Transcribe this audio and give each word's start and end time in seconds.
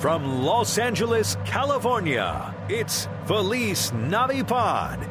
From 0.00 0.44
Los 0.44 0.78
Angeles, 0.78 1.36
California, 1.44 2.54
it's 2.70 3.06
Feliz 3.26 3.90
Navipod. 3.90 5.06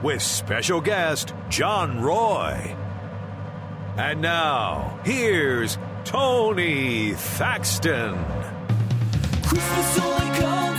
With 0.00 0.22
special 0.22 0.80
guest 0.80 1.34
John 1.48 2.00
Roy. 2.00 2.76
And 3.96 4.22
now, 4.22 5.00
here's 5.04 5.76
Tony 6.04 7.14
Thaxton. 7.14 8.14
Christmas 9.42 9.98
only 9.98 10.38
comes 10.38 10.69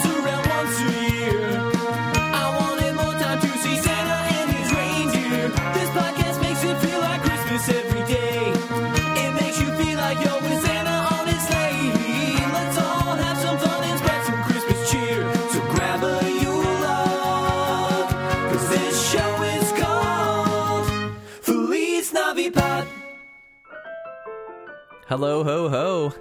Hello, 25.12 25.44
ho, 25.44 25.68
ho. 25.68 26.14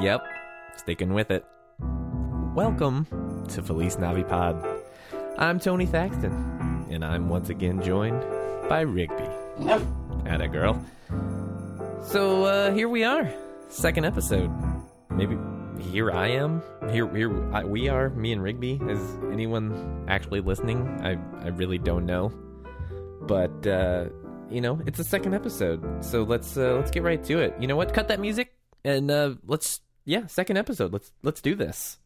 Yep, 0.00 0.24
sticking 0.76 1.14
with 1.14 1.32
it. 1.32 1.44
Welcome 2.54 3.08
to 3.48 3.60
Feliz 3.60 3.96
Navipod. 3.96 4.82
I'm 5.36 5.58
Tony 5.58 5.84
Thaxton, 5.84 6.86
and 6.90 7.04
I'm 7.04 7.28
once 7.28 7.48
again 7.48 7.82
joined 7.82 8.24
by 8.68 8.82
Rigby. 8.82 9.28
At 10.26 10.40
a 10.40 10.46
girl. 10.46 10.80
So 12.04 12.44
uh, 12.44 12.72
here 12.72 12.88
we 12.88 13.02
are, 13.02 13.28
second 13.66 14.04
episode. 14.04 14.48
Maybe 15.10 15.36
here 15.80 16.12
I 16.12 16.28
am. 16.28 16.62
Here, 16.92 17.12
here 17.12 17.52
I, 17.52 17.64
we 17.64 17.88
are. 17.88 18.10
Me 18.10 18.32
and 18.32 18.40
Rigby. 18.44 18.80
Is 18.88 19.00
anyone 19.32 20.06
actually 20.06 20.40
listening? 20.40 20.86
I, 21.02 21.18
I 21.44 21.48
really 21.48 21.78
don't 21.78 22.06
know. 22.06 22.32
But 23.22 23.66
uh, 23.66 24.04
you 24.50 24.60
know, 24.60 24.80
it's 24.86 24.98
the 24.98 25.04
second 25.04 25.34
episode, 25.34 26.04
so 26.04 26.22
let's 26.22 26.56
uh, 26.56 26.74
let's 26.74 26.90
get 26.90 27.02
right 27.02 27.22
to 27.24 27.38
it. 27.38 27.54
You 27.58 27.66
know 27.66 27.76
what? 27.76 27.92
Cut 27.94 28.08
that 28.08 28.20
music, 28.20 28.52
and 28.84 29.10
uh, 29.10 29.34
let's 29.46 29.80
yeah, 30.04 30.26
second 30.26 30.56
episode. 30.56 30.92
Let's 30.92 31.12
let's 31.22 31.40
do 31.40 31.54
this. 31.54 31.98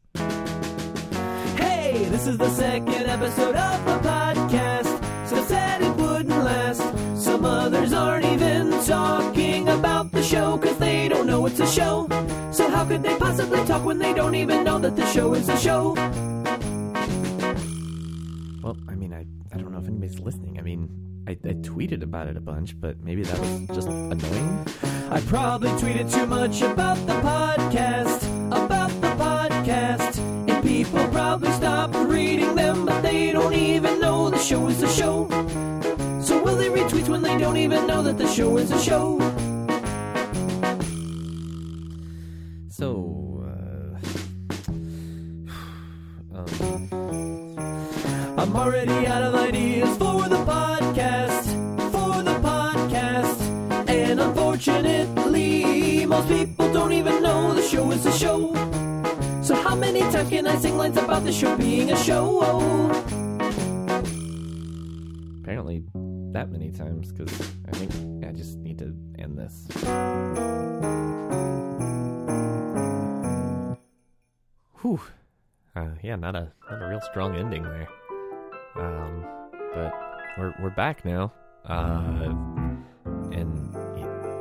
Hey, 1.56 2.04
this 2.10 2.26
is 2.26 2.38
the 2.38 2.50
second 2.50 3.06
episode 3.06 3.56
of 3.56 3.84
the 3.84 4.08
podcast. 4.08 5.28
So 5.28 5.42
said 5.44 5.82
it 5.82 5.96
wouldn't 5.96 6.28
last. 6.28 6.82
Some 7.16 7.44
others 7.44 7.92
aren't 7.92 8.24
even 8.24 8.70
talking 8.84 9.68
about 9.68 10.12
the 10.12 10.22
show 10.22 10.56
because 10.56 10.78
they 10.78 11.08
don't 11.08 11.26
know 11.26 11.44
it's 11.46 11.60
a 11.60 11.66
show. 11.66 12.06
So 12.52 12.70
how 12.70 12.84
could 12.84 13.02
they 13.02 13.16
possibly 13.18 13.64
talk 13.66 13.84
when 13.84 13.98
they 13.98 14.14
don't 14.14 14.34
even 14.34 14.64
know 14.64 14.78
that 14.78 14.96
the 14.96 15.06
show 15.06 15.34
is 15.34 15.48
a 15.48 15.58
show? 15.58 15.94
Well, 18.62 18.76
I 18.88 18.94
mean, 18.94 19.12
I 19.12 19.26
I 19.52 19.58
don't 19.58 19.72
know 19.72 19.78
if 19.78 19.86
anybody's 19.86 20.18
listening. 20.20 20.58
I 20.58 20.62
mean, 20.62 21.07
I, 21.28 21.32
I 21.44 21.52
tweeted 21.52 22.02
about 22.02 22.26
it 22.26 22.38
a 22.38 22.40
bunch, 22.40 22.80
but 22.80 23.00
maybe 23.00 23.22
that 23.22 23.38
was 23.38 23.66
just 23.76 23.88
annoying. 23.88 24.66
I 25.10 25.20
probably 25.26 25.68
tweeted 25.72 26.10
too 26.10 26.26
much 26.26 26.62
about 26.62 26.96
the 27.06 27.12
podcast, 27.20 28.22
about 28.46 28.88
the 29.02 29.08
podcast. 29.22 30.16
And 30.48 30.66
people 30.66 31.06
probably 31.08 31.52
stopped 31.52 31.96
reading 31.96 32.54
them, 32.54 32.86
but 32.86 33.02
they 33.02 33.30
don't 33.30 33.52
even 33.52 34.00
know 34.00 34.30
the 34.30 34.38
show 34.38 34.68
is 34.68 34.82
a 34.82 34.88
show. 34.88 35.28
So 36.22 36.42
will 36.42 36.56
they 36.56 36.70
retweet 36.70 37.10
when 37.10 37.20
they 37.20 37.36
don't 37.36 37.58
even 37.58 37.86
know 37.86 38.02
that 38.04 38.16
the 38.16 38.26
show 38.26 38.56
is 38.56 38.70
a 38.70 38.80
show? 38.80 39.37
Most 56.18 56.28
people 56.28 56.72
don't 56.72 56.92
even 56.92 57.22
know 57.22 57.54
the 57.54 57.62
show 57.62 57.92
is 57.92 58.04
a 58.04 58.12
show. 58.12 58.52
So 59.40 59.54
how 59.54 59.76
many 59.76 60.00
times 60.00 60.28
can 60.28 60.48
I 60.48 60.56
sing 60.56 60.76
lines 60.76 60.96
about 60.96 61.24
the 61.24 61.32
show 61.32 61.56
being 61.56 61.92
a 61.92 61.96
show? 61.96 62.26
apparently 65.40 65.82
that 66.32 66.50
many 66.50 66.70
times 66.70 67.12
because 67.12 67.32
I 67.68 67.70
think 67.78 68.26
I 68.26 68.32
just 68.32 68.58
need 68.58 68.78
to 68.80 68.94
end 69.18 69.38
this. 69.38 69.68
Whew. 74.82 75.00
Uh, 75.76 75.94
yeah, 76.02 76.16
not 76.16 76.34
a 76.34 76.52
not 76.68 76.82
a 76.82 76.86
real 76.88 77.00
strong 77.00 77.36
ending 77.36 77.62
there. 77.62 77.88
Um, 78.74 79.24
but 79.72 79.94
we're 80.36 80.52
we're 80.60 80.76
back 80.76 81.04
now. 81.04 81.32
Uh, 81.64 82.34
and 83.32 83.74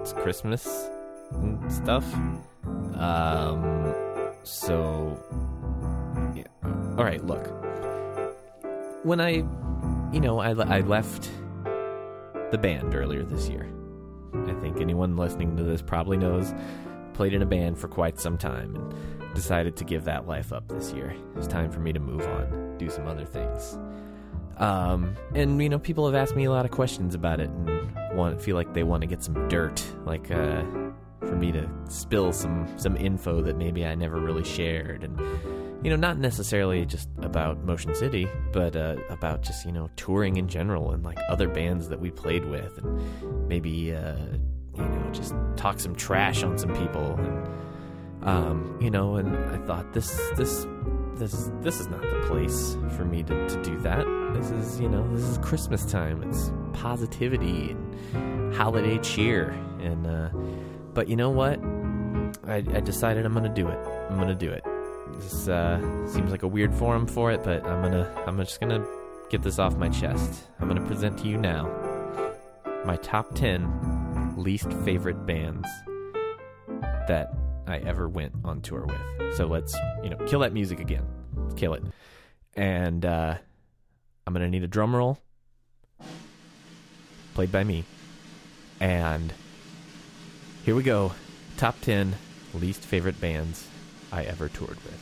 it's 0.01 0.11
Christmas 0.13 0.89
stuff. 1.69 2.05
Um, 2.95 3.93
so 4.43 5.17
yeah. 6.35 6.43
All 6.97 7.03
right, 7.03 7.23
look. 7.25 7.47
When 9.03 9.21
I 9.21 9.43
you 10.13 10.21
know, 10.21 10.39
I, 10.39 10.51
I 10.51 10.79
left 10.81 11.29
the 12.51 12.57
band 12.57 12.95
earlier 12.95 13.23
this 13.23 13.49
year. 13.49 13.69
I 14.33 14.53
think 14.61 14.79
anyone 14.79 15.17
listening 15.17 15.57
to 15.57 15.63
this 15.63 15.81
probably 15.81 16.17
knows. 16.17 16.53
Played 17.13 17.33
in 17.33 17.41
a 17.41 17.45
band 17.45 17.77
for 17.77 17.87
quite 17.87 18.19
some 18.19 18.37
time 18.37 18.75
and 18.75 19.35
decided 19.35 19.75
to 19.77 19.83
give 19.83 20.05
that 20.05 20.27
life 20.27 20.53
up 20.53 20.67
this 20.67 20.93
year. 20.93 21.15
It's 21.35 21.47
time 21.47 21.71
for 21.71 21.79
me 21.79 21.91
to 21.91 21.99
move 21.99 22.21
on, 22.21 22.77
do 22.77 22.89
some 22.89 23.07
other 23.07 23.25
things. 23.25 23.77
Um, 24.57 25.15
and 25.35 25.61
you 25.61 25.69
know, 25.69 25.79
people 25.79 26.05
have 26.05 26.15
asked 26.15 26.35
me 26.35 26.45
a 26.45 26.51
lot 26.51 26.65
of 26.65 26.71
questions 26.71 27.15
about 27.15 27.39
it 27.39 27.49
and 27.49 28.15
want 28.15 28.41
feel 28.41 28.55
like 28.55 28.73
they 28.73 28.83
want 28.83 29.01
to 29.01 29.07
get 29.07 29.23
some 29.23 29.47
dirt, 29.47 29.83
like 30.05 30.31
uh, 30.31 30.63
for 31.19 31.35
me 31.35 31.51
to 31.51 31.69
spill 31.89 32.31
some 32.31 32.67
some 32.77 32.95
info 32.97 33.41
that 33.41 33.57
maybe 33.57 33.85
I 33.85 33.95
never 33.95 34.19
really 34.19 34.43
shared 34.43 35.03
and 35.03 35.19
you 35.83 35.89
know, 35.91 35.95
not 35.95 36.17
necessarily 36.17 36.85
just 36.85 37.07
about 37.21 37.63
Motion 37.63 37.93
City, 37.93 38.27
but 38.51 38.75
uh, 38.75 38.95
about 39.09 39.41
just 39.41 39.65
you 39.65 39.71
know 39.71 39.89
touring 39.95 40.37
in 40.37 40.47
general 40.47 40.91
and 40.91 41.03
like 41.03 41.19
other 41.29 41.47
bands 41.47 41.89
that 41.89 41.99
we 41.99 42.09
played 42.09 42.45
with, 42.45 42.77
and 42.77 43.47
maybe 43.47 43.93
uh, 43.93 44.15
you 44.75 44.83
know 44.83 45.09
just 45.11 45.35
talk 45.55 45.79
some 45.79 45.95
trash 45.95 46.43
on 46.43 46.57
some 46.57 46.73
people, 46.73 47.15
and 47.15 47.47
um, 48.23 48.77
you 48.81 48.89
know, 48.89 49.15
and 49.15 49.37
I 49.37 49.65
thought 49.65 49.93
this 49.93 50.19
this 50.35 50.65
this 51.15 51.51
this 51.61 51.79
is 51.79 51.87
not 51.87 52.01
the 52.01 52.25
place 52.27 52.75
for 52.95 53.05
me 53.05 53.23
to, 53.23 53.47
to 53.47 53.63
do 53.63 53.77
that. 53.79 54.05
This 54.33 54.49
is 54.49 54.79
you 54.79 54.89
know 54.89 55.07
this 55.13 55.23
is 55.23 55.37
Christmas 55.39 55.85
time. 55.85 56.23
It's 56.23 56.51
positivity 56.73 57.75
and 58.13 58.53
holiday 58.55 58.97
cheer, 58.97 59.49
and 59.79 60.07
uh, 60.07 60.29
but 60.97 61.07
you 61.07 61.15
know 61.15 61.29
what? 61.29 61.59
I, 62.47 62.55
I 62.55 62.79
decided 62.79 63.23
I'm 63.23 63.31
gonna 63.31 63.53
do 63.53 63.67
it. 63.67 63.77
I'm 64.09 64.17
gonna 64.17 64.33
do 64.33 64.49
it. 64.49 64.63
This 65.19 65.47
uh, 65.47 65.79
seems 66.07 66.31
like 66.31 66.41
a 66.41 66.47
weird 66.47 66.73
forum 66.73 67.05
for 67.05 67.31
it, 67.31 67.43
but 67.43 67.63
I'm 67.67 67.83
gonna 67.83 68.11
I'm 68.25 68.35
just 68.39 68.59
gonna 68.59 68.83
get 69.29 69.43
this 69.43 69.59
off 69.59 69.77
my 69.77 69.89
chest. 69.89 70.45
I'm 70.59 70.67
gonna 70.67 70.83
present 70.87 71.19
to 71.19 71.27
you 71.27 71.37
now 71.37 71.71
my 72.83 72.95
top 72.95 73.35
ten 73.35 74.33
least 74.37 74.73
favorite 74.85 75.23
bands 75.27 75.67
that 77.07 77.31
I 77.67 77.77
ever 77.77 78.09
went 78.09 78.33
on 78.43 78.61
tour 78.61 78.87
with. 78.87 79.35
So 79.35 79.45
let's 79.45 79.77
you 80.01 80.09
know 80.09 80.17
kill 80.25 80.39
that 80.39 80.51
music 80.51 80.79
again. 80.79 81.05
Let's 81.35 81.53
kill 81.53 81.75
it. 81.75 81.83
And 82.55 83.05
uh, 83.05 83.35
I'm 84.25 84.33
gonna 84.33 84.49
need 84.49 84.63
a 84.63 84.67
drum 84.67 84.95
roll 84.95 85.19
played 87.35 87.51
by 87.51 87.63
me. 87.63 87.83
And 88.79 89.31
here 90.67 90.75
we 90.75 90.83
go. 90.83 91.13
Top 91.55 91.79
ten 91.79 92.13
least 92.53 92.81
favorite 92.81 93.21
bands 93.21 93.65
I 94.11 94.23
ever 94.23 94.49
toured 94.49 94.75
with. 94.83 95.01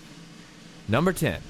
Number 0.87 1.11
10. 1.11 1.41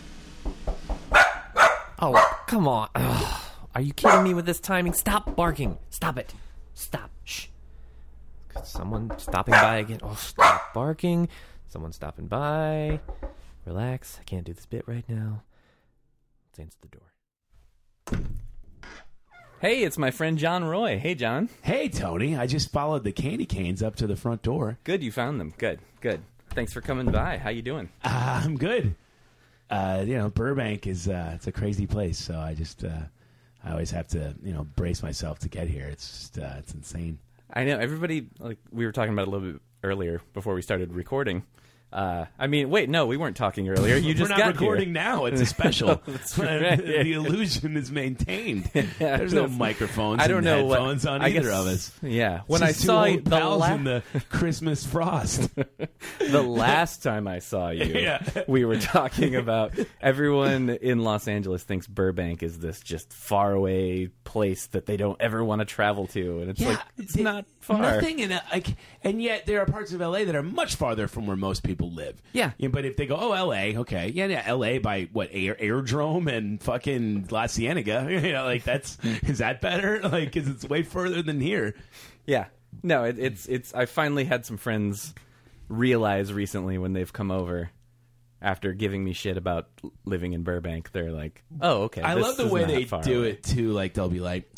Oh, 1.99 2.43
come 2.47 2.65
on. 2.65 2.87
Ugh. 2.95 3.41
Are 3.75 3.81
you 3.81 3.91
kidding 3.91 4.23
me 4.23 4.33
with 4.33 4.45
this 4.45 4.61
timing? 4.61 4.93
Stop 4.93 5.35
barking. 5.35 5.79
Stop 5.89 6.17
it. 6.17 6.33
Stop. 6.75 7.11
Shh. 7.25 7.47
Someone 8.63 9.11
stopping 9.19 9.51
by 9.51 9.79
again. 9.79 9.99
Oh, 10.01 10.15
stop 10.15 10.73
barking. 10.73 11.27
Someone 11.67 11.91
stopping 11.91 12.27
by. 12.27 13.01
Relax. 13.65 14.17
I 14.21 14.23
can't 14.23 14.45
do 14.45 14.53
this 14.53 14.65
bit 14.65 14.87
right 14.87 15.03
now. 15.09 15.43
Let's 16.47 16.59
answer 16.59 16.77
the 16.79 16.87
door. 16.87 18.29
Hey, 19.61 19.83
it's 19.83 19.97
my 19.97 20.11
friend 20.11 20.37
John 20.37 20.63
Roy. 20.63 20.99
Hey, 20.99 21.15
John. 21.15 21.49
Hey, 21.61 21.87
Tony. 21.89 22.35
I 22.37 22.45
just 22.45 22.71
followed 22.71 23.03
the 23.03 23.11
candy 23.11 23.45
canes 23.45 23.81
up 23.81 23.95
to 23.97 24.07
the 24.07 24.15
front 24.15 24.41
door. 24.41 24.77
Good, 24.83 25.01
you 25.01 25.11
found 25.11 25.39
them. 25.39 25.53
Good, 25.57 25.79
good. 26.01 26.21
Thanks 26.51 26.73
for 26.73 26.81
coming 26.81 27.09
by. 27.11 27.37
How 27.37 27.49
you 27.49 27.61
doing? 27.61 27.89
Uh, 28.03 28.41
I'm 28.43 28.57
good. 28.57 28.95
Uh, 29.69 30.03
you 30.05 30.17
know, 30.17 30.29
Burbank 30.29 30.87
is 30.87 31.07
uh, 31.07 31.31
it's 31.35 31.47
a 31.47 31.51
crazy 31.51 31.87
place, 31.87 32.17
so 32.19 32.37
I 32.37 32.53
just 32.53 32.83
uh, 32.83 32.99
I 33.63 33.71
always 33.71 33.91
have 33.91 34.07
to 34.09 34.35
you 34.43 34.53
know 34.53 34.65
brace 34.75 35.01
myself 35.01 35.39
to 35.39 35.49
get 35.49 35.67
here. 35.67 35.87
It's 35.87 36.07
just 36.07 36.37
uh, 36.37 36.53
it's 36.59 36.73
insane. 36.73 37.17
I 37.51 37.63
know 37.63 37.77
everybody. 37.79 38.27
Like 38.39 38.59
we 38.71 38.85
were 38.85 38.91
talking 38.91 39.13
about 39.13 39.27
a 39.27 39.31
little 39.31 39.53
bit 39.53 39.61
earlier 39.83 40.21
before 40.33 40.53
we 40.53 40.61
started 40.61 40.93
recording. 40.93 41.43
Uh, 41.93 42.25
I 42.37 42.47
mean, 42.47 42.69
wait, 42.69 42.89
no, 42.89 43.05
we 43.05 43.15
weren't 43.15 43.37
talking 43.37 43.69
earlier. 43.69 43.95
You 43.95 44.13
just 44.15 44.29
We're 44.29 44.37
not 44.37 44.37
got 44.37 44.45
here. 44.57 44.69
recording 44.69 44.91
now. 44.91 45.25
It's 45.25 45.39
a 45.39 45.45
special. 45.57 46.01
Right. 46.37 46.77
the 46.77 47.13
illusion 47.13 47.77
is 47.77 47.89
maintained. 47.91 48.65
There's 48.99 49.33
no 49.33 49.47
microphones. 49.47 50.21
I 50.21 50.27
don't 50.27 50.39
and 50.39 50.45
know 50.45 50.65
what- 50.65 51.05
on 51.07 51.21
I 51.21 51.27
either 51.29 51.41
guess- 51.43 51.59
of 51.59 51.67
us. 51.67 51.91
Yeah, 52.01 52.41
when 52.47 52.63
I 52.63 52.71
saw 52.73 53.05
you, 53.05 53.21
the, 53.21 53.39
la- 53.39 53.73
in 53.73 53.83
the 53.85 54.03
Christmas 54.29 54.85
frost. 54.85 55.49
the 55.55 56.41
last 56.43 57.01
time 57.03 57.27
I 57.27 57.39
saw 57.39 57.69
you, 57.69 57.85
Yeah. 57.85 58.21
we 58.47 58.65
were 58.65 58.79
talking 58.79 59.35
about 59.35 59.73
everyone 60.01 60.69
in 60.69 60.99
Los 60.99 61.27
Angeles 61.29 61.63
thinks 61.63 61.87
Burbank 61.87 62.43
is 62.43 62.59
this 62.59 62.81
just 62.81 63.13
faraway 63.13 64.07
place 64.25 64.65
that 64.67 64.85
they 64.85 64.97
don't 64.97 65.19
ever 65.21 65.43
want 65.43 65.59
to 65.59 65.65
travel 65.65 66.07
to, 66.07 66.39
and 66.41 66.49
it's 66.49 66.61
like 66.61 66.79
it's 66.97 67.15
not 67.15 67.45
far. 67.61 67.79
Nothing 67.81 68.19
in 68.19 68.31
a, 68.31 68.41
like, 68.51 68.67
and 69.03 69.21
yet 69.21 69.45
there 69.45 69.61
are 69.61 69.65
parts 69.65 69.93
of 69.93 70.01
LA 70.01 70.25
that 70.25 70.35
are 70.35 70.43
much 70.43 70.75
farther 70.75 71.07
from 71.07 71.27
where 71.27 71.37
most 71.37 71.63
people 71.63 71.74
live. 71.83 72.21
Yeah. 72.33 72.51
but 72.69 72.85
if 72.85 72.95
they 72.97 73.05
go, 73.05 73.15
oh, 73.17 73.29
LA, 73.29 73.79
okay, 73.81 74.09
yeah, 74.13 74.25
yeah, 74.27 74.51
LA 74.53 74.79
by 74.79 75.09
what 75.11 75.29
air, 75.31 75.55
Airdrome 75.55 76.31
and 76.31 76.61
fucking 76.61 77.27
La 77.31 77.47
Cienega, 77.47 78.07
you 78.23 78.33
know, 78.33 78.45
like 78.45 78.63
that's 78.63 78.97
is 79.03 79.39
that 79.39 79.61
better? 79.61 79.99
Like, 80.03 80.31
because 80.31 80.47
it's 80.47 80.63
way 80.63 80.83
further 80.83 81.21
than 81.21 81.39
here. 81.41 81.75
Yeah. 82.25 82.45
No, 82.83 83.03
it, 83.05 83.17
it's 83.19 83.45
it's. 83.47 83.73
I 83.73 83.85
finally 83.85 84.23
had 84.25 84.45
some 84.45 84.57
friends 84.57 85.13
realize 85.67 86.31
recently 86.31 86.77
when 86.77 86.93
they've 86.93 87.11
come 87.11 87.31
over 87.31 87.69
after 88.41 88.73
giving 88.73 89.03
me 89.03 89.13
shit 89.13 89.37
about 89.37 89.67
living 90.05 90.33
in 90.33 90.43
Burbank. 90.43 90.91
They're 90.91 91.11
like, 91.11 91.43
"Oh, 91.61 91.83
okay." 91.83 92.01
I 92.01 92.13
love 92.15 92.37
the 92.37 92.47
way 92.47 92.65
they 92.65 92.83
do 92.83 93.19
away." 93.19 93.29
it 93.31 93.43
too. 93.43 93.71
Like 93.71 93.93
they'll 93.93 94.09
be 94.09 94.19
like, 94.19 94.49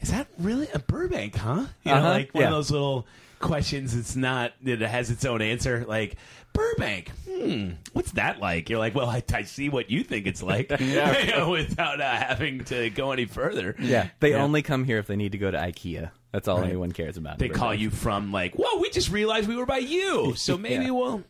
"Is 0.00 0.10
that 0.10 0.28
really 0.38 0.68
a 0.72 0.78
Burbank, 0.78 1.36
huh?" 1.36 1.66
You 1.84 1.90
know, 1.92 1.98
Uh-huh, 1.98 2.08
like 2.08 2.34
one 2.34 2.42
yeah. 2.42 2.48
of 2.48 2.54
those 2.54 2.70
little 2.70 3.06
questions. 3.40 3.94
It's 3.94 4.16
not 4.16 4.52
it 4.64 4.80
has 4.80 5.10
its 5.10 5.24
own 5.24 5.42
answer. 5.42 5.84
Like 5.86 6.16
Burbank, 6.56 7.10
hmm, 7.28 7.70
what's 7.92 8.12
that 8.12 8.40
like? 8.40 8.68
You're 8.70 8.78
like, 8.78 8.94
well, 8.94 9.08
I, 9.08 9.22
I 9.32 9.42
see 9.42 9.68
what 9.68 9.90
you 9.90 10.02
think 10.02 10.26
it's 10.26 10.42
like, 10.42 10.70
you 10.80 10.96
know, 10.96 11.50
without 11.50 12.00
uh, 12.00 12.16
having 12.16 12.64
to 12.64 12.90
go 12.90 13.12
any 13.12 13.26
further. 13.26 13.76
Yeah, 13.78 14.08
they 14.20 14.30
Yeah. 14.30 14.42
only 14.42 14.62
come 14.62 14.84
here 14.84 14.98
if 14.98 15.06
they 15.06 15.16
need 15.16 15.32
to 15.32 15.38
go 15.38 15.50
to 15.50 15.58
IKEA. 15.58 16.10
That's 16.32 16.48
all 16.48 16.58
Right. 16.58 16.68
anyone 16.68 16.92
cares 16.92 17.16
about. 17.16 17.38
They 17.38 17.48
call 17.48 17.74
you 17.74 17.90
from 17.90 18.32
like, 18.32 18.54
whoa, 18.56 18.78
we 18.80 18.90
just 18.90 19.10
realized 19.10 19.48
we 19.48 19.56
were 19.56 19.66
by 19.66 19.78
you, 19.78 20.34
so 20.34 20.56
maybe 20.58 20.86
Yeah. 20.86 20.90
we'll. 20.90 21.24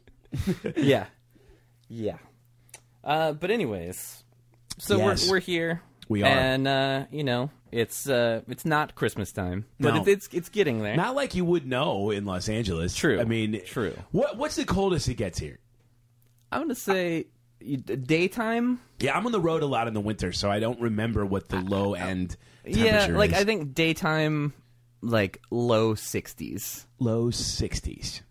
yeah, 0.77 1.07
yeah. 1.89 2.19
Uh, 3.05 3.33
but 3.33 3.51
anyways, 3.51 4.23
so 4.79 4.97
Yes. 4.99 5.27
we're 5.27 5.33
we're 5.37 5.41
here. 5.41 5.83
We 6.09 6.23
are. 6.23 6.27
and 6.27 6.67
uh, 6.69 7.05
you 7.11 7.25
know, 7.25 7.51
it's 7.77 8.09
uh, 8.09 8.41
it's 8.49 8.65
not 8.65 8.95
Christmas 8.95 9.33
time, 9.33 9.67
but 9.79 9.95
No. 9.95 10.03
it, 10.03 10.09
it's 10.09 10.29
it's 10.33 10.49
getting 10.49 10.81
there. 10.83 10.97
Not 10.97 11.15
like 11.15 11.35
you 11.35 11.45
would 11.45 11.67
know 11.67 12.11
in 12.11 12.25
Los 12.25 12.49
Angeles. 12.49 12.95
True. 12.95 13.21
I 13.21 13.25
mean, 13.25 13.61
True. 13.67 13.95
What 14.13 14.37
What's 14.37 14.57
the 14.57 14.65
coldest 14.65 15.09
it 15.09 15.15
gets 15.15 15.39
here? 15.39 15.59
I'm 16.51 16.63
gonna 16.63 16.75
say 16.75 17.27
you- 17.61 17.77
daytime. 17.79 18.81
Yeah, 19.01 19.17
I'm 19.17 19.27
on 19.27 19.33
the 19.33 19.41
road 19.41 19.63
a 19.63 19.67
lot 19.67 19.89
in 19.89 19.95
the 19.95 20.01
winter, 20.01 20.33
so 20.33 20.51
I 20.51 20.59
don't 20.61 20.81
remember 20.81 21.27
what 21.27 21.49
the 21.49 21.61
low 21.61 21.95
end. 21.95 22.37
Yeah, 22.65 22.91
temperature 22.93 23.19
like 23.19 23.31
is. 23.33 23.37
I 23.39 23.45
think 23.45 23.75
daytime, 23.75 24.53
like 25.03 25.41
low 25.51 25.95
60s 25.95 26.87
low 26.99 27.27
60s. 27.31 28.23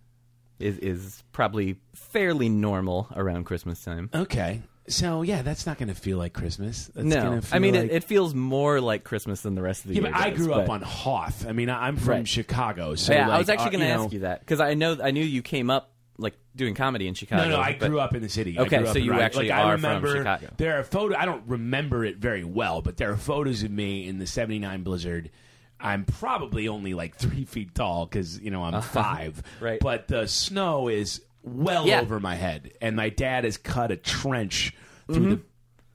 is 0.59 0.77
is 0.79 1.23
probably 1.31 1.77
fairly 1.93 2.49
normal 2.49 3.07
around 3.15 3.43
Christmas 3.45 3.83
time. 3.83 4.09
Okay, 4.13 4.63
so 4.87 5.21
yeah, 5.23 5.41
that's 5.41 5.65
not 5.65 5.77
going 5.77 5.89
to 5.89 5.95
feel 5.95 6.17
like 6.17 6.33
Christmas. 6.33 6.89
That's 6.93 7.05
no, 7.05 7.41
I 7.51 7.59
mean 7.59 7.73
like... 7.75 7.85
it, 7.85 7.91
it 7.91 8.03
feels 8.03 8.33
more 8.35 8.79
like 8.79 9.03
Christmas 9.03 9.41
than 9.41 9.55
the 9.55 9.61
rest 9.61 9.83
of 9.83 9.89
the 9.89 9.95
Yeah, 9.95 10.01
year. 10.03 10.11
but 10.11 10.19
I 10.21 10.29
grew 10.29 10.53
up 10.53 10.69
on 10.69 10.81
Hoth. 10.81 11.47
I 11.47 11.53
mean, 11.53 11.69
I'm 11.69 11.97
from 11.97 12.09
Right. 12.09 12.27
Chicago, 12.27 12.95
so 12.95 13.13
yeah, 13.13 13.29
I 13.29 13.37
was 13.37 13.49
actually 13.49 13.67
uh, 13.67 13.71
going 13.71 13.81
to 13.81 13.87
ask 13.87 14.03
know- 14.03 14.09
you 14.11 14.19
that 14.19 14.41
because 14.41 14.59
I 14.59 14.73
know 14.75 14.97
I 15.03 15.11
knew 15.11 15.23
you 15.23 15.41
came 15.41 15.69
up 15.69 15.91
like 16.17 16.35
doing 16.55 16.75
comedy 16.75 17.07
in 17.07 17.13
Chicago. 17.13 17.43
No, 17.43 17.49
no, 17.57 17.59
I 17.59 17.75
but- 17.79 17.89
grew 17.89 17.99
up 17.99 18.15
in 18.15 18.21
the 18.21 18.29
city. 18.29 18.57
Okay, 18.59 18.77
I 18.77 18.79
grew 18.79 18.87
up 18.87 18.93
so 18.93 18.99
you 18.99 19.13
actually 19.13 19.49
like, 19.49 19.59
I 19.59 19.63
are 19.63 19.77
from 19.77 20.05
Chicago. 20.05 20.49
There 20.57 20.79
are 20.79 20.83
photos. 20.83 21.17
I 21.19 21.25
don't 21.25 21.43
remember 21.47 22.05
it 22.05 22.17
very 22.17 22.43
well, 22.43 22.81
but 22.81 22.97
there 22.97 23.11
are 23.11 23.17
photos 23.17 23.63
of 23.63 23.71
me 23.71 24.07
in 24.07 24.19
the 24.19 24.27
'79 24.27 24.83
blizzard. 24.83 25.31
I'm 25.79 26.05
probably 26.05 26.67
only 26.67 26.93
like 26.93 27.15
three 27.17 27.45
feet 27.45 27.75
tall 27.75 28.05
because 28.05 28.39
you 28.39 28.51
know 28.51 28.63
I'm 28.63 28.81
five. 28.81 29.41
Right. 29.59 29.79
But 29.79 30.07
the 30.07 30.27
snow 30.27 30.87
is 30.87 31.21
well 31.45 31.87
Yeah. 31.87 32.01
over 32.01 32.19
my 32.19 32.35
head, 32.35 32.73
and 32.81 32.95
my 32.95 33.09
dad 33.09 33.43
has 33.45 33.57
cut 33.57 33.91
a 33.91 33.95
trench 33.95 34.73
through 35.11 35.29
the 35.29 35.41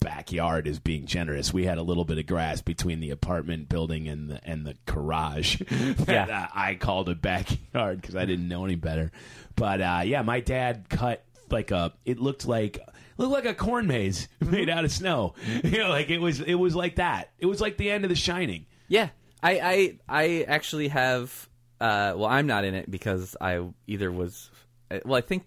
backyard. 0.01 0.67
Is 0.67 0.79
being 0.79 1.07
generous. 1.07 1.53
We 1.53 1.65
had 1.67 1.77
a 1.79 1.83
little 1.83 2.05
bit 2.05 2.19
of 2.19 2.27
grass 2.27 2.63
between 2.63 3.01
the 3.01 3.11
apartment 3.11 3.69
building 3.69 4.09
and 4.09 4.31
the 4.31 4.41
and 4.49 4.67
the 4.67 4.77
garage 4.87 5.57
that 5.69 6.09
Yeah. 6.09 6.43
uh, 6.45 6.47
I 6.55 6.75
called 6.77 7.09
a 7.09 7.15
backyard 7.15 8.01
because 8.01 8.17
I 8.17 8.25
didn't 8.25 8.49
know 8.49 8.65
any 8.65 8.77
better. 8.77 9.11
But 9.57 9.81
uh, 9.81 10.03
yeah, 10.05 10.23
my 10.23 10.41
dad 10.41 10.87
cut 10.89 11.25
like 11.51 11.71
a. 11.71 11.93
It 12.05 12.19
looked 12.19 12.47
like 12.47 12.79
looked 13.19 13.33
like 13.33 13.45
a 13.45 13.55
corn 13.55 13.87
maze 13.87 14.29
made 14.41 14.71
out 14.71 14.85
of 14.85 14.93
snow. 14.93 15.35
You 15.65 15.79
know, 15.79 15.89
like 15.91 16.09
it 16.11 16.19
was. 16.19 16.41
It 16.41 16.55
was 16.55 16.75
like 16.75 16.97
that. 16.97 17.31
It 17.39 17.47
was 17.47 17.61
like 17.61 17.77
the 17.77 17.91
end 17.91 18.05
of 18.05 18.09
The 18.11 18.17
Shining. 18.17 18.67
Yeah, 18.89 19.09
I 19.43 19.61
I 19.61 19.99
I 20.09 20.45
actually 20.49 20.89
have. 20.89 21.49
Uh, 21.81 22.13
well, 22.15 22.27
I'm 22.27 22.47
not 22.47 22.65
in 22.65 22.75
it 22.75 22.91
because 22.91 23.37
I 23.41 23.61
either 23.87 24.11
was. 24.13 24.51
Uh, 24.91 24.99
Well, 25.05 25.17
I 25.19 25.21
think. 25.21 25.45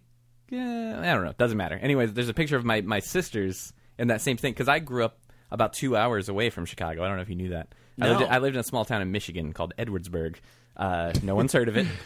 Yeah, 0.50 1.00
I 1.02 1.14
don't 1.14 1.24
know. 1.24 1.34
Doesn't 1.38 1.58
matter. 1.58 1.76
Anyways, 1.76 2.14
there's 2.14 2.30
a 2.30 2.34
picture 2.34 2.58
of 2.58 2.66
my 2.66 2.82
my 2.82 3.00
sisters 3.00 3.74
in 3.98 4.10
that 4.10 4.22
same 4.22 4.38
thing 4.38 4.54
because 4.54 4.68
I 4.68 4.80
grew 4.80 5.04
up 5.06 5.18
about 5.52 5.74
two 5.74 5.96
hours 5.96 6.30
away 6.30 6.50
from 6.50 6.66
Chicago. 6.66 7.04
I 7.04 7.08
don't 7.08 7.16
know 7.16 7.22
if 7.24 7.30
you 7.30 7.36
knew 7.36 7.50
that. 7.50 7.74
I, 8.00 8.06
No. 8.08 8.20
lived, 8.20 8.32
I 8.32 8.38
lived 8.40 8.56
in 8.56 8.60
a 8.60 8.64
small 8.64 8.86
town 8.86 9.02
in 9.02 9.12
Michigan 9.12 9.54
called 9.54 9.74
Edwardsburg. 9.78 10.38
Uh, 10.76 11.14
no 11.22 11.36
one's 11.36 11.54
heard 11.54 11.70
of 11.70 11.78
it. 11.78 11.86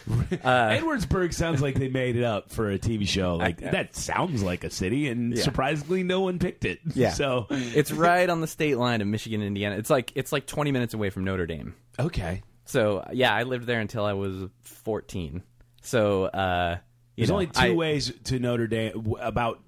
Uh, 0.44 0.68
Edwardsburg 0.70 1.32
sounds 1.32 1.62
like 1.62 1.74
they 1.76 1.88
made 1.88 2.14
it 2.14 2.22
up 2.22 2.50
for 2.50 2.70
a 2.70 2.78
TV 2.78 3.08
show. 3.08 3.36
Like 3.36 3.58
that 3.60 3.96
sounds 3.96 4.42
like 4.42 4.62
a 4.64 4.68
city, 4.70 5.08
and 5.08 5.34
Yeah. 5.34 5.42
surprisingly, 5.42 6.02
no 6.02 6.20
one 6.20 6.38
picked 6.38 6.66
it. 6.66 6.80
Yeah. 6.94 7.12
So 7.12 7.46
it's 7.50 7.90
right 7.90 8.28
on 8.28 8.42
the 8.42 8.46
state 8.46 8.76
line 8.76 9.00
of 9.00 9.08
Michigan, 9.08 9.40
and 9.40 9.48
Indiana. 9.48 9.76
It's 9.76 9.88
like 9.90 10.12
it's 10.14 10.30
like 10.32 10.46
20 10.46 10.70
minutes 10.72 10.92
away 10.94 11.08
from 11.10 11.24
Notre 11.24 11.46
Dame. 11.46 11.74
okay. 11.98 12.42
So 12.66 13.06
yeah, 13.12 13.34
I 13.34 13.44
lived 13.44 13.66
there 13.66 13.80
until 13.80 14.04
I 14.04 14.12
was 14.12 14.48
14. 14.64 15.42
So 15.80 16.24
uh, 16.24 16.76
There's 17.18 17.28
know, 17.28 17.34
only 17.34 17.46
two 17.48 17.60
I- 17.60 17.74
ways 17.74 18.12
to 18.24 18.38
Notre 18.38 18.66
Dame 18.66 19.14
about. 19.20 19.60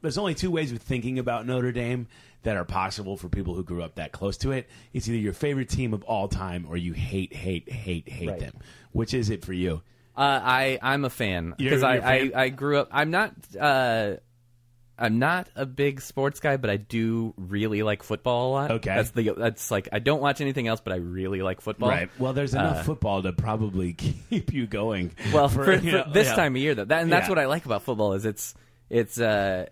There's 0.00 0.18
only 0.18 0.34
two 0.34 0.50
ways 0.50 0.72
of 0.72 0.78
thinking 0.82 1.18
about 1.18 1.46
Notre 1.46 1.72
Dame 1.72 2.06
that 2.42 2.56
are 2.56 2.64
possible 2.64 3.16
for 3.16 3.28
people 3.28 3.54
who 3.54 3.62
grew 3.62 3.82
up 3.82 3.94
that 3.96 4.10
close 4.12 4.36
to 4.38 4.50
it. 4.52 4.68
It's 4.92 5.08
either 5.08 5.18
your 5.18 5.32
favorite 5.32 5.68
team 5.68 5.94
of 5.94 6.02
all 6.04 6.26
time 6.28 6.66
or 6.68 6.76
you 6.76 6.92
hate, 6.92 7.32
hate, 7.32 7.70
hate, 7.70 8.08
hate 8.08 8.28
Right. 8.28 8.40
them. 8.40 8.52
Which 8.92 9.14
is 9.14 9.30
it 9.30 9.44
for 9.44 9.52
you? 9.52 9.82
Uh, 10.16 10.40
I 10.42 10.78
I'm 10.82 11.04
a 11.04 11.10
fan 11.10 11.54
because 11.56 11.82
I, 11.82 11.94
you're 11.94 12.02
a 12.02 12.06
fan? 12.06 12.32
I 12.34 12.42
I 12.42 12.48
grew 12.50 12.78
up. 12.78 12.88
I'm 12.92 13.10
not 13.10 13.32
uh, 13.58 14.14
I'm 15.02 15.18
not 15.18 15.48
a 15.56 15.66
big 15.66 16.00
sports 16.00 16.38
guy, 16.40 16.56
but 16.56 16.70
I 16.70 16.76
do 16.76 17.34
really 17.36 17.82
like 17.82 18.02
football 18.02 18.48
a 18.48 18.52
lot. 18.52 18.70
Okay. 18.70 18.94
that's 18.94 19.10
the 19.10 19.30
that's 19.36 19.70
like 19.70 19.88
I 19.92 19.98
don't 19.98 20.22
watch 20.22 20.40
anything 20.40 20.68
else, 20.68 20.80
but 20.80 20.92
I 20.92 20.96
really 20.96 21.42
like 21.42 21.60
football. 21.60 21.88
Right. 21.90 22.08
Well, 22.18 22.32
there's 22.32 22.54
enough 22.54 22.86
football 22.86 23.22
to 23.22 23.32
probably 23.32 23.92
keep 24.30 24.52
you 24.52 24.66
going. 24.66 25.12
Well, 25.32 25.48
for, 25.48 25.64
for, 25.64 25.74
you 25.74 25.92
know, 25.92 26.04
this 26.12 26.28
yeah. 26.28 26.34
time 26.36 26.54
of 26.56 26.62
year, 26.62 26.74
though, 26.74 26.84
that 26.84 27.02
and 27.02 27.12
that's 27.12 27.26
Yeah. 27.26 27.30
what 27.30 27.38
I 27.38 27.46
like 27.46 27.64
about 27.66 27.82
football 27.82 28.12
is 28.14 28.24
it's 28.24 28.54
it's 28.88 29.18
uh 29.20 29.66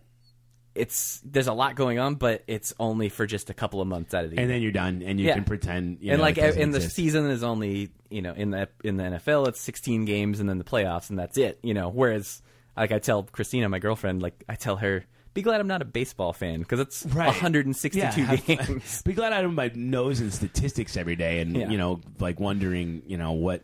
it's 0.75 1.21
there's 1.25 1.49
a 1.49 1.53
lot 1.53 1.75
going 1.75 1.99
on, 1.99 2.15
but 2.15 2.45
it's 2.47 2.73
only 2.79 3.09
for 3.09 3.27
just 3.27 3.51
a 3.51 3.55
couple 3.55 3.81
of 3.81 3.89
months 3.89 4.15
out 4.15 4.25
of 4.25 4.31
the 4.31 4.37
year. 4.37 4.43
and 4.43 4.51
then 4.51 4.63
you're 4.63 4.71
done, 4.73 5.03
and 5.05 5.19
you 5.19 5.27
Yeah. 5.27 5.35
can 5.35 5.45
pretend. 5.45 5.99
You 6.01 6.13
and 6.13 6.19
know, 6.19 6.25
like 6.25 6.37
doesn't 6.37 6.61
in 6.63 6.71
the 6.71 6.77
exist. 6.79 6.95
season 6.97 7.27
is 7.31 7.43
only 7.43 7.91
you 8.09 8.23
know 8.23 8.33
in 8.33 8.51
the 8.51 8.69
in 8.85 8.97
the 8.97 9.05
NFL 9.05 9.49
it's 9.49 9.61
16 9.61 10.05
games 10.05 10.41
and 10.41 10.49
then 10.49 10.59
the 10.59 10.65
playoffs 10.65 11.11
and 11.11 11.19
that's 11.19 11.37
it 11.39 11.59
you 11.63 11.75
know 11.75 11.89
whereas 11.89 12.41
like 12.77 12.93
I 12.93 12.99
tell 12.99 13.23
Christina 13.25 13.69
my 13.69 13.79
girlfriend 13.81 14.23
like 14.23 14.43
I 14.49 14.55
tell 14.55 14.77
her 14.77 15.05
be 15.35 15.43
glad 15.43 15.61
I'm 15.61 15.67
not 15.69 15.83
a 15.83 15.85
baseball 15.87 16.33
fan 16.33 16.61
because 16.61 16.81
it's 16.81 17.07
Right. 17.07 17.27
162 17.27 17.99
Yeah, 17.99 18.11
have- 18.27 18.47
games 18.47 19.03
Be 19.05 19.13
glad 19.13 19.33
I 19.33 19.43
don't 19.43 19.55
my 19.55 19.71
nose 19.75 20.21
in 20.21 20.31
statistics 20.31 20.97
every 20.97 21.17
day, 21.17 21.41
and 21.41 21.57
Yeah. 21.57 21.71
you 21.71 21.79
know, 21.79 22.01
like 22.19 22.41
wondering, 22.41 23.03
you 23.07 23.17
know, 23.17 23.33
what 23.33 23.63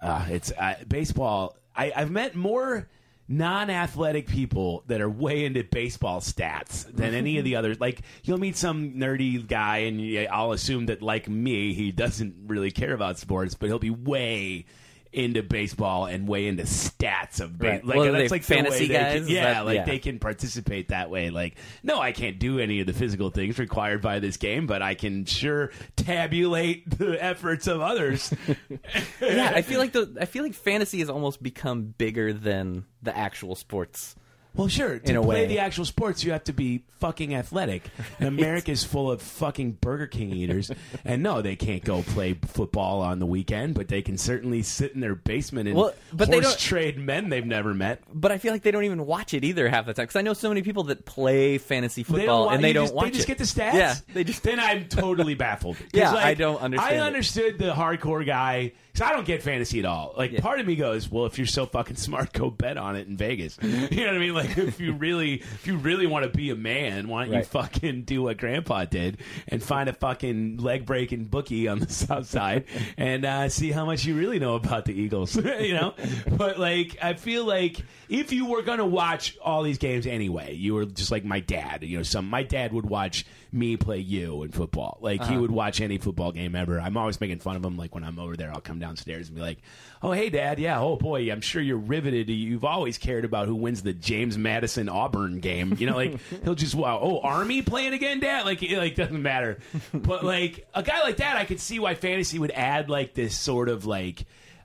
uh, 0.00 0.26
it's 0.30 0.50
uh, 0.52 0.74
baseball. 0.88 1.56
I, 1.76 1.92
I've 1.94 2.10
met 2.10 2.34
more 2.34 2.88
non-athletic 3.28 4.26
people 4.26 4.84
that 4.88 5.00
are 5.00 5.08
way 5.08 5.44
into 5.44 5.64
baseball 5.64 6.20
stats 6.20 6.84
than 6.94 7.14
any 7.22 7.38
of 7.38 7.44
the 7.44 7.56
others. 7.56 7.80
Like 7.80 8.02
you'll 8.24 8.38
meet 8.38 8.56
some 8.56 8.92
nerdy 8.94 9.46
guy, 9.46 9.78
and 9.78 10.28
I'll 10.30 10.52
assume 10.52 10.86
that, 10.86 11.02
like 11.02 11.28
me, 11.28 11.72
he 11.74 11.92
doesn't 11.92 12.34
really 12.46 12.70
care 12.70 12.92
about 12.92 13.18
sports, 13.18 13.54
but 13.54 13.66
he'll 13.68 13.78
be 13.78 13.90
way. 13.90 14.66
Into 15.12 15.42
baseball 15.42 16.06
and 16.06 16.26
way 16.26 16.46
into 16.46 16.62
stats 16.62 17.40
of 17.40 17.58
ba- 17.58 17.66
Right. 17.66 17.84
like 17.84 17.96
Well, 17.98 18.12
that's 18.12 18.16
they 18.24 18.28
like 18.28 18.46
the 18.46 18.54
way 18.54 18.62
fantasy 18.62 18.86
they 18.88 18.94
guys? 18.94 19.20
Can, 19.26 19.28
yeah, 19.28 19.44
that- 19.54 19.66
like 19.66 19.74
yeah. 19.76 19.84
they 19.84 19.98
can 19.98 20.18
participate 20.18 20.88
that 20.88 21.10
way. 21.10 21.28
Like, 21.28 21.56
no, 21.82 22.00
I 22.00 22.12
can't 22.12 22.38
do 22.38 22.58
any 22.58 22.80
of 22.80 22.86
the 22.86 22.94
physical 22.94 23.28
things 23.30 23.58
required 23.58 24.00
by 24.00 24.20
this 24.20 24.38
game, 24.38 24.66
but 24.66 24.80
I 24.80 24.94
can 24.94 25.26
sure 25.26 25.70
tabulate 25.96 26.98
the 26.98 27.22
efforts 27.22 27.66
of 27.66 27.80
others. 27.82 28.32
yeah 29.20 29.52
I 29.54 29.62
feel 29.62 29.78
like 29.78 29.92
the 29.92 30.16
I 30.20 30.24
feel 30.24 30.42
like 30.44 30.54
fantasy 30.54 31.00
has 31.00 31.10
almost 31.10 31.42
become 31.42 31.94
bigger 31.98 32.32
than 32.32 32.84
the 33.02 33.16
actual 33.16 33.54
sports 33.54 34.14
Well, 34.54 34.68
sure. 34.68 34.98
To 34.98 35.10
In 35.10 35.16
a 35.16 35.22
play 35.22 35.42
way. 35.42 35.46
the 35.46 35.58
actual 35.60 35.84
sports, 35.84 36.22
you 36.24 36.32
have 36.32 36.44
to 36.44 36.52
be 36.52 36.82
fucking 37.00 37.34
athletic. 37.34 37.82
And 38.18 38.28
America's 38.28 38.84
full 38.84 39.10
of 39.10 39.20
fucking 39.22 39.72
Burger 39.80 40.06
King 40.06 40.30
eaters. 40.32 40.70
and 41.04 41.22
no, 41.22 41.42
they 41.42 41.56
can't 41.56 41.82
go 41.82 42.02
play 42.02 42.34
football 42.34 43.00
on 43.00 43.18
the 43.18 43.26
weekend, 43.26 43.74
but 43.74 43.88
they 43.88 44.02
can 44.02 44.16
certainly 44.18 44.62
sit 44.62 44.92
in 44.92 45.00
their 45.00 45.14
basement 45.16 45.68
and 45.68 45.76
Well, 45.76 45.94
but 46.12 46.28
they 46.30 46.36
horse 46.36 46.50
don't- 46.50 46.58
trade 46.60 46.98
men 46.98 47.28
they've 47.30 47.44
never 47.46 47.74
met. 47.74 48.02
But 48.12 48.30
I 48.30 48.38
feel 48.38 48.52
like 48.52 48.62
they 48.62 48.70
don't 48.70 48.84
even 48.84 49.06
watch 49.06 49.34
it 49.34 49.42
either 49.44 49.68
half 49.68 49.86
the 49.86 49.94
time 49.94 50.04
because 50.04 50.16
I 50.16 50.22
know 50.22 50.34
so 50.34 50.48
many 50.48 50.62
people 50.62 50.84
that 50.84 51.04
play 51.04 51.58
fantasy 51.58 52.02
football 52.04 52.46
wa- 52.46 52.52
and 52.52 52.62
they 52.62 52.72
don't 52.72 52.84
just, 52.84 52.94
watch 52.94 53.04
They 53.06 53.10
just 53.10 53.24
it. 53.24 53.28
get 53.28 53.38
the 53.38 53.44
stats. 53.44 53.74
Yeah, 53.74 53.94
they 54.12 54.22
just 54.24 54.42
Then 54.42 54.60
I'm 54.60 54.86
totally 54.88 55.34
baffled. 55.34 55.76
Yeah, 55.92 56.12
like, 56.12 56.24
I 56.24 56.34
don't 56.34 56.60
understand 56.60 56.94
I 57.00 57.04
it. 57.04 57.06
understood 57.06 57.58
the 57.58 57.72
hardcore 57.72 58.24
guy 58.24 58.72
because 58.92 59.08
I 59.08 59.14
don't 59.14 59.26
get 59.26 59.42
fantasy 59.42 59.78
at 59.78 59.84
all. 59.86 60.14
Like, 60.16 60.36
part 60.38 60.60
of 60.60 60.66
me 60.66 60.76
goes, 60.76 61.10
"Well, 61.10 61.24
if 61.26 61.38
you're 61.38 61.46
so 61.46 61.64
fucking 61.64 61.96
smart, 61.96 62.32
go 62.32 62.50
bet 62.50 62.76
on 62.76 62.96
it 62.96 63.08
in 63.08 63.16
Vegas." 63.16 63.58
you 63.62 63.68
know 63.70 64.06
what 64.06 64.14
I 64.14 64.18
mean? 64.18 64.34
Like, 64.34 64.58
if 64.58 64.80
you 64.80 64.92
really, 64.92 65.34
if 65.36 65.66
you 65.66 65.76
really 65.76 66.06
want 66.06 66.24
to 66.24 66.30
be 66.30 66.50
a 66.50 66.54
man, 66.54 67.08
why 67.08 67.24
don't 67.24 67.34
you 67.34 67.42
fucking 67.44 68.02
do 68.02 68.22
what 68.24 68.36
Grandpa 68.36 68.84
did 68.84 69.18
and 69.48 69.62
find 69.62 69.88
a 69.88 69.92
fucking 69.92 70.58
leg 70.58 70.84
breaking 70.84 71.24
bookie 71.24 71.68
on 71.68 71.78
the 71.78 71.88
south 71.92 72.26
side 72.26 72.64
and 72.96 73.24
uh, 73.24 73.48
see 73.48 73.70
how 73.72 73.86
much 73.86 74.04
you 74.04 74.16
really 74.16 74.38
know 74.38 74.56
about 74.56 74.84
the 74.84 74.92
Eagles? 74.92 75.36
you 75.36 75.74
know, 75.74 75.94
but 76.28 76.58
like, 76.58 76.98
I 77.02 77.14
feel 77.14 77.44
like 77.44 77.82
if 78.08 78.32
you 78.32 78.46
were 78.46 78.62
gonna 78.62 78.86
watch 78.86 79.38
all 79.42 79.62
these 79.62 79.78
games 79.78 80.06
anyway, 80.06 80.54
you 80.54 80.74
were 80.74 80.84
just 80.84 81.10
like 81.10 81.24
my 81.24 81.40
dad. 81.40 81.82
You 81.82 81.98
know, 81.98 82.02
some 82.02 82.28
my 82.28 82.42
dad 82.42 82.72
would 82.72 82.86
watch 82.86 83.24
me 83.52 83.76
play 83.76 83.98
you 83.98 84.42
in 84.44 84.50
football. 84.50 84.98
Like 85.00 85.20
Uh-huh. 85.20 85.32
he 85.32 85.38
would 85.38 85.50
watch 85.50 85.80
any 85.80 85.98
football 85.98 86.32
game 86.32 86.54
ever. 86.56 86.80
I'm 86.80 86.96
always 86.96 87.20
making 87.20 87.40
fun 87.40 87.56
of 87.56 87.64
him. 87.64 87.76
Like 87.76 87.94
when 87.94 88.02
I'm 88.04 88.18
over 88.18 88.36
there, 88.36 88.50
I'll 88.52 88.60
come 88.62 88.78
downstairs 88.78 89.28
and 89.28 89.36
be 89.36 89.42
like, 89.42 89.58
"Oh, 90.02 90.12
hey, 90.12 90.30
Dad. 90.30 90.58
Yeah. 90.58 90.80
Oh 90.80 90.96
boy, 90.96 91.30
I'm 91.30 91.40
sure 91.42 91.60
you're 91.60 91.76
riveted. 91.76 92.28
You've 92.30 92.64
always 92.64 92.96
cared 92.98 93.24
about 93.24 93.48
who 93.48 93.54
wins 93.54 93.82
the 93.82 93.92
James 93.92 94.38
Madison 94.38 94.88
Auburn 94.88 95.40
game. 95.40 95.76
You 95.78 95.86
know, 95.86 95.96
like 95.96 96.18
he'll 96.44 96.54
just 96.54 96.74
wow. 96.74 96.98
Oh, 97.02 97.20
Army 97.20 97.62
playing 97.62 97.92
again, 97.92 98.20
Dad. 98.20 98.44
Like 98.46 98.62
it 98.62 98.78
like 98.78 98.94
doesn't 98.94 99.22
matter. 99.22 99.58
But 99.92 100.24
like 100.24 100.66
a 100.74 100.82
guy 100.82 101.02
like 101.02 101.18
that, 101.18 101.36
I 101.36 101.44
could 101.44 101.60
see 101.60 101.78
why 101.78 101.94
fantasy 101.94 102.38
would 102.38 102.52
add 102.52 102.88
like 102.88 103.14
this 103.14 103.36
sort 103.36 103.68
of 103.68 103.84
like 103.86 104.24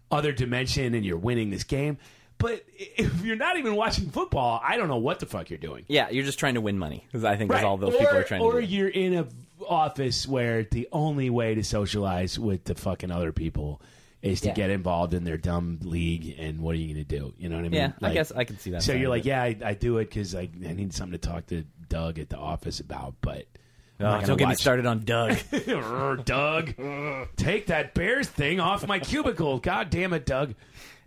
other 0.10 0.32
dimension, 0.32 0.94
and 0.94 1.06
you're 1.06 1.18
winning 1.18 1.50
this 1.50 1.66
game. 1.66 1.98
But 2.40 2.64
if 2.78 3.24
you're 3.26 3.36
not 3.36 3.58
even 3.58 3.76
watching 3.76 4.10
football, 4.12 4.62
I 4.64 4.78
don't 4.78 4.88
know 4.90 4.98
what 4.98 5.20
the 5.20 5.26
fuck 5.26 5.50
you're 5.50 5.58
doing. 5.60 5.86
yeah, 5.88 6.10
you're 6.10 6.24
just 6.26 6.38
trying 6.40 6.54
to 6.56 6.62
win 6.62 6.78
money 6.78 7.04
because 7.08 7.24
I 7.24 7.36
think 7.36 7.50
that's 7.52 7.64
Right. 7.64 7.68
all 7.68 7.78
those 7.78 7.96
or, 7.96 7.98
people 8.00 8.18
are 8.18 8.24
trying 8.24 8.42
or 8.42 8.62
to 8.62 8.68
do. 8.68 8.74
you're 8.76 8.90
in 8.90 9.14
a 9.16 9.28
office 9.68 10.28
where 10.28 10.64
the 10.64 10.88
only 10.92 11.30
way 11.32 11.56
to 11.56 11.64
socialize 11.64 12.38
with 12.38 12.64
the 12.66 12.76
fucking 12.76 13.10
other 13.12 13.32
people 13.32 13.82
is 14.22 14.42
to 14.42 14.50
Yeah. 14.50 14.54
get 14.54 14.70
involved 14.70 15.14
in 15.16 15.24
their 15.24 15.38
dumb 15.38 15.80
league. 15.84 16.36
And 16.38 16.60
what 16.62 16.76
are 16.76 16.78
you 16.78 16.94
going 16.94 17.06
to 17.06 17.18
do? 17.20 17.34
You 17.38 17.50
know 17.50 17.56
what 17.56 17.66
I 17.66 17.70
mean? 17.70 17.74
Yeah, 17.74 17.92
I 18.02 18.14
guess 18.14 18.32
I 18.32 18.44
can 18.44 18.60
see 18.60 18.72
that. 18.72 18.84
So 18.84 18.94
you're 18.94 19.10
like, 19.10 19.26
yeah, 19.26 19.42
I, 19.42 19.56
I 19.64 19.74
do 19.74 19.98
it 19.98 20.06
because 20.10 20.36
I, 20.36 20.42
I 20.68 20.74
need 20.74 20.94
something 20.94 21.18
to 21.20 21.28
talk 21.28 21.48
to 21.48 21.64
Doug 21.90 22.20
at 22.20 22.30
the 22.30 22.38
office 22.38 22.80
about, 22.80 23.16
but. 23.22 23.46
Oh, 24.00 24.22
don't 24.22 24.38
get 24.38 24.48
me 24.48 24.54
started 24.54 24.86
on 24.86 25.06
Doug. 25.06 25.38
Doug, 26.26 26.76
take 27.36 27.68
that 27.68 27.94
Bears 27.96 28.28
thing 28.28 28.60
off 28.60 28.86
my 28.88 29.00
cubicle. 29.00 29.58
God 29.60 29.90
damn 29.90 30.14
it, 30.14 30.26
Doug. 30.26 30.54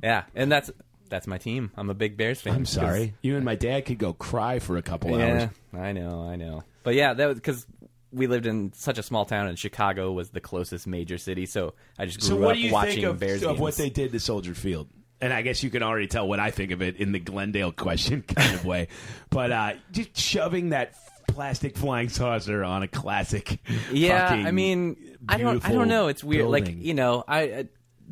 yeah, 0.02 0.24
and 0.34 0.50
that's 0.50 0.70
that's 1.10 1.26
my 1.26 1.36
team. 1.38 1.70
I'm 1.76 1.90
a 1.90 1.94
big 1.94 2.16
Bears 2.16 2.40
fan. 2.40 2.54
I'm 2.54 2.64
sorry. 2.64 3.14
You 3.22 3.36
and 3.36 3.44
my 3.44 3.54
dad 3.56 3.84
could 3.84 3.98
go 3.98 4.12
cry 4.14 4.58
for 4.60 4.76
a 4.78 4.82
couple 4.82 5.10
Yeah, 5.18 5.48
hours. 5.74 5.82
I 5.82 5.92
know, 5.92 6.22
I 6.26 6.36
know. 6.36 6.64
But 6.82 6.94
yeah, 6.94 7.12
that 7.12 7.26
was 7.26 7.34
because 7.36 7.66
we 8.12 8.26
lived 8.26 8.46
in 8.46 8.72
such 8.72 8.98
a 8.98 9.02
small 9.02 9.24
town, 9.24 9.46
and 9.48 9.58
Chicago 9.58 10.12
was 10.12 10.30
the 10.30 10.40
closest 10.40 10.86
major 10.86 11.18
city. 11.18 11.46
So 11.46 11.74
I 11.98 12.06
just 12.06 12.20
grew 12.20 12.28
So, 12.40 12.44
up 12.48 12.54
do 12.54 12.60
you 12.60 12.72
watching 12.72 12.94
think 12.94 13.04
of, 13.06 13.18
Bears 13.20 13.42
of 13.42 13.50
games. 13.50 13.60
what 13.60 13.74
they 13.76 13.90
did 13.90 14.12
to 14.12 14.20
Soldier 14.20 14.54
Field? 14.54 14.88
And 15.20 15.32
I 15.34 15.42
guess 15.42 15.62
you 15.62 15.68
can 15.68 15.82
already 15.82 16.06
tell 16.06 16.26
what 16.26 16.40
I 16.40 16.50
think 16.50 16.70
of 16.72 16.80
it 16.80 16.96
in 16.96 17.12
the 17.12 17.18
Glendale 17.20 17.72
question 17.72 18.22
kind 18.26 18.54
of 18.54 18.64
way. 18.64 18.88
But 19.28 19.52
uh, 19.52 19.72
just 19.92 20.16
shoving 20.16 20.70
that 20.70 20.94
plastic 21.28 21.76
flying 21.76 22.08
saucer 22.08 22.64
on 22.64 22.82
a 22.82 22.88
classic. 22.88 23.58
yeah, 23.92 24.28
fucking 24.30 24.46
I 24.46 24.50
mean, 24.50 24.96
I 25.28 25.36
don't, 25.36 25.64
I 25.64 25.72
don't 25.72 25.88
know. 25.88 26.08
It's 26.08 26.24
weird. 26.24 26.46
Like 26.48 26.68
you 26.68 26.94
know, 26.94 27.22
I. 27.28 27.66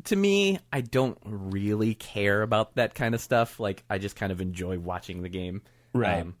To 0.05 0.15
me, 0.15 0.59
I 0.71 0.81
don't 0.81 1.17
really 1.25 1.93
care 1.95 2.41
about 2.41 2.75
that 2.75 2.95
kind 2.95 3.13
of 3.15 3.21
stuff. 3.21 3.59
Like, 3.59 3.83
I 3.89 3.97
just 3.97 4.15
kind 4.15 4.31
of 4.31 4.41
enjoy 4.41 4.79
watching 4.79 5.21
the 5.21 5.29
game. 5.29 5.61
Right. 5.93 6.21
Um, 6.21 6.35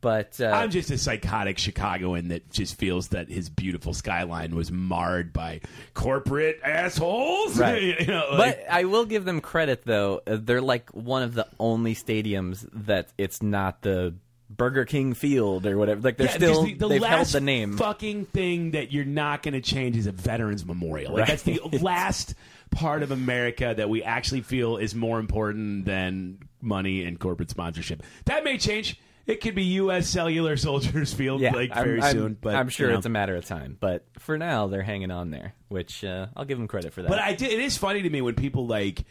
but 0.00 0.38
uh, 0.38 0.46
I'm 0.48 0.70
just 0.70 0.90
a 0.90 0.98
psychotic 0.98 1.56
Chicagoan 1.58 2.28
that 2.28 2.50
just 2.50 2.76
feels 2.76 3.08
that 3.08 3.30
his 3.30 3.48
beautiful 3.48 3.94
skyline 3.94 4.54
was 4.54 4.70
marred 4.70 5.32
by 5.32 5.62
corporate 5.94 6.60
assholes. 6.62 7.58
Right. 7.58 7.82
you 8.00 8.06
know, 8.06 8.26
like- 8.32 8.58
but 8.58 8.70
I 8.70 8.84
will 8.84 9.06
give 9.06 9.24
them 9.24 9.40
credit 9.40 9.82
though. 9.84 10.20
Uh, 10.26 10.36
They're 10.40 10.60
like 10.60 10.90
one 10.90 11.22
of 11.22 11.34
the 11.34 11.46
only 11.58 11.94
stadiums 11.94 12.68
that 12.86 13.08
it's 13.16 13.42
not 13.42 13.80
the 13.80 14.14
Burger 14.50 14.84
King 14.84 15.14
Field 15.14 15.66
or 15.66 15.78
whatever. 15.78 16.02
Like 16.02 16.18
they're 16.18 16.26
Yeah, 16.26 16.34
still 16.36 16.64
the, 16.64 16.74
the 16.74 16.88
they've 16.88 17.02
held 17.02 17.28
the 17.28 17.40
name. 17.40 17.76
Fucking 17.78 18.26
thing 18.26 18.72
that 18.72 18.92
you're 18.92 19.06
not 19.06 19.42
going 19.42 19.54
to 19.54 19.62
change 19.62 19.96
is 19.96 20.06
a 20.06 20.12
veterans 20.12 20.66
memorial. 20.66 21.12
Like 21.12 21.20
Right. 21.20 21.28
that's 21.28 21.42
the 21.44 21.60
last 21.80 22.34
part 22.74 23.02
of 23.02 23.10
America 23.10 23.74
that 23.76 23.88
we 23.88 24.02
actually 24.02 24.42
feel 24.42 24.76
is 24.76 24.94
more 24.94 25.18
important 25.18 25.84
than 25.84 26.40
money 26.60 27.04
and 27.04 27.18
corporate 27.18 27.50
sponsorship. 27.50 28.02
That 28.26 28.44
may 28.44 28.58
change. 28.58 29.00
It 29.26 29.40
could 29.40 29.54
be 29.54 29.64
U.S. 29.64 30.06
Cellular 30.06 30.56
Soldiers 30.58 31.14
Field 31.14 31.40
yeah, 31.40 31.54
like 31.54 31.72
very 31.74 32.02
I'm, 32.02 32.12
soon. 32.12 32.36
But 32.40 32.56
I'm 32.56 32.68
sure 32.68 32.88
you 32.88 32.92
know. 32.92 32.98
it's 32.98 33.06
a 33.06 33.10
matter 33.10 33.36
of 33.36 33.44
time. 33.44 33.76
But 33.80 34.04
for 34.18 34.36
now, 34.36 34.66
they're 34.66 34.82
hanging 34.82 35.10
on 35.10 35.30
there, 35.30 35.54
which 35.68 36.04
uh, 36.04 36.26
I'll 36.36 36.44
give 36.44 36.58
them 36.58 36.68
credit 36.68 36.92
for 36.92 37.02
that. 37.02 37.08
But 37.08 37.20
I 37.20 37.34
did, 37.34 37.50
it 37.50 37.60
is 37.60 37.78
funny 37.78 38.02
to 38.02 38.10
me 38.10 38.20
when 38.20 38.34
people 38.34 38.66
like 38.66 39.04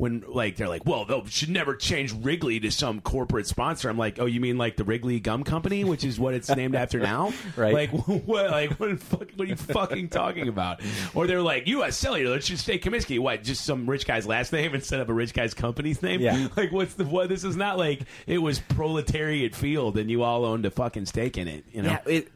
when 0.00 0.24
like 0.26 0.56
they're 0.56 0.66
like, 0.68 0.86
well, 0.86 1.04
they 1.04 1.22
should 1.28 1.50
never 1.50 1.76
change 1.76 2.14
Wrigley 2.14 2.58
to 2.60 2.70
some 2.70 3.02
corporate 3.02 3.46
sponsor. 3.46 3.90
I'm 3.90 3.98
like, 3.98 4.18
oh, 4.18 4.24
you 4.24 4.40
mean 4.40 4.56
like 4.56 4.76
the 4.76 4.84
Wrigley 4.84 5.20
Gum 5.20 5.44
Company, 5.44 5.84
which 5.84 6.04
is 6.04 6.18
what 6.18 6.32
it's 6.32 6.48
named 6.48 6.74
after 6.74 6.98
now? 6.98 7.32
Right. 7.56 7.74
Like 7.74 7.90
what? 8.26 8.50
Like 8.50 8.80
what? 8.80 8.98
fuck- 9.00 9.30
What 9.36 9.40
are 9.40 9.44
you 9.50 9.56
fucking 9.56 10.08
talking 10.08 10.48
about? 10.48 10.80
Or 11.14 11.26
they're 11.26 11.42
like, 11.42 11.66
U.S. 11.66 11.98
Cellular, 11.98 12.36
it 12.36 12.44
should 12.44 12.58
stay 12.58 12.78
Comiskey. 12.78 13.18
What? 13.18 13.42
Just 13.44 13.64
some 13.66 13.88
rich 13.88 14.06
guy's 14.06 14.26
last 14.26 14.52
name 14.52 14.74
instead 14.74 15.00
of 15.00 15.10
a 15.10 15.12
rich 15.12 15.34
guy's 15.34 15.52
company's 15.52 16.02
name? 16.02 16.20
Yeah. 16.22 16.48
Like 16.56 16.72
what's 16.72 16.94
the 16.94 17.04
what? 17.04 17.28
This 17.28 17.44
is 17.44 17.56
not 17.56 17.76
like 17.78 18.00
it 18.26 18.38
was 18.38 18.58
Proletariat 18.58 19.54
Field 19.54 19.98
and 19.98 20.10
you 20.10 20.22
all 20.22 20.44
owned 20.46 20.64
a 20.64 20.70
fucking 20.70 21.06
stake 21.06 21.36
in 21.36 21.46
it. 21.48 21.64
You 21.72 21.82
know. 21.82 21.90
yeah, 21.90 22.00
it, 22.06 22.28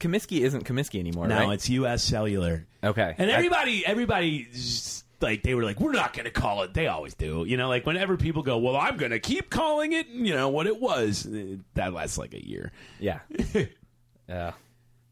Comiskey 0.00 0.40
isn't 0.40 0.64
Comiskey 0.64 0.98
anymore, 1.00 1.26
No, 1.26 1.36
right? 1.38 1.52
it's 1.54 1.68
U.S. 1.70 2.02
Cellular. 2.02 2.66
Okay. 2.82 3.14
And 3.18 3.30
everybody, 3.30 3.84
everybody, 3.86 4.46
just, 4.52 5.05
like 5.20 5.42
they 5.42 5.54
were 5.54 5.64
like, 5.64 5.80
we're 5.80 5.92
not 5.92 6.12
going 6.12 6.24
to 6.26 6.30
call 6.30 6.62
it. 6.62 6.74
They 6.74 6.86
always 6.88 7.14
do, 7.14 7.44
you 7.46 7.56
know. 7.56 7.68
Like 7.68 7.86
whenever 7.86 8.16
people 8.16 8.42
go, 8.42 8.58
well, 8.58 8.76
I'm 8.76 8.96
going 8.96 9.12
to 9.12 9.18
keep 9.20 9.50
calling 9.50 9.92
it, 9.92 10.08
you 10.08 10.34
know, 10.34 10.48
what 10.48 10.66
it 10.66 10.80
was. 10.80 11.26
eh, 11.26 11.56
That 11.74 11.92
lasts 11.92 12.18
like 12.18 12.34
a 12.34 12.46
year. 12.46 12.72
yeah. 13.00 13.20
uh, 14.28 14.50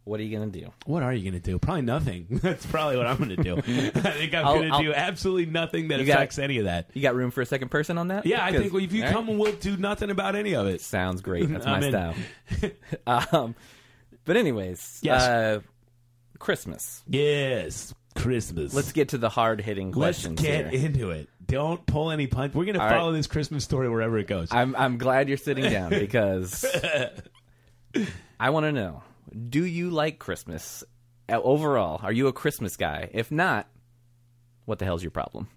what 0.05 0.21
are 0.21 0.23
you 0.23 0.37
gonna 0.37 0.51
do? 0.51 0.71
What 0.85 1.03
are 1.03 1.15
you 1.15 1.23
going 1.31 1.41
to 1.41 1.51
do? 1.51 1.59
Probably 1.59 1.81
nothing. 1.81 2.27
That's 2.43 2.67
probably 2.67 2.99
what 2.99 3.07
I'm 3.07 3.17
going 3.17 3.31
to 3.37 3.43
do. 3.43 3.57
I 3.57 4.11
think 4.11 4.35
I'm 4.35 4.45
going 4.45 4.71
to 4.71 4.79
do 4.83 4.93
absolutely 4.93 5.47
nothing 5.47 5.89
that 5.89 5.99
You 5.99 6.05
got- 6.05 6.17
affects 6.19 6.39
any 6.39 6.59
of 6.59 6.65
that. 6.67 6.91
You 6.93 7.01
got 7.01 7.15
room 7.15 7.31
for 7.31 7.41
a 7.41 7.47
second 7.47 7.71
person 7.71 7.97
on 7.97 8.09
that? 8.09 8.27
Yeah, 8.27 8.45
I 8.45 8.53
think 8.53 8.75
if 8.75 8.93
you 8.93 9.03
right. 9.05 9.13
come, 9.13 9.39
we'll 9.39 9.53
do 9.53 9.79
nothing 9.79 10.11
about 10.11 10.37
any 10.37 10.55
of 10.57 10.67
it. 10.67 10.83
Sounds 10.83 11.23
great. 11.23 11.49
That's 11.49 11.65
my 11.65 11.89
style. 11.89 12.15
um, 13.07 13.55
but 14.27 14.37
anyways, 14.37 14.99
Yes. 15.03 15.23
uh, 15.23 15.61
Christmas. 16.39 17.03
Yes, 17.09 17.95
Christmas. 18.15 18.73
Let's 18.75 18.93
get 18.93 19.11
to 19.11 19.19
the 19.19 19.29
hard 19.29 19.61
hitting 19.61 19.93
questions. 19.93 20.41
Let's 20.41 20.49
questions 20.49 20.71
get 20.73 20.81
here. 20.81 20.87
into 20.87 21.11
it. 21.11 21.29
Don't 21.47 21.85
pull 21.87 22.11
any 22.11 22.27
punch. 22.27 22.55
We're 22.55 22.65
going 22.65 22.77
to 22.77 22.83
All 22.83 22.89
follow 22.89 23.13
this 23.13 23.27
Christmas 23.27 23.65
story 23.65 23.89
wherever 23.89 24.17
it 24.19 24.27
goes. 24.27 24.49
I'm 24.51 24.75
I'm 24.77 24.99
glad 24.99 25.29
you're 25.29 25.37
sitting 25.37 25.71
down 25.71 25.91
because 25.91 26.65
I 28.41 28.51
want 28.51 28.65
to 28.65 28.73
know: 28.73 29.03
Do 29.51 29.65
you 29.65 29.91
like 29.91 30.19
Christmas 30.19 30.83
Uh, 31.29 31.41
overall? 31.43 32.01
Are 32.03 32.13
you 32.13 32.29
a 32.29 32.33
Christmas 32.33 32.77
guy? 32.77 33.11
If 33.13 33.31
not, 33.31 33.67
what 34.65 34.79
the 34.79 34.85
hell's 34.85 35.03
your 35.03 35.11
problem? 35.11 35.49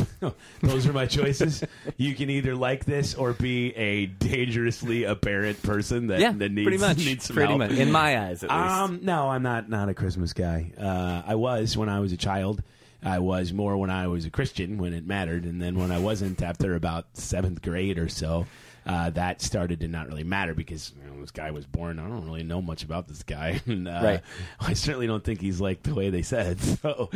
Those 0.62 0.86
are 0.86 0.92
my 0.92 1.06
choices. 1.06 1.62
you 1.96 2.14
can 2.14 2.30
either 2.30 2.54
like 2.54 2.84
this 2.84 3.14
or 3.14 3.32
be 3.32 3.74
a 3.76 4.06
dangerously 4.06 5.04
apparent 5.04 5.62
person 5.62 6.06
that, 6.08 6.20
Yeah, 6.20 6.32
that 6.32 6.50
needs, 6.52 6.64
pretty 6.66 6.78
much. 6.78 6.96
needs 6.98 7.24
some 7.26 7.34
pretty 7.34 7.48
help. 7.48 7.58
much. 7.58 7.72
In 7.72 7.90
my 7.92 8.18
eyes, 8.26 8.42
at 8.42 8.50
least. 8.50 8.62
Um, 8.74 9.00
no, 9.02 9.28
I'm 9.28 9.42
not 9.42 9.68
not 9.68 9.88
a 9.88 9.94
Christmas 9.94 10.32
guy. 10.32 10.72
Uh, 10.78 11.22
I 11.26 11.34
was 11.34 11.76
when 11.76 11.88
I 11.88 12.00
was 12.00 12.12
a 12.12 12.16
child. 12.16 12.62
I 13.04 13.18
was 13.18 13.52
more 13.52 13.76
when 13.76 13.90
I 13.90 14.06
was 14.06 14.24
a 14.26 14.30
Christian 14.30 14.78
when 14.78 14.94
it 14.94 15.04
mattered, 15.06 15.44
and 15.44 15.60
then 15.60 15.76
when 15.78 15.90
I 15.90 15.98
wasn't 15.98 16.40
after 16.40 16.76
about 16.76 17.06
seventh 17.14 17.60
grade 17.60 17.98
or 17.98 18.08
so, 18.08 18.46
uh, 18.86 19.10
that 19.10 19.42
started 19.42 19.80
to 19.80 19.88
not 19.88 20.06
really 20.06 20.22
matter 20.22 20.54
because 20.54 20.92
you 20.96 21.10
know, 21.10 21.20
this 21.20 21.32
guy 21.32 21.50
was 21.50 21.66
born. 21.66 21.98
I 21.98 22.06
don't 22.08 22.24
really 22.24 22.44
know 22.44 22.62
much 22.62 22.84
about 22.84 23.08
this 23.08 23.24
guy, 23.24 23.60
and 23.66 23.88
uh, 23.88 24.00
Right. 24.04 24.20
I 24.60 24.74
certainly 24.74 25.08
don't 25.08 25.24
think 25.24 25.40
he's 25.40 25.60
like 25.60 25.82
the 25.82 25.94
way 25.96 26.10
they 26.10 26.22
said. 26.22 26.58
So, 26.82 27.10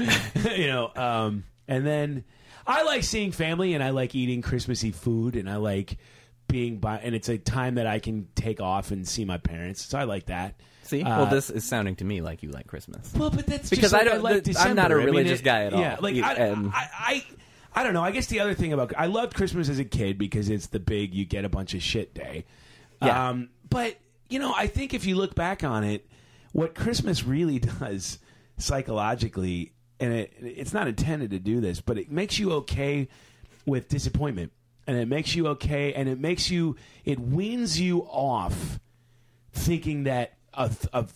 you 0.57 0.67
know, 0.67 0.91
um, 0.97 1.45
and 1.69 1.87
then 1.87 2.25
I 2.67 2.83
like 2.83 3.03
seeing 3.05 3.33
family, 3.33 3.75
and 3.75 3.83
I 3.83 3.91
like 3.91 4.15
eating 4.15 4.43
Christmassy 4.43 4.91
food, 4.91 5.37
and 5.37 5.49
I 5.49 5.57
like 5.57 5.99
being 6.49 6.79
by, 6.79 6.99
and 6.99 7.15
it's 7.15 7.29
a 7.29 7.39
time 7.39 7.75
that 7.77 7.87
I 7.87 7.99
can 7.99 8.29
take 8.35 8.61
off 8.61 8.91
and 8.91 9.07
see 9.07 9.25
my 9.25 9.39
parents. 9.39 9.85
So 9.85 9.99
I 9.99 10.05
like 10.05 10.27
that. 10.27 10.61
See, 10.85 11.03
Uh, 11.03 11.19
well, 11.23 11.27
this 11.27 11.51
is 11.51 11.65
sounding 11.65 11.97
to 11.97 12.05
me 12.05 12.21
like 12.21 12.45
you 12.45 12.51
like 12.51 12.69
Christmas. 12.69 13.13
well, 13.17 13.31
but 13.31 13.47
that's 13.47 13.69
Because 13.71 13.91
just 13.91 13.95
I 13.95 14.05
don't- 14.05 14.23
like 14.23 14.45
th- 14.45 14.57
I'm 14.57 14.77
not 14.77 14.93
a 14.93 14.95
December. 14.95 14.95
I 14.95 15.05
mean, 15.07 15.15
religious 15.15 15.41
it- 15.41 15.45
guy 15.45 15.65
at 15.65 15.75
all. 15.75 15.81
Yeah, 15.81 15.97
like 16.01 16.15
You- 16.15 16.23
I, 16.23 16.35
I, 16.35 16.65
I, 16.73 17.25
I 17.75 17.83
don't 17.83 17.93
know. 17.93 18.05
I 18.05 18.13
guess 18.13 18.27
the 18.27 18.39
other 18.39 18.55
thing 18.55 18.73
about 18.73 18.93
I 18.97 19.07
loved 19.07 19.35
Christmas 19.35 19.69
as 19.69 19.81
a 19.81 19.85
kid 19.85 20.17
because 20.19 20.49
it's 20.49 20.69
the 20.69 20.79
big 20.79 21.13
you 21.13 21.25
get 21.25 21.45
a 21.45 21.49
bunch 21.49 21.75
of 21.75 21.83
shit 21.83 22.15
day. 22.15 22.45
Yeah. 23.03 23.31
Um, 23.31 23.49
but 23.69 23.97
you 24.29 24.39
know, 24.39 24.55
I 24.57 24.69
think 24.69 24.95
if 24.95 25.05
you 25.07 25.17
look 25.17 25.35
back 25.35 25.65
on 25.65 25.83
it, 25.83 26.07
what 26.53 26.77
Christmas 26.77 27.25
really 27.25 27.59
does 27.81 28.19
psychologically, 28.57 29.73
and 30.01 30.13
it, 30.13 30.33
it's 30.41 30.73
not 30.73 30.89
intended 30.89 31.31
to 31.31 31.39
do 31.39 31.61
this, 31.61 31.81
but 31.81 31.99
it 31.99 32.11
makes 32.11 32.39
you 32.39 32.53
okay 32.53 33.09
with 33.65 33.89
disappointment, 33.89 34.53
and 34.87 34.97
it 34.97 35.09
makes 35.09 35.35
you 35.35 35.49
okay, 35.49 35.93
and 35.95 36.09
it 36.09 36.19
makes 36.19 36.51
you, 36.51 36.77
it 37.05 37.19
weans 37.19 37.81
you 37.81 38.03
off 38.03 38.79
thinking 39.53 40.05
that 40.05 40.35
a, 40.55 40.71
a 40.93 41.07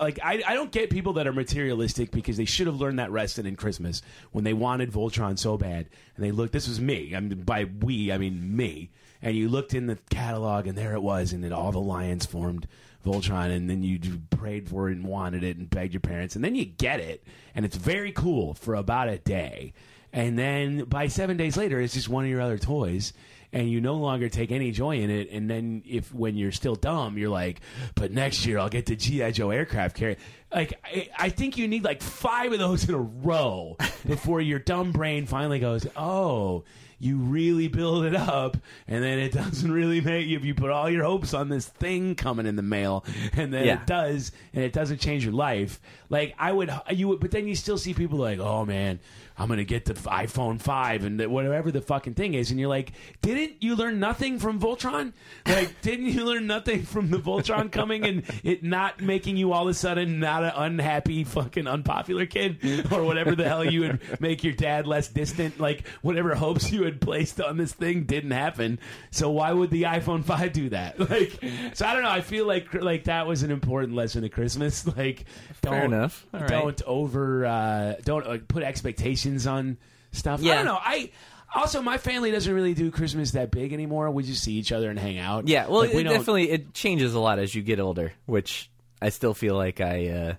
like 0.00 0.18
I, 0.22 0.42
I 0.46 0.54
don't 0.54 0.72
get 0.72 0.90
people 0.90 1.14
that 1.14 1.26
are 1.26 1.32
materialistic 1.32 2.10
because 2.10 2.36
they 2.36 2.44
should 2.44 2.66
have 2.66 2.76
learned 2.76 2.98
that 2.98 3.12
lesson 3.12 3.46
in 3.46 3.56
Christmas 3.56 4.02
when 4.32 4.44
they 4.44 4.52
wanted 4.52 4.90
Voltron 4.90 5.38
so 5.38 5.56
bad 5.56 5.86
and 6.16 6.24
they 6.24 6.30
looked 6.30 6.52
this 6.52 6.68
was 6.68 6.80
me 6.80 7.14
I 7.14 7.20
mean 7.20 7.42
by 7.42 7.64
we 7.64 8.10
I 8.10 8.18
mean 8.18 8.56
me 8.56 8.90
and 9.22 9.36
you 9.36 9.48
looked 9.48 9.74
in 9.74 9.86
the 9.86 9.98
catalog 10.10 10.66
and 10.66 10.76
there 10.76 10.94
it 10.94 11.02
was 11.02 11.32
and 11.32 11.44
then 11.44 11.52
all 11.52 11.72
the 11.72 11.80
lions 11.80 12.26
formed 12.26 12.66
Voltron 13.04 13.54
and 13.54 13.68
then 13.68 13.82
you 13.82 13.98
prayed 14.30 14.68
for 14.68 14.88
it 14.88 14.96
and 14.96 15.06
wanted 15.06 15.44
it 15.44 15.56
and 15.56 15.68
begged 15.70 15.92
your 15.92 16.00
parents 16.00 16.34
and 16.34 16.44
then 16.44 16.54
you 16.54 16.64
get 16.64 17.00
it 17.00 17.24
and 17.54 17.64
it's 17.64 17.76
very 17.76 18.12
cool 18.12 18.54
for 18.54 18.74
about 18.74 19.08
a 19.08 19.18
day 19.18 19.72
and 20.12 20.38
then 20.38 20.84
by 20.84 21.06
seven 21.06 21.36
days 21.36 21.56
later 21.56 21.80
it's 21.80 21.94
just 21.94 22.08
one 22.08 22.24
of 22.24 22.30
your 22.30 22.40
other 22.40 22.58
toys 22.58 23.12
and 23.54 23.70
you 23.70 23.80
no 23.80 23.94
longer 23.94 24.28
take 24.28 24.50
any 24.50 24.72
joy 24.72 24.96
in 24.96 25.10
it. 25.10 25.30
And 25.30 25.48
then 25.48 25.84
if 25.86 26.12
when 26.12 26.36
you're 26.36 26.52
still 26.52 26.74
dumb, 26.74 27.16
you're 27.16 27.30
like, 27.30 27.60
but 27.94 28.10
next 28.10 28.44
year 28.44 28.58
I'll 28.58 28.68
get 28.68 28.86
the 28.86 28.96
GI 28.96 29.30
Joe 29.30 29.50
aircraft 29.50 29.96
carrier. 29.96 30.16
Like 30.52 30.74
I, 30.84 31.08
I 31.16 31.28
think 31.30 31.56
you 31.56 31.68
need 31.68 31.84
like 31.84 32.02
five 32.02 32.52
of 32.52 32.58
those 32.58 32.88
in 32.88 32.94
a 32.94 32.98
row 32.98 33.76
before 34.06 34.40
your 34.40 34.58
dumb 34.58 34.90
brain 34.90 35.24
finally 35.26 35.60
goes, 35.60 35.86
oh. 35.96 36.64
You 36.98 37.16
really 37.18 37.68
build 37.68 38.04
it 38.04 38.14
up, 38.14 38.56
and 38.88 39.02
then 39.02 39.18
it 39.18 39.32
doesn't 39.34 39.70
really 39.70 40.00
make 40.00 40.26
you. 40.26 40.36
If 40.36 40.44
you 40.44 40.54
put 40.54 40.70
all 40.70 40.88
your 40.88 41.04
hopes 41.04 41.34
on 41.34 41.48
this 41.48 41.66
thing 41.66 42.14
coming 42.14 42.46
in 42.46 42.56
the 42.56 42.62
mail, 42.62 43.04
and 43.34 43.52
then 43.52 43.66
Yeah. 43.66 43.80
it 43.80 43.86
does, 43.86 44.32
and 44.52 44.64
it 44.64 44.72
doesn't 44.72 44.98
change 45.00 45.24
your 45.24 45.34
life. 45.34 45.80
Like 46.08 46.34
I 46.38 46.52
would, 46.52 46.70
you 46.90 47.08
would, 47.08 47.20
but 47.20 47.30
then 47.30 47.46
you 47.48 47.54
still 47.54 47.78
see 47.78 47.94
people 47.94 48.18
like, 48.18 48.38
oh 48.38 48.64
man, 48.64 49.00
I'm 49.36 49.48
gonna 49.48 49.64
get 49.64 49.84
the 49.86 49.94
iPhone 49.94 50.60
five 50.60 51.04
and 51.04 51.18
the, 51.18 51.28
whatever 51.28 51.72
the 51.72 51.80
fucking 51.80 52.14
thing 52.14 52.34
is, 52.34 52.50
and 52.50 52.60
you're 52.60 52.68
like, 52.68 52.92
didn't 53.20 53.62
you 53.62 53.74
learn 53.74 53.98
nothing 53.98 54.38
from 54.38 54.60
Voltron? 54.60 55.12
Like, 55.46 55.80
didn't 55.82 56.06
you 56.06 56.24
learn 56.24 56.46
nothing 56.46 56.82
from 56.82 57.10
the 57.10 57.18
Voltron 57.18 57.70
coming 57.72 58.04
and 58.04 58.22
it 58.44 58.62
not 58.62 59.00
making 59.00 59.36
you 59.36 59.52
all 59.52 59.62
of 59.64 59.68
a 59.68 59.74
sudden 59.74 60.20
not 60.20 60.44
an 60.44 60.52
unhappy 60.54 61.24
fucking 61.24 61.66
unpopular 61.66 62.26
kid 62.26 62.58
or 62.92 63.02
whatever 63.04 63.34
the 63.34 63.48
hell 63.48 63.64
you 63.64 63.80
would 63.80 64.20
make 64.20 64.44
your 64.44 64.52
dad 64.52 64.86
less 64.86 65.08
distant? 65.08 65.58
Like 65.58 65.86
whatever 66.02 66.34
hopes 66.34 66.70
you 66.70 66.84
had 66.84 67.00
placed 67.00 67.40
on 67.40 67.56
this 67.56 67.72
thing 67.72 68.04
didn't 68.04 68.30
happen. 68.30 68.78
So 69.10 69.30
why 69.30 69.52
would 69.52 69.70
the 69.70 69.82
iPhone 69.82 70.24
five 70.24 70.52
do 70.52 70.68
that? 70.70 70.94
Like, 71.14 71.38
so 71.74 71.86
I 71.86 71.92
don't 71.92 72.02
know. 72.02 72.08
I 72.10 72.22
feel 72.22 72.46
like 72.46 72.72
like 72.74 73.04
that 73.04 73.26
was 73.26 73.42
an 73.42 73.50
important 73.50 73.94
lesson 73.94 74.24
at 74.24 74.32
Christmas. 74.32 74.84
Like, 74.96 75.24
don't, 75.60 75.72
Fair 75.72 75.84
enough. 75.84 76.26
All 76.32 76.40
right. 76.40 76.48
don't 76.48 76.82
over 76.86 77.44
uh, 77.46 77.94
don't 78.04 78.26
uh, 78.26 78.38
put 78.46 78.62
expectations 78.62 79.23
on 79.46 79.78
stuff. 80.12 80.40
I 80.42 80.54
don't 80.54 80.64
know. 80.64 80.78
I 80.80 81.10
also 81.54 81.82
my 81.82 81.98
family 81.98 82.30
doesn't 82.30 82.52
really 82.52 82.74
do 82.74 82.90
Christmas 82.90 83.32
that 83.32 83.50
big 83.50 83.72
anymore. 83.72 84.10
We 84.10 84.22
just 84.24 84.42
see 84.42 84.54
each 84.54 84.72
other 84.72 84.90
and 84.90 84.98
hang 84.98 85.18
out. 85.18 85.48
Yeah, 85.48 85.66
well, 85.68 85.80
Like, 85.80 85.92
we 85.94 86.00
it 86.00 86.04
don't- 86.04 86.12
definitely 86.14 86.50
it 86.50 86.74
changes 86.74 87.14
a 87.14 87.20
lot 87.20 87.38
as 87.38 87.54
you 87.54 87.62
get 87.62 87.80
older, 87.80 88.12
which 88.26 88.70
I 89.02 89.08
still 89.10 89.34
feel 89.34 89.54
like 89.56 89.80
I 89.80 90.08
uh, 90.08 90.34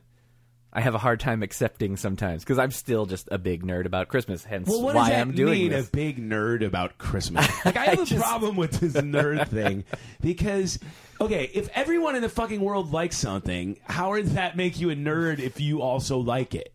I 0.73 0.81
have 0.81 0.93
a 0.93 0.97
hard 0.97 1.21
time 1.21 1.41
accepting 1.41 1.95
sometimes 1.95 2.43
because 2.43 2.59
I'm 2.59 2.71
still 2.71 3.05
just 3.05 3.29
a 3.31 3.37
big 3.37 3.63
nerd 3.63 3.85
about 3.85 4.09
Christmas. 4.09 4.43
Hence, 4.43 4.67
Well, 4.67 4.81
what 4.81 4.95
why 4.95 5.11
I'm 5.13 5.31
doing 5.31 5.53
mean? 5.59 5.71
this. 5.71 5.87
A 5.87 5.91
big 5.91 6.17
nerd 6.17 6.65
about 6.65 6.97
Christmas? 6.97 7.47
Like 7.65 7.77
I 7.77 7.85
have 7.85 7.99
a 8.01 8.05
just- 8.05 8.21
problem 8.21 8.57
with 8.57 8.79
this 8.81 8.93
nerd 8.93 9.47
thing 9.47 9.85
because 10.21 10.79
okay, 11.21 11.49
if 11.53 11.69
everyone 11.73 12.15
in 12.17 12.21
the 12.21 12.29
fucking 12.29 12.59
world 12.59 12.91
likes 12.91 13.15
something, 13.17 13.77
how 13.85 14.15
does 14.17 14.33
that 14.33 14.57
make 14.57 14.77
you 14.79 14.89
a 14.89 14.95
nerd 14.95 15.39
if 15.39 15.61
you 15.61 15.81
also 15.81 16.17
like 16.17 16.53
it? 16.55 16.73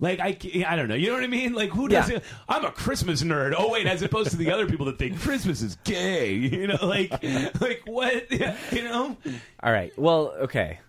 Like 0.00 0.20
I, 0.20 0.36
I 0.66 0.76
don't 0.76 0.88
know. 0.88 0.94
You 0.94 1.08
know 1.08 1.14
what 1.14 1.24
I 1.24 1.28
mean? 1.28 1.54
Like 1.54 1.70
who 1.70 1.88
does 1.88 2.08
Yeah. 2.10 2.18
I'm 2.48 2.64
a 2.64 2.70
Christmas 2.70 3.22
nerd. 3.22 3.54
Oh 3.58 3.70
wait, 3.70 3.86
as 3.86 4.00
opposed 4.02 4.30
to 4.30 4.36
the 4.36 4.52
other 4.52 4.66
people 4.66 4.86
that 4.86 4.98
think 4.98 5.20
Christmas 5.20 5.60
is 5.62 5.76
gay. 5.84 6.32
You 6.58 6.68
know, 6.68 6.78
like 6.82 7.10
like 7.60 7.82
what? 7.86 8.30
You 8.72 8.84
know. 8.84 9.16
All 9.62 9.72
right, 9.72 9.92
well, 9.98 10.34
okay. 10.42 10.80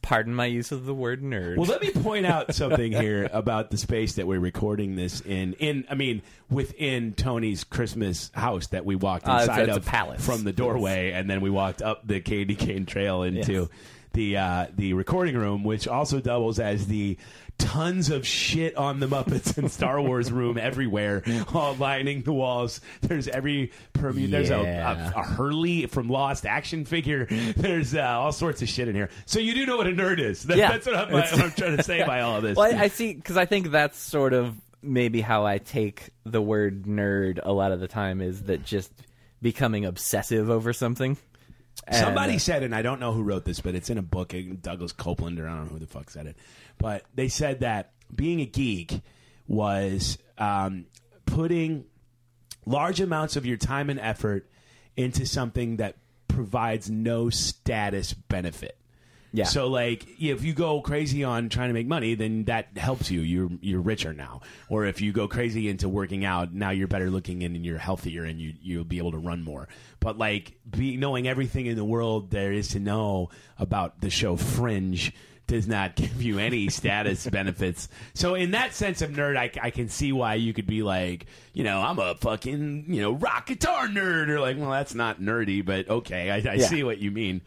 Pardon 0.00 0.34
my 0.34 0.46
use 0.46 0.70
of 0.72 0.86
the 0.86 0.94
word 0.94 1.22
nerd. 1.22 1.56
Well, 1.56 1.66
let 1.66 1.82
me 1.82 1.90
point 1.90 2.24
out 2.24 2.54
something 2.54 2.92
here 2.92 3.28
about 3.32 3.70
the 3.70 3.76
space 3.76 4.14
that 4.14 4.26
we're 4.26 4.38
recording 4.40 4.94
this 4.96 5.20
in. 5.20 5.52
In, 5.54 5.84
I 5.90 5.94
mean, 5.96 6.22
within 6.50 7.12
Tony's 7.14 7.64
Christmas 7.64 8.30
house 8.32 8.68
that 8.68 8.84
we 8.86 8.94
walked 8.96 9.28
Uh, 9.28 9.32
it's- 9.42 9.48
inside 9.48 9.68
it's 9.68 9.78
of 9.78 9.84
palace. 9.84 10.24
from 10.24 10.44
the 10.44 10.52
doorway, 10.52 11.10
and 11.12 11.28
then 11.28 11.40
we 11.40 11.50
walked 11.50 11.82
up 11.82 12.06
the 12.06 12.20
Candy 12.20 12.54
Cane 12.54 12.86
Trail 12.86 13.22
into 13.22 13.52
Yes. 13.52 13.68
the 14.12 14.36
uh, 14.36 14.66
the 14.76 14.94
recording 14.94 15.36
room, 15.36 15.64
which 15.64 15.86
also 15.88 16.20
doubles 16.20 16.58
as 16.58 16.86
the 16.86 17.18
tons 17.62 18.10
of 18.10 18.26
shit 18.26 18.76
on 18.76 19.00
the 19.00 19.06
Muppets 19.06 19.56
and 19.56 19.70
Star 19.70 20.00
Wars 20.00 20.30
room 20.32 20.58
everywhere, 20.58 21.22
all 21.54 21.74
lining 21.74 22.22
the 22.22 22.32
walls. 22.32 22.80
There's 23.00 23.28
every 23.28 23.72
permu- 23.94 24.30
There's 24.30 24.50
a, 24.50 24.56
a, 24.60 25.12
a 25.16 25.22
Hurley 25.22 25.86
from 25.86 26.08
Lost 26.08 26.44
action 26.46 26.84
figure. 26.84 27.26
There's 27.56 27.94
uh, 27.94 28.00
all 28.02 28.32
sorts 28.32 28.62
of 28.62 28.68
shit 28.68 28.88
in 28.88 28.94
here. 28.94 29.08
So 29.26 29.38
you 29.40 29.54
do 29.54 29.64
know 29.66 29.76
what 29.76 29.86
a 29.86 29.90
nerd 29.92 30.18
is. 30.18 30.42
That- 30.44 30.56
Yeah. 30.58 30.72
That's 30.72 30.86
what 30.86 30.96
I'm, 30.96 31.12
what 31.12 31.32
I'm 31.32 31.50
trying 31.52 31.76
to 31.76 31.82
say 31.82 32.04
by 32.04 32.20
all 32.20 32.36
of 32.36 32.42
this. 32.42 32.56
Well, 32.62 32.74
I, 32.74 32.82
I 32.82 32.88
see 32.88 33.14
because 33.14 33.36
I 33.36 33.46
think 33.46 33.70
that's 33.70 33.98
sort 33.98 34.32
of 34.34 34.54
maybe 34.82 35.20
how 35.20 35.46
I 35.46 35.58
take 35.58 36.10
the 36.24 36.42
word 36.42 36.84
nerd 36.84 37.38
a 37.42 37.52
lot 37.52 37.72
of 37.72 37.80
the 37.80 37.88
time 37.88 38.20
is 38.20 38.42
that 38.44 38.64
just 38.64 38.90
becoming 39.40 39.84
obsessive 39.84 40.50
over 40.50 40.72
something. 40.72 41.16
And, 41.86 41.96
Somebody 41.96 42.38
said, 42.38 42.62
and 42.62 42.74
I 42.74 42.82
don't 42.82 43.00
know 43.00 43.12
who 43.12 43.22
wrote 43.22 43.44
this, 43.44 43.60
but 43.60 43.74
it's 43.74 43.90
in 43.90 43.98
a 43.98 44.02
book. 44.02 44.34
Douglas 44.60 44.92
Coupland, 44.92 45.40
or 45.40 45.48
I 45.48 45.54
don't 45.56 45.64
know 45.64 45.70
who 45.72 45.78
the 45.78 45.86
fuck 45.86 46.10
said 46.10 46.26
it. 46.26 46.36
But 46.78 47.04
they 47.14 47.28
said 47.28 47.60
that 47.60 47.92
being 48.14 48.40
a 48.40 48.46
geek 48.46 49.00
was 49.46 50.18
um, 50.38 50.86
putting 51.26 51.84
large 52.66 53.00
amounts 53.00 53.36
of 53.36 53.46
your 53.46 53.56
time 53.56 53.90
and 53.90 54.00
effort 54.00 54.48
into 54.96 55.26
something 55.26 55.76
that 55.76 55.96
provides 56.28 56.90
no 56.90 57.30
status 57.30 58.12
benefit. 58.12 58.76
Yeah. 59.34 59.44
So 59.44 59.68
like 59.68 60.06
if 60.20 60.44
you 60.44 60.52
go 60.52 60.82
crazy 60.82 61.24
on 61.24 61.48
trying 61.48 61.68
to 61.68 61.74
make 61.74 61.86
money, 61.86 62.14
then 62.14 62.44
that 62.44 62.76
helps 62.76 63.10
you. 63.10 63.20
You're 63.20 63.48
you're 63.62 63.80
richer 63.80 64.12
now. 64.12 64.42
Or 64.68 64.84
if 64.84 65.00
you 65.00 65.12
go 65.12 65.26
crazy 65.26 65.70
into 65.70 65.88
working 65.88 66.24
out, 66.24 66.52
now 66.52 66.68
you're 66.70 66.88
better 66.88 67.10
looking 67.10 67.42
and 67.42 67.64
you're 67.64 67.78
healthier 67.78 68.24
and 68.24 68.38
you 68.38 68.52
you'll 68.60 68.84
be 68.84 68.98
able 68.98 69.12
to 69.12 69.18
run 69.18 69.42
more. 69.42 69.68
But 70.00 70.18
like 70.18 70.58
be, 70.70 70.98
knowing 70.98 71.26
everything 71.26 71.64
in 71.64 71.76
the 71.76 71.84
world 71.84 72.30
there 72.30 72.52
is 72.52 72.68
to 72.68 72.80
know 72.80 73.30
about 73.58 74.02
the 74.02 74.10
show 74.10 74.36
Fringe 74.36 75.14
does 75.46 75.66
not 75.66 75.96
give 75.96 76.22
you 76.22 76.38
any 76.38 76.68
status 76.68 77.26
benefits. 77.30 77.88
So 78.14 78.34
in 78.34 78.52
that 78.52 78.74
sense 78.74 79.02
of 79.02 79.10
nerd, 79.10 79.36
I, 79.36 79.50
I 79.62 79.70
can 79.70 79.88
see 79.88 80.12
why 80.12 80.34
you 80.34 80.52
could 80.52 80.66
be 80.66 80.82
like, 80.82 81.26
you 81.52 81.64
know, 81.64 81.80
I'm 81.80 81.98
a 81.98 82.14
fucking 82.16 82.86
you 82.88 83.00
know 83.02 83.12
rock 83.12 83.46
guitar 83.46 83.88
nerd, 83.88 84.28
or 84.28 84.40
like, 84.40 84.58
well, 84.58 84.70
that's 84.70 84.94
not 84.94 85.20
nerdy, 85.20 85.64
but 85.64 85.88
okay, 85.88 86.30
I, 86.30 86.36
I 86.36 86.54
Yeah. 86.54 86.66
see 86.66 86.82
what 86.84 86.98
you 86.98 87.10
mean. 87.10 87.42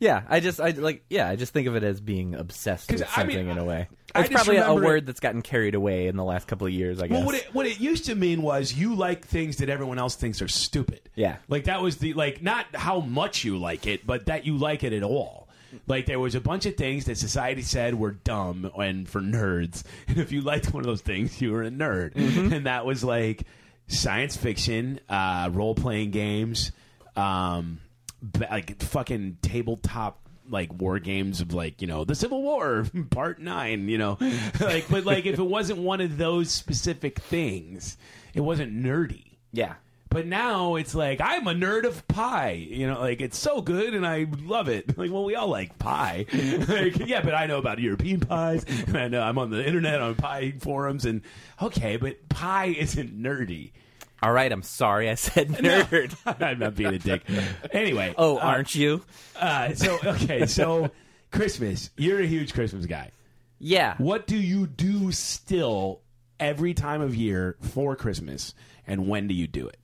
Yeah, 0.00 0.22
I 0.28 0.40
just 0.40 0.60
I 0.60 0.70
like 0.70 1.04
yeah, 1.08 1.28
I 1.30 1.36
just 1.36 1.52
think 1.52 1.68
of 1.68 1.76
it 1.76 1.82
as 1.84 2.00
being 2.00 2.34
obsessed 2.34 2.90
with 2.90 3.02
I 3.16 3.22
mean, 3.24 3.36
something 3.36 3.48
in 3.48 3.58
a 3.58 3.64
way. 3.64 3.88
It's 4.16 4.28
probably 4.28 4.56
a 4.58 4.74
word 4.74 5.06
that's 5.06 5.20
gotten 5.20 5.40
carried 5.40 5.74
away 5.74 6.08
in 6.08 6.16
the 6.16 6.24
last 6.24 6.46
couple 6.46 6.66
of 6.66 6.72
years. 6.72 7.00
I 7.00 7.06
guess. 7.06 7.16
Well, 7.16 7.24
what 7.26 7.34
it 7.36 7.54
what 7.54 7.66
it 7.66 7.80
used 7.80 8.06
to 8.06 8.14
mean 8.14 8.42
was 8.42 8.74
you 8.74 8.94
like 8.96 9.24
things 9.24 9.56
that 9.58 9.68
everyone 9.70 9.98
else 9.98 10.14
thinks 10.16 10.42
are 10.42 10.48
stupid. 10.48 11.00
Yeah. 11.14 11.36
like 11.48 11.64
that 11.64 11.80
was 11.80 11.98
the 11.98 12.12
like 12.12 12.42
not 12.42 12.66
how 12.74 13.00
much 13.00 13.44
you 13.44 13.56
like 13.56 13.86
it, 13.86 14.04
but 14.06 14.26
that 14.26 14.44
you 14.44 14.56
like 14.58 14.82
it 14.84 14.92
at 14.92 15.04
all. 15.04 15.43
Like 15.86 16.06
there 16.06 16.20
was 16.20 16.34
a 16.34 16.40
bunch 16.40 16.66
of 16.66 16.76
things 16.76 17.04
that 17.06 17.18
society 17.18 17.62
said 17.62 17.94
were 17.94 18.12
dumb 18.12 18.70
and 18.78 19.08
for 19.08 19.20
nerds, 19.20 19.82
and 20.08 20.18
if 20.18 20.32
you 20.32 20.40
liked 20.40 20.72
one 20.72 20.82
of 20.82 20.86
those 20.86 21.00
things, 21.02 21.40
you 21.40 21.52
were 21.52 21.62
a 21.62 21.70
nerd, 21.70 22.14
Mm-hmm. 22.14 22.52
and 22.52 22.66
that 22.66 22.84
was 22.86 23.02
like 23.04 23.42
science 23.86 24.36
fiction, 24.36 25.00
uh, 25.08 25.50
role 25.52 25.74
playing 25.74 26.10
games, 26.10 26.72
um, 27.16 27.80
like 28.50 28.80
fucking 28.82 29.38
tabletop 29.42 30.20
like 30.50 30.70
war 30.78 30.98
games 30.98 31.40
of 31.40 31.54
like 31.54 31.80
you 31.80 31.86
know 31.88 32.04
the 32.04 32.14
Civil 32.14 32.42
War 32.42 32.84
Part 33.10 33.38
Nine, 33.40 33.88
you 33.88 33.96
know, 33.98 34.18
like 34.60 34.88
but 34.90 35.04
like 35.04 35.24
if 35.26 35.38
it 35.38 35.42
wasn't 35.46 35.78
one 35.78 36.00
of 36.00 36.18
those 36.18 36.50
specific 36.50 37.18
things, 37.20 37.96
it 38.34 38.40
wasn't 38.40 38.72
nerdy. 38.74 39.36
yeah. 39.52 39.74
But 40.14 40.26
now 40.26 40.76
it's 40.76 40.94
like 40.94 41.20
I'm 41.20 41.48
a 41.48 41.54
nerd 41.54 41.84
of 41.84 42.06
pie, 42.06 42.52
you 42.52 42.86
know, 42.86 43.00
like 43.00 43.20
it's 43.20 43.36
so 43.36 43.60
good 43.60 43.94
and 43.94 44.06
I 44.06 44.26
love 44.42 44.68
it. 44.68 44.96
Like, 44.96 45.10
well, 45.10 45.24
we 45.24 45.34
all 45.34 45.48
like 45.48 45.76
pie, 45.80 46.24
like, 46.32 46.96
yeah. 47.04 47.20
But 47.20 47.34
I 47.34 47.46
know 47.46 47.58
about 47.58 47.80
European 47.80 48.20
pies, 48.20 48.64
and 48.86 48.96
I 48.96 49.08
know 49.08 49.20
I'm 49.22 49.38
on 49.38 49.50
the 49.50 49.66
internet 49.66 50.00
on 50.00 50.14
pie 50.14 50.54
forums, 50.60 51.04
and 51.04 51.22
okay, 51.60 51.96
but 51.96 52.28
pie 52.28 52.66
isn't 52.66 53.20
nerdy. 53.20 53.72
All 54.22 54.32
right, 54.32 54.50
I'm 54.52 54.62
sorry 54.62 55.10
I 55.10 55.16
said 55.16 55.48
nerd. 55.48 56.14
I'm 56.40 56.60
not 56.60 56.76
being 56.76 56.94
a 56.94 56.98
dick. 57.00 57.22
Anyway, 57.72 58.14
Oh, 58.16 58.36
uh, 58.36 58.40
aren't 58.40 58.74
you? 58.76 59.02
Uh, 59.34 59.74
so 59.74 59.98
okay, 60.04 60.46
so 60.46 60.90
Christmas. 61.32 61.90
You're 61.96 62.20
a 62.20 62.26
huge 62.26 62.54
Christmas 62.54 62.86
guy. 62.86 63.10
Yeah. 63.58 63.96
What 63.98 64.28
do 64.28 64.36
you 64.36 64.68
do 64.68 65.10
still 65.10 66.02
every 66.38 66.72
time 66.72 67.00
of 67.00 67.16
year 67.16 67.56
for 67.60 67.96
Christmas, 67.96 68.54
and 68.86 69.08
when 69.08 69.26
do 69.26 69.34
you 69.34 69.48
do 69.48 69.66
it? 69.66 69.78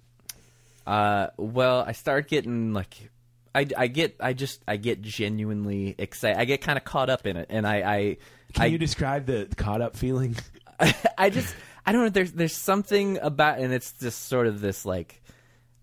Uh, 0.87 1.29
well, 1.37 1.81
I 1.87 1.93
start 1.93 2.29
getting 2.29 2.73
like 2.73 3.11
I, 3.55 3.67
I 3.77 3.87
get 3.89 4.17
I 4.21 4.33
just 4.33 4.63
I 4.67 4.77
get 4.77 5.03
genuinely 5.03 5.95
excited. 5.99 6.39
I 6.39 6.45
get 6.45 6.61
kind 6.61 6.79
of 6.79 6.85
caught 6.85 7.11
up 7.11 7.27
in 7.27 7.37
it, 7.37 7.47
and 7.51 7.67
I 7.67 7.77
I 7.77 8.17
Can 8.55 8.63
I, 8.63 8.67
you 8.67 8.79
describe 8.79 9.27
the 9.27 9.49
caught 9.57 9.81
up 9.81 9.97
feeling? 9.97 10.37
I 11.19 11.31
just 11.31 11.55
I 11.85 11.93
don't 11.93 12.03
know. 12.03 12.09
There's 12.11 12.33
there's 12.33 12.55
something 12.55 13.19
about, 13.19 13.59
and 13.59 13.73
it's 13.73 13.93
just 13.93 14.29
sort 14.29 14.47
of 14.47 14.61
this 14.61 14.85
like. 14.85 15.17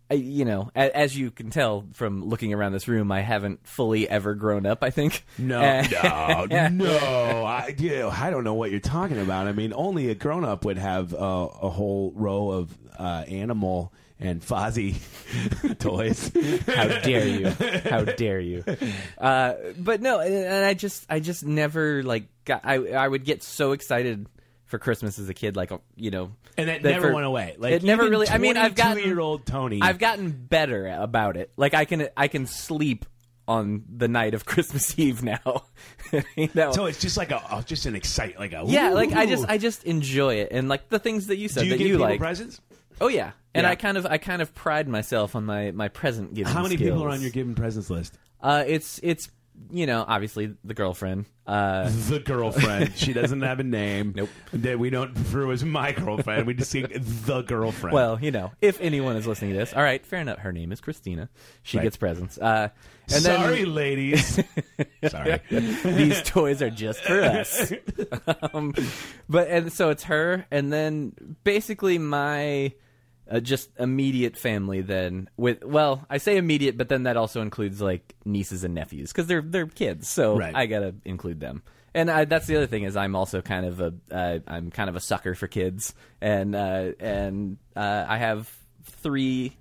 I, 0.09 0.13
you 0.13 0.45
know, 0.45 0.71
a- 0.73 0.95
as 0.95 1.17
you 1.17 1.31
can 1.31 1.49
tell 1.49 1.85
from 1.91 2.23
looking 2.23 2.53
around 2.53 2.71
this 2.71 2.87
room, 2.87 3.11
I 3.11 3.19
haven't 3.19 3.67
fully 3.67 4.07
ever 4.07 4.35
grown 4.35 4.65
up. 4.65 4.81
I 4.81 4.89
think 4.89 5.25
No, 5.37 5.81
no, 5.81 6.45
no. 6.71 7.43
I, 7.45 7.75
you 7.77 7.89
know, 7.89 8.09
I 8.09 8.29
don't 8.29 8.45
know 8.45 8.53
what 8.53 8.71
you're 8.71 8.79
talking 8.79 9.19
about. 9.19 9.47
I 9.47 9.51
mean, 9.51 9.73
only 9.75 10.09
a 10.09 10.15
grown 10.15 10.45
up 10.45 10.63
would 10.63 10.77
have 10.77 11.13
uh, 11.13 11.17
a 11.17 11.69
whole 11.69 12.13
row 12.15 12.51
of 12.51 12.77
uh, 12.97 13.25
animal 13.27 13.91
and 14.19 14.41
Fozzie 14.41 14.95
toys. 15.79 16.31
How 16.65 16.87
dare 17.01 17.27
you? 17.27 17.49
How 17.89 18.03
dare 18.03 18.39
you? 18.39 18.63
Uh, 19.17 19.53
but 19.77 20.01
no, 20.01 20.19
and, 20.19 20.33
and 20.33 20.65
I 20.65 20.73
just, 20.73 21.05
I 21.09 21.19
just 21.19 21.45
never 21.45 22.03
like 22.03 22.27
got. 22.45 22.61
I, 22.63 22.75
I 22.93 23.07
would 23.07 23.25
get 23.25 23.43
so 23.43 23.71
excited 23.73 24.27
for 24.65 24.79
Christmas 24.79 25.17
as 25.19 25.29
a 25.29 25.33
kid, 25.33 25.55
like 25.55 25.71
you 25.95 26.11
know, 26.11 26.31
And 26.57 26.67
that 26.69 26.81
that 26.83 26.89
never 26.89 27.09
for- 27.09 27.13
went 27.13 27.25
away. 27.25 27.55
Like 27.57 27.73
it 27.73 27.83
never 27.83 28.09
really. 28.09 28.27
I 28.27 28.37
mean, 28.37 28.57
I've 28.57 28.75
gotten 28.75 29.03
year 29.03 29.19
old 29.19 29.45
Tony. 29.45 29.79
I've 29.81 29.99
gotten 29.99 30.31
better 30.31 30.87
about 30.87 31.37
it. 31.37 31.51
Like 31.57 31.73
I 31.73 31.85
can, 31.85 32.09
I 32.17 32.27
can 32.27 32.45
sleep 32.47 33.05
on 33.47 33.85
the 33.89 34.09
night 34.09 34.33
of 34.33 34.45
Christmas 34.45 34.97
Eve 34.99 35.23
now. 35.23 35.63
you 36.35 36.49
know? 36.53 36.73
so 36.73 36.85
it's 36.85 36.99
just 36.99 37.15
like 37.15 37.31
a, 37.31 37.63
just 37.65 37.85
an 37.85 37.95
excite, 37.95 38.37
like 38.37 38.51
a 38.51 38.63
yeah, 38.65 38.89
like 38.89 39.13
I 39.13 39.25
just, 39.25 39.47
I 39.47 39.57
just 39.57 39.85
enjoy 39.85 40.35
it, 40.35 40.49
and 40.51 40.67
like 40.67 40.89
the 40.89 40.99
things 40.99 41.27
that 41.27 41.37
you 41.37 41.47
said 41.47 41.61
Do 41.61 41.67
you 41.67 41.71
that 41.71 41.77
give 41.77 41.87
you 41.87 41.93
people 41.93 42.07
like. 42.07 42.19
presents? 42.19 42.59
Oh 43.01 43.07
yeah, 43.07 43.31
and 43.53 43.63
Yeah. 43.63 43.71
I 43.71 43.75
kind 43.75 43.97
of, 43.97 44.05
I 44.05 44.17
kind 44.17 44.41
of 44.41 44.53
pride 44.53 44.87
myself 44.87 45.35
on 45.35 45.45
my 45.45 45.71
my 45.71 45.87
present 45.87 46.33
giving. 46.33 46.51
How 46.53 46.63
many 46.63 46.77
people 46.77 46.95
are 47.03 47.09
skills. 47.09 47.13
on 47.15 47.21
your 47.21 47.31
giving 47.31 47.55
presents 47.55 47.89
list? 47.89 48.17
Uh, 48.41 48.63
it's 48.67 48.99
it's 49.03 49.29
you 49.71 49.87
know 49.87 50.05
obviously 50.07 50.53
the 50.63 50.73
girlfriend. 50.75 51.25
Uh, 51.47 51.89
The 52.09 52.19
girlfriend. 52.19 52.93
she 52.95 53.13
doesn't 53.13 53.41
have 53.41 53.59
a 53.59 53.63
name. 53.63 54.11
Nope. 54.15 54.29
That 54.53 54.77
we 54.77 54.89
don't 54.89 55.15
refer 55.17 55.45
to 55.45 55.51
as 55.53 55.63
my 55.63 55.93
girlfriend. 55.93 56.45
We 56.45 56.53
just 56.53 56.69
say 56.69 56.81
the 56.83 57.41
girlfriend. 57.41 57.93
well, 57.95 58.19
you 58.21 58.31
know, 58.31 58.51
if 58.61 58.79
anyone 58.81 59.15
is 59.15 59.25
listening 59.25 59.53
to 59.53 59.57
this, 59.57 59.73
all 59.73 59.81
right, 59.81 60.05
fair 60.05 60.19
enough. 60.19 60.39
Her 60.39 60.51
name 60.51 60.71
is 60.73 60.81
Christina. 60.81 61.29
She 61.63 61.77
Right. 61.77 61.83
gets 61.83 61.95
presents. 61.97 62.37
Uh, 62.37 62.67
and 63.09 63.23
sorry, 63.23 63.63
ladies. 63.65 64.39
sorry. 65.07 65.39
these 65.49 66.21
toys 66.23 66.61
are 66.61 66.69
just 66.69 66.99
for 66.99 67.21
us. 67.21 67.71
um, 68.53 68.73
but 69.29 69.47
and 69.47 69.71
so 69.71 69.89
it's 69.89 70.03
her, 70.03 70.45
and 70.51 70.71
then 70.71 71.13
basically 71.45 71.97
my 71.97 72.73
uh, 73.29 73.39
just 73.39 73.69
immediate 73.79 74.37
family. 74.37 74.81
Then 74.81 75.29
with 75.37 75.63
well, 75.63 76.05
I 76.09 76.17
say 76.17 76.37
immediate, 76.37 76.77
but 76.77 76.89
then 76.89 77.03
that 77.03 77.17
also 77.17 77.41
includes 77.41 77.81
like 77.81 78.15
nieces 78.25 78.63
and 78.63 78.73
nephews 78.75 79.11
because 79.11 79.27
they're 79.27 79.41
they're 79.41 79.67
kids, 79.67 80.07
so 80.09 80.37
Right. 80.37 80.55
I 80.55 80.65
gotta 80.65 80.95
include 81.05 81.39
them. 81.39 81.63
And 81.93 82.11
I, 82.11 82.25
that's 82.25 82.45
the 82.45 82.57
other 82.57 82.67
thing 82.67 82.83
is 82.83 82.95
I'm 82.95 83.15
also 83.15 83.41
kind 83.41 83.65
of 83.65 83.81
a 83.81 83.93
uh, 84.11 84.39
I'm 84.47 84.69
kind 84.71 84.89
of 84.89 84.95
a 84.95 84.99
sucker 84.99 85.33
for 85.33 85.47
kids, 85.47 85.95
and 86.21 86.55
uh, 86.55 86.91
and 86.99 87.57
uh, 87.75 88.05
I 88.07 88.17
have 88.17 88.51
three 88.83 89.55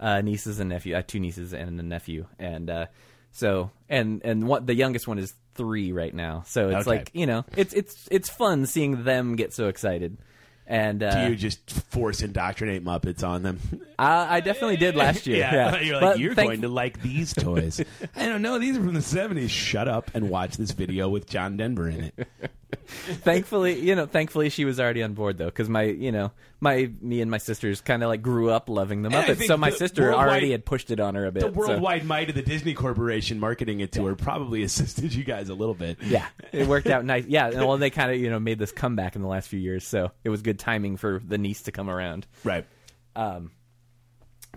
uh, 0.00 0.20
nieces 0.20 0.58
and 0.58 0.70
nephew. 0.70 0.94
I 0.94 0.98
have 0.98 1.06
two 1.06 1.20
nieces 1.20 1.52
and 1.54 1.78
a 1.78 1.82
nephew, 1.82 2.26
and 2.38 2.68
uh, 2.70 2.86
so 3.30 3.70
and 3.88 4.20
and 4.24 4.48
what 4.48 4.66
the 4.66 4.74
youngest 4.74 5.06
one 5.06 5.18
is 5.18 5.32
three 5.54 5.92
right 5.92 6.14
now. 6.14 6.42
So 6.46 6.70
it's 6.70 6.88
Okay. 6.88 6.96
like 6.98 7.10
you 7.14 7.26
know, 7.26 7.44
it's 7.56 7.72
it's 7.72 8.08
it's 8.10 8.28
fun 8.30 8.66
seeing 8.66 9.04
them 9.04 9.36
get 9.36 9.52
so 9.52 9.68
excited. 9.68 10.18
And 10.66 11.02
uh, 11.02 11.24
Do 11.24 11.30
you 11.30 11.36
just 11.36 11.68
force 11.68 12.22
indoctrinate 12.22 12.84
Muppets 12.84 13.26
on 13.26 13.42
them? 13.42 13.58
I, 13.98 14.36
I 14.36 14.40
definitely 14.40 14.76
did 14.76 14.94
last 14.94 15.26
year. 15.26 15.38
Yeah, 15.52 15.80
you're 15.80 15.94
like 15.94 16.00
But 16.02 16.18
you're 16.20 16.34
thank- 16.34 16.48
going 16.48 16.60
to 16.62 16.68
like 16.68 17.02
these 17.02 17.34
toys. 17.34 17.80
I 18.16 18.26
don't 18.26 18.42
know. 18.42 18.58
These 18.60 18.76
are 18.76 18.80
from 18.80 18.94
the 18.94 19.00
'70s. 19.00 19.50
Shut 19.50 19.88
up 19.88 20.10
and 20.14 20.30
watch 20.30 20.56
this 20.56 20.70
video 20.70 21.08
with 21.08 21.26
John 21.26 21.56
Denver 21.56 21.88
in 21.88 22.04
it. 22.16 22.28
thankfully, 23.22 23.78
you 23.80 23.94
know, 23.94 24.06
thankfully 24.06 24.50
she 24.50 24.64
was 24.64 24.80
already 24.80 25.02
on 25.02 25.14
board 25.14 25.38
though, 25.38 25.46
because 25.46 25.68
my, 25.68 25.84
you 25.84 26.12
know, 26.12 26.32
my 26.60 26.90
me 27.00 27.20
and 27.20 27.30
my 27.30 27.38
sisters 27.38 27.80
kind 27.80 28.02
of 28.02 28.08
like 28.08 28.22
grew 28.22 28.50
up 28.50 28.68
loving 28.68 29.02
the 29.02 29.08
Muppets. 29.08 29.46
So 29.46 29.56
my 29.56 29.70
sister 29.70 30.12
already 30.12 30.50
had 30.50 30.64
pushed 30.64 30.90
it 30.90 31.00
on 31.00 31.14
her 31.14 31.26
a 31.26 31.32
bit. 31.32 31.42
The 31.42 31.52
so- 31.52 31.68
worldwide 31.68 32.04
might 32.04 32.28
of 32.28 32.34
the 32.34 32.42
Disney 32.42 32.74
Corporation 32.74 33.40
marketing 33.40 33.80
it 33.80 33.92
to 33.92 34.04
her 34.06 34.14
probably 34.14 34.62
assisted 34.64 35.14
you 35.14 35.24
guys 35.24 35.48
a 35.48 35.54
little 35.54 35.74
bit. 35.74 35.98
Yeah, 36.02 36.26
it 36.52 36.66
worked 36.66 36.88
out 36.88 37.04
nice. 37.04 37.24
Yeah, 37.26 37.48
and 37.48 37.56
well, 37.66 37.78
they 37.78 37.90
kind 37.90 38.10
of 38.10 38.18
you 38.18 38.30
know 38.30 38.40
made 38.40 38.58
this 38.58 38.72
comeback 38.72 39.16
in 39.16 39.22
the 39.22 39.28
last 39.28 39.48
few 39.48 39.60
years, 39.60 39.86
so 39.86 40.10
it 40.24 40.28
was 40.28 40.42
good 40.42 40.58
timing 40.58 40.96
for 40.96 41.20
the 41.26 41.38
niece 41.38 41.62
to 41.62 41.72
come 41.72 41.88
around. 41.88 42.26
Right. 42.44 42.66
Um, 43.16 43.50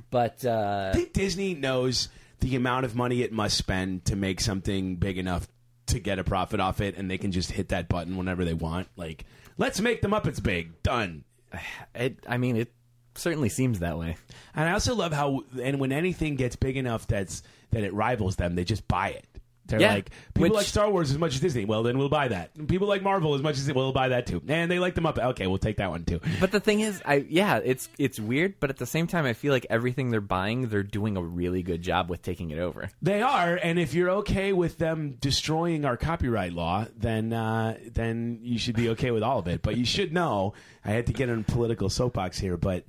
But 0.10 0.46
uh, 0.46 0.92
I 0.94 0.98
think 0.98 1.14
Disney 1.14 1.54
knows 1.54 2.10
the 2.40 2.56
amount 2.56 2.86
of 2.86 2.96
money 2.96 3.22
it 3.22 3.32
must 3.32 3.58
spend 3.58 4.06
to 4.06 4.16
make 4.16 4.42
something 4.42 4.98
big 4.98 5.18
enough 5.18 5.48
to 5.88 6.00
get 6.00 6.20
a 6.20 6.24
profit 6.24 6.60
off 6.60 6.82
it, 6.82 6.96
and 6.98 7.10
they 7.10 7.18
can 7.18 7.32
just 7.32 7.52
hit 7.52 7.70
that 7.70 7.90
button 7.90 8.18
whenever 8.18 8.46
they 8.46 8.54
want. 8.54 8.88
Like, 8.96 9.26
let's 9.58 9.82
make 9.82 10.02
the 10.02 10.08
Muppets 10.08 10.42
big. 10.42 10.82
Done. 10.84 11.24
it, 11.96 12.24
I 12.28 12.38
mean, 12.38 12.58
it 12.58 12.74
certainly 13.16 13.50
seems 13.50 13.80
that 13.80 13.98
way. 13.98 14.18
And 14.56 14.68
I 14.68 14.74
also 14.74 14.96
love 14.96 15.14
how, 15.14 15.44
and 15.62 15.80
when 15.80 15.92
anything 15.92 16.36
gets 16.36 16.56
big 16.56 16.78
enough 16.78 17.08
that's 17.08 17.44
that 17.72 17.84
it 17.84 17.94
rivals 17.94 18.36
them, 18.36 18.56
they 18.56 18.64
just 18.64 18.88
buy 18.88 19.10
it. 19.10 19.28
They're 19.74 19.82
Yeah, 19.82 19.94
like 19.96 20.12
people 20.36 20.44
which- 20.50 20.54
like 20.54 20.66
Star 20.68 20.90
Wars 20.92 21.10
as 21.10 21.18
much 21.18 21.34
as 21.36 21.42
Disney. 21.42 21.66
Well, 21.66 21.82
then 21.84 21.98
we'll 21.98 22.10
buy 22.10 22.28
that. 22.28 22.68
People 22.68 22.88
like 22.88 23.02
Marvel 23.02 23.34
as 23.34 23.42
much 23.42 23.58
as 23.58 23.72
we'll 23.74 23.92
buy 23.92 24.10
that 24.10 24.28
too. 24.28 24.42
And 24.48 24.70
they 24.70 24.78
like 24.80 24.94
them 24.96 25.06
up. 25.06 25.18
Okay, 25.18 25.48
we'll 25.48 25.58
take 25.58 25.78
that 25.78 25.90
one 25.90 26.04
too. 26.04 26.20
But 26.40 26.52
the 26.52 26.60
thing 26.60 26.82
is, 26.82 27.02
I 27.06 27.26
yeah, 27.28 27.60
it's 27.64 27.90
it's 27.98 28.20
weird, 28.20 28.60
but 28.60 28.70
at 28.70 28.78
the 28.78 28.86
same 28.86 29.08
time, 29.08 29.26
I 29.26 29.34
feel 29.34 29.52
like 29.52 29.66
everything 29.70 30.12
they're 30.12 30.22
buying, 30.22 30.68
they're 30.70 30.84
doing 30.84 31.18
a 31.18 31.22
really 31.24 31.64
good 31.64 31.82
job 31.82 32.10
with 32.10 32.22
taking 32.22 32.52
it 32.52 32.60
over. 32.60 32.90
They 33.02 33.22
are, 33.22 33.56
and 33.56 33.80
if 33.80 33.94
you're 33.94 34.10
okay 34.12 34.54
with 34.54 34.78
them 34.78 35.18
destroying 35.20 35.86
our 35.86 35.98
copyright 35.98 36.54
law, 36.54 36.86
then 36.96 37.34
uh, 37.34 37.78
then 37.92 38.40
you 38.44 38.60
should 38.60 38.76
be 38.76 38.90
okay 38.90 39.12
with 39.12 39.24
all 39.24 39.40
of 39.40 39.48
it. 39.48 39.62
But 39.64 39.78
you 39.78 39.86
should 39.86 40.14
know, 40.14 40.54
I 40.86 40.92
had 40.92 41.08
to 41.08 41.14
get 41.14 41.30
on 41.30 41.40
a 41.40 41.44
political 41.44 41.90
soapbox 41.90 42.38
here, 42.40 42.58
but 42.58 42.84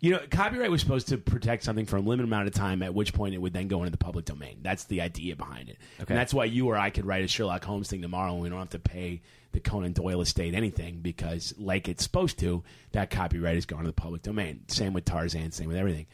you 0.00 0.10
know, 0.10 0.20
copyright 0.30 0.70
was 0.70 0.80
supposed 0.82 1.08
to 1.08 1.16
protect 1.18 1.64
something 1.64 1.86
for 1.86 1.96
a 1.96 2.00
limited 2.00 2.24
amount 2.28 2.48
of 2.48 2.54
time, 2.54 2.82
at 2.82 2.92
which 2.94 3.14
point 3.14 3.34
it 3.34 3.38
would 3.38 3.52
then 3.54 3.66
go 3.68 3.78
into 3.78 3.90
the 3.90 3.96
public 3.96 4.24
domain. 4.26 4.58
That's 4.62 4.84
the 4.84 5.00
idea 5.00 5.36
behind 5.36 5.68
it, 5.70 5.78
Okay. 6.00 6.12
and 6.12 6.18
that's 6.18 6.34
why 6.34 6.44
you 6.44 6.66
or 6.68 6.76
I 6.76 6.90
could 6.90 7.06
write 7.06 7.24
a 7.24 7.28
Sherlock 7.28 7.64
Holmes 7.64 7.88
thing 7.88 8.02
tomorrow, 8.02 8.32
and 8.34 8.42
we 8.42 8.48
don't 8.48 8.58
have 8.58 8.70
to 8.70 8.78
pay 8.78 9.22
the 9.52 9.60
Conan 9.60 9.92
Doyle 9.92 10.20
estate 10.20 10.52
anything 10.54 11.00
because, 11.00 11.54
like 11.58 11.88
it's 11.88 12.02
supposed 12.02 12.38
to, 12.40 12.62
that 12.92 13.08
copyright 13.10 13.56
is 13.56 13.64
going 13.64 13.84
to 13.84 13.88
the 13.88 13.94
public 13.94 14.22
domain. 14.22 14.60
Same 14.68 14.92
with 14.92 15.06
Tarzan, 15.06 15.50
same 15.52 15.68
with 15.68 15.78
everything, 15.78 16.06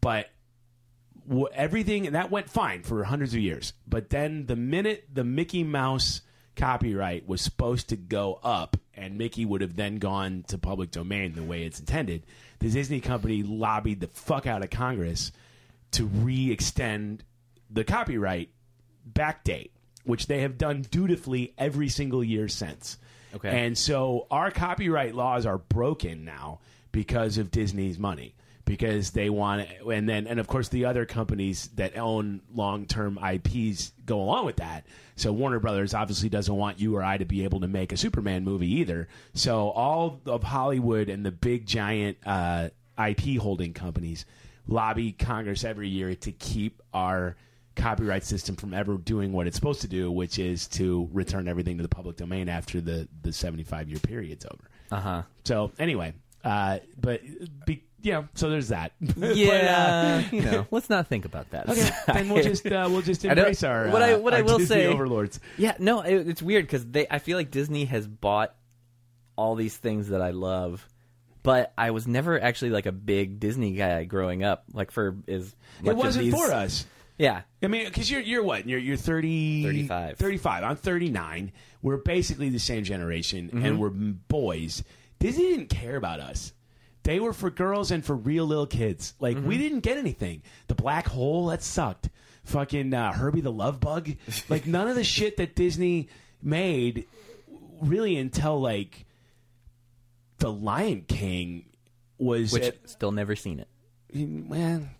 but 0.00 0.30
w- 1.28 1.48
everything 1.54 2.06
and 2.06 2.14
that 2.14 2.30
went 2.30 2.48
fine 2.48 2.82
for 2.84 3.02
hundreds 3.02 3.34
of 3.34 3.40
years. 3.40 3.72
But 3.86 4.10
then 4.10 4.46
the 4.46 4.54
minute 4.56 5.08
the 5.12 5.24
Mickey 5.24 5.64
Mouse 5.64 6.20
copyright 6.56 7.26
was 7.26 7.40
supposed 7.40 7.88
to 7.88 7.96
go 7.96 8.40
up 8.42 8.76
and 8.96 9.18
Mickey 9.18 9.44
would 9.44 9.60
have 9.60 9.76
then 9.76 9.96
gone 9.96 10.44
to 10.48 10.58
public 10.58 10.90
domain 10.90 11.34
the 11.34 11.42
way 11.42 11.64
it's 11.64 11.80
intended, 11.80 12.24
the 12.60 12.70
Disney 12.70 13.00
company 13.00 13.42
lobbied 13.42 14.00
the 14.00 14.08
fuck 14.08 14.46
out 14.46 14.62
of 14.62 14.70
Congress 14.70 15.32
to 15.92 16.04
re-extend 16.06 17.24
the 17.70 17.84
copyright 17.84 18.50
back 19.04 19.44
date, 19.44 19.72
which 20.04 20.26
they 20.26 20.40
have 20.40 20.58
done 20.58 20.82
dutifully 20.90 21.54
every 21.58 21.88
single 21.88 22.22
year 22.22 22.48
since. 22.48 22.98
Okay. 23.34 23.64
And 23.64 23.76
so 23.76 24.26
our 24.30 24.50
copyright 24.50 25.14
laws 25.14 25.44
are 25.44 25.58
broken 25.58 26.24
now 26.24 26.60
because 26.92 27.38
of 27.38 27.50
Disney's 27.50 27.98
money. 27.98 28.34
Because 28.66 29.10
they 29.10 29.28
want 29.28 29.60
it, 29.62 29.82
and 29.86 30.08
then, 30.08 30.26
and 30.26 30.40
of 30.40 30.46
course, 30.46 30.68
the 30.68 30.86
other 30.86 31.04
companies 31.04 31.68
that 31.74 31.98
own 31.98 32.40
long 32.54 32.86
term 32.86 33.18
IPs 33.18 33.92
go 34.06 34.22
along 34.22 34.46
with 34.46 34.56
that. 34.56 34.86
So 35.16 35.32
Warner 35.32 35.60
Brothers 35.60 35.92
obviously 35.92 36.30
doesn't 36.30 36.54
want 36.54 36.80
you 36.80 36.96
or 36.96 37.02
I 37.02 37.18
to 37.18 37.26
be 37.26 37.44
able 37.44 37.60
to 37.60 37.68
make 37.68 37.92
a 37.92 37.96
Superman 37.98 38.42
movie 38.42 38.72
either. 38.76 39.08
So 39.34 39.68
all 39.70 40.20
of 40.24 40.42
Hollywood 40.42 41.10
and 41.10 41.26
the 41.26 41.30
big 41.30 41.66
giant 41.66 42.16
uh, 42.24 42.70
IP 42.98 43.38
holding 43.38 43.74
companies 43.74 44.24
lobby 44.66 45.12
Congress 45.12 45.64
every 45.64 45.88
year 45.88 46.14
to 46.14 46.32
keep 46.32 46.82
our 46.92 47.36
copyright 47.76 48.24
system 48.24 48.56
from 48.56 48.72
ever 48.72 48.96
doing 48.96 49.32
what 49.32 49.46
it's 49.46 49.56
supposed 49.56 49.80
to 49.82 49.88
do, 49.88 50.10
which 50.10 50.38
is 50.38 50.68
to 50.68 51.08
return 51.12 51.48
everything 51.48 51.76
to 51.76 51.82
the 51.82 51.88
public 51.88 52.16
domain 52.16 52.48
after 52.48 52.80
the 52.80 53.08
the 53.22 53.32
seventy 53.32 53.64
five 53.64 53.88
year 53.88 53.98
period's 53.98 54.44
over. 54.46 54.64
Uh 54.90 55.00
huh. 55.00 55.22
So 55.44 55.72
anyway, 55.78 56.14
uh, 56.44 56.78
but 56.98 57.20
be, 57.66 57.84
you 58.04 58.12
know, 58.12 58.28
so 58.34 58.50
there's 58.50 58.68
that. 58.68 58.92
Yeah, 59.16 60.22
you 60.30 60.42
know, 60.42 60.66
let's 60.70 60.90
not 60.90 61.08
think 61.08 61.24
about 61.24 61.50
that. 61.50 61.66
But, 61.66 61.78
uh, 61.78 61.80
okay, 61.80 61.90
then 62.12 62.28
we'll 62.28 62.42
just 62.42 62.66
uh, 62.66 62.86
we'll 62.90 63.02
just 63.02 63.24
I 63.24 63.30
embrace 63.32 63.62
our 63.64 63.88
what 63.88 64.02
I- 64.02 64.12
uh, 64.12 64.18
what 64.18 64.34
I 64.34 64.42
will 64.42 64.58
Disney 64.58 64.76
say- 64.76 64.86
overlords. 64.86 65.40
Yeah, 65.56 65.74
no, 65.78 66.02
it, 66.02 66.28
it's 66.28 66.42
weird 66.42 66.66
because 66.66 66.86
they. 66.86 67.06
I 67.10 67.18
feel 67.18 67.36
like 67.38 67.50
Disney 67.50 67.86
has 67.86 68.06
bought 68.06 68.54
all 69.36 69.54
these 69.54 69.76
things 69.76 70.10
that 70.10 70.20
I 70.22 70.30
love, 70.30 70.86
but 71.42 71.72
I 71.78 71.90
was 71.90 72.06
never 72.06 72.40
actually 72.40 72.70
like 72.70 72.86
a 72.86 72.92
big 72.92 73.40
Disney 73.40 73.72
guy 73.72 74.04
growing 74.04 74.44
up. 74.44 74.64
Like 74.72 74.90
for 74.90 75.16
is 75.26 75.54
It 75.82 75.96
wasn't 75.96 76.30
for 76.30 76.52
us. 76.52 76.86
Yeah, 77.16 77.42
I 77.62 77.68
mean, 77.68 77.84
because 77.86 78.10
you're 78.10 78.20
you're 78.20 78.42
what? 78.42 78.68
You're 78.68 78.80
you're 78.80 78.96
30, 78.96 79.62
35. 79.64 80.18
35. 80.18 80.64
I'm 80.64 80.76
39. 80.76 81.52
We're 81.80 81.96
basically 81.98 82.48
the 82.48 82.58
same 82.58 82.82
generation, 82.84 83.46
Mm-hmm. 83.48 83.64
and 83.64 83.78
we're 83.80 83.90
boys. 83.90 84.82
Disney 85.20 85.44
didn't 85.50 85.68
care 85.70 85.96
about 85.96 86.20
us. 86.20 86.52
They 87.04 87.20
were 87.20 87.32
for 87.32 87.50
girls 87.50 87.90
and 87.90 88.04
for 88.04 88.16
real 88.16 88.44
little 88.46 88.66
kids. 88.66 89.14
Like 89.20 89.36
Mm-hmm. 89.36 89.46
we 89.48 89.58
didn't 89.58 89.80
get 89.80 89.96
anything. 89.98 90.42
The 90.66 90.74
black 90.74 91.06
hole 91.06 91.46
that 91.48 91.62
sucked. 91.62 92.08
fucking 92.44 92.92
uh, 92.92 93.12
Herbie 93.12 93.40
the 93.42 93.52
Love 93.52 93.78
Bug. 93.80 94.10
Like 94.48 94.66
none 94.66 94.88
of 94.88 94.96
the 94.96 95.04
shit 95.04 95.36
that 95.38 95.54
Disney 95.54 96.08
made 96.42 97.06
really 97.80 98.16
until 98.16 98.60
like 98.60 99.06
the 100.38 100.50
Lion 100.52 101.02
King 101.06 101.66
was. 102.18 102.52
which 102.52 102.64
at- 102.64 102.88
still 102.90 103.12
never 103.12 103.36
seen 103.36 103.60
it. 103.60 103.68
man, 104.14 104.90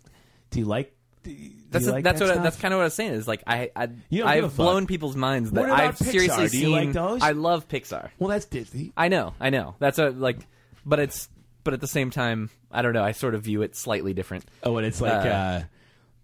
do 0.51 0.59
you 0.59 0.65
like? 0.65 0.91
Do 1.23 1.31
you 1.31 1.51
That's 1.71 1.87
like 1.87 2.03
that's 2.03 2.19
that 2.19 2.27
what 2.29 2.37
I, 2.37 2.43
that's 2.43 2.57
kind 2.57 2.71
of 2.73 2.77
what 2.77 2.81
I 2.83 2.85
was 2.85 2.93
saying. 2.93 3.13
Is 3.13 3.27
like 3.27 3.41
I, 3.47 3.71
I 3.75 3.89
You 4.09 4.21
don't 4.23 4.33
give 4.35 4.43
a 4.43 4.45
I've 4.47 4.51
fuck. 4.53 4.55
blown 4.57 4.85
people's 4.85 5.15
minds 5.15 5.49
that 5.51 5.65
I've 5.71 5.95
Pixar? 5.97 6.11
seriously 6.11 6.47
Do 6.49 6.57
you 6.59 6.65
seen. 6.65 6.71
like 6.71 6.93
those? 6.93 7.21
I 7.23 7.31
love 7.31 7.67
Pixar. 7.67 8.09
Well, 8.19 8.29
that's 8.29 8.45
Disney. 8.45 8.93
I 8.95 9.07
know, 9.07 9.33
I 9.39 9.49
know. 9.49 9.73
That's 9.79 9.97
a 9.97 10.11
like, 10.11 10.37
but 10.85 10.99
it's 10.99 11.27
but 11.65 11.73
at 11.73 11.81
the 11.81 11.87
same 11.87 12.09
time, 12.11 12.49
I 12.71 12.81
don't 12.81 12.93
know. 12.93 13.03
I 13.03 13.11
sort 13.11 13.35
of 13.35 13.41
view 13.43 13.61
it 13.63 13.75
slightly 13.75 14.13
different. 14.13 14.45
Oh, 14.63 14.77
and 14.77 14.87
it's 14.87 15.01
like 15.01 15.25
Uh, 15.25 15.29
uh, 15.29 15.63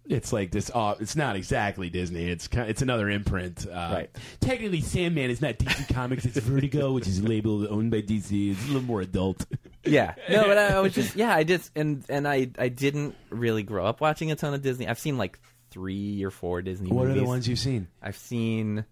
it's 0.05 0.31
like 0.33 0.51
this. 0.51 0.71
Uh, 0.73 0.95
it's 0.99 1.15
not 1.15 1.35
exactly 1.35 1.89
Disney. 1.89 2.29
It's 2.29 2.47
kind 2.47 2.69
it's 2.69 2.81
another 2.81 3.09
imprint. 3.09 3.67
Uh, 3.67 3.89
Right. 3.93 4.09
Technically, 4.39 4.81
Sandman 4.81 5.29
is 5.29 5.41
not 5.41 5.57
DC 5.59 5.93
Comics. 5.93 6.25
It's 6.25 6.37
Vertigo, 6.37 6.93
which 6.93 7.07
is 7.07 7.21
labeled 7.21 7.67
owned 7.69 7.91
by 7.91 8.01
DC. 8.01 8.51
It's 8.51 8.63
a 8.63 8.67
little 8.67 8.81
more 8.83 9.01
adult. 9.01 9.45
Yeah, 9.83 10.13
no, 10.29 10.43
but 10.45 10.57
I, 10.57 10.67
I 10.75 10.79
was 10.79 10.93
just 10.93 11.15
yeah, 11.17 11.35
I 11.35 11.43
did, 11.43 11.61
and 11.75 12.03
and 12.09 12.27
I 12.27 12.49
I 12.57 12.69
didn't 12.69 13.15
really 13.29 13.63
grow 13.63 13.85
up 13.85 13.99
watching 14.01 14.31
a 14.31 14.35
ton 14.35 14.53
of 14.53 14.61
Disney. 14.61 14.87
I've 14.87 14.99
seen 14.99 15.17
like 15.17 15.39
three 15.71 16.23
or 16.23 16.31
four 16.31 16.61
Disney. 16.61 16.89
what 16.91 17.07
are 17.07 17.13
the 17.13 17.23
ones 17.23 17.47
you've 17.47 17.59
seen? 17.59 17.87
I've 18.01 18.17
seen? 18.17 18.85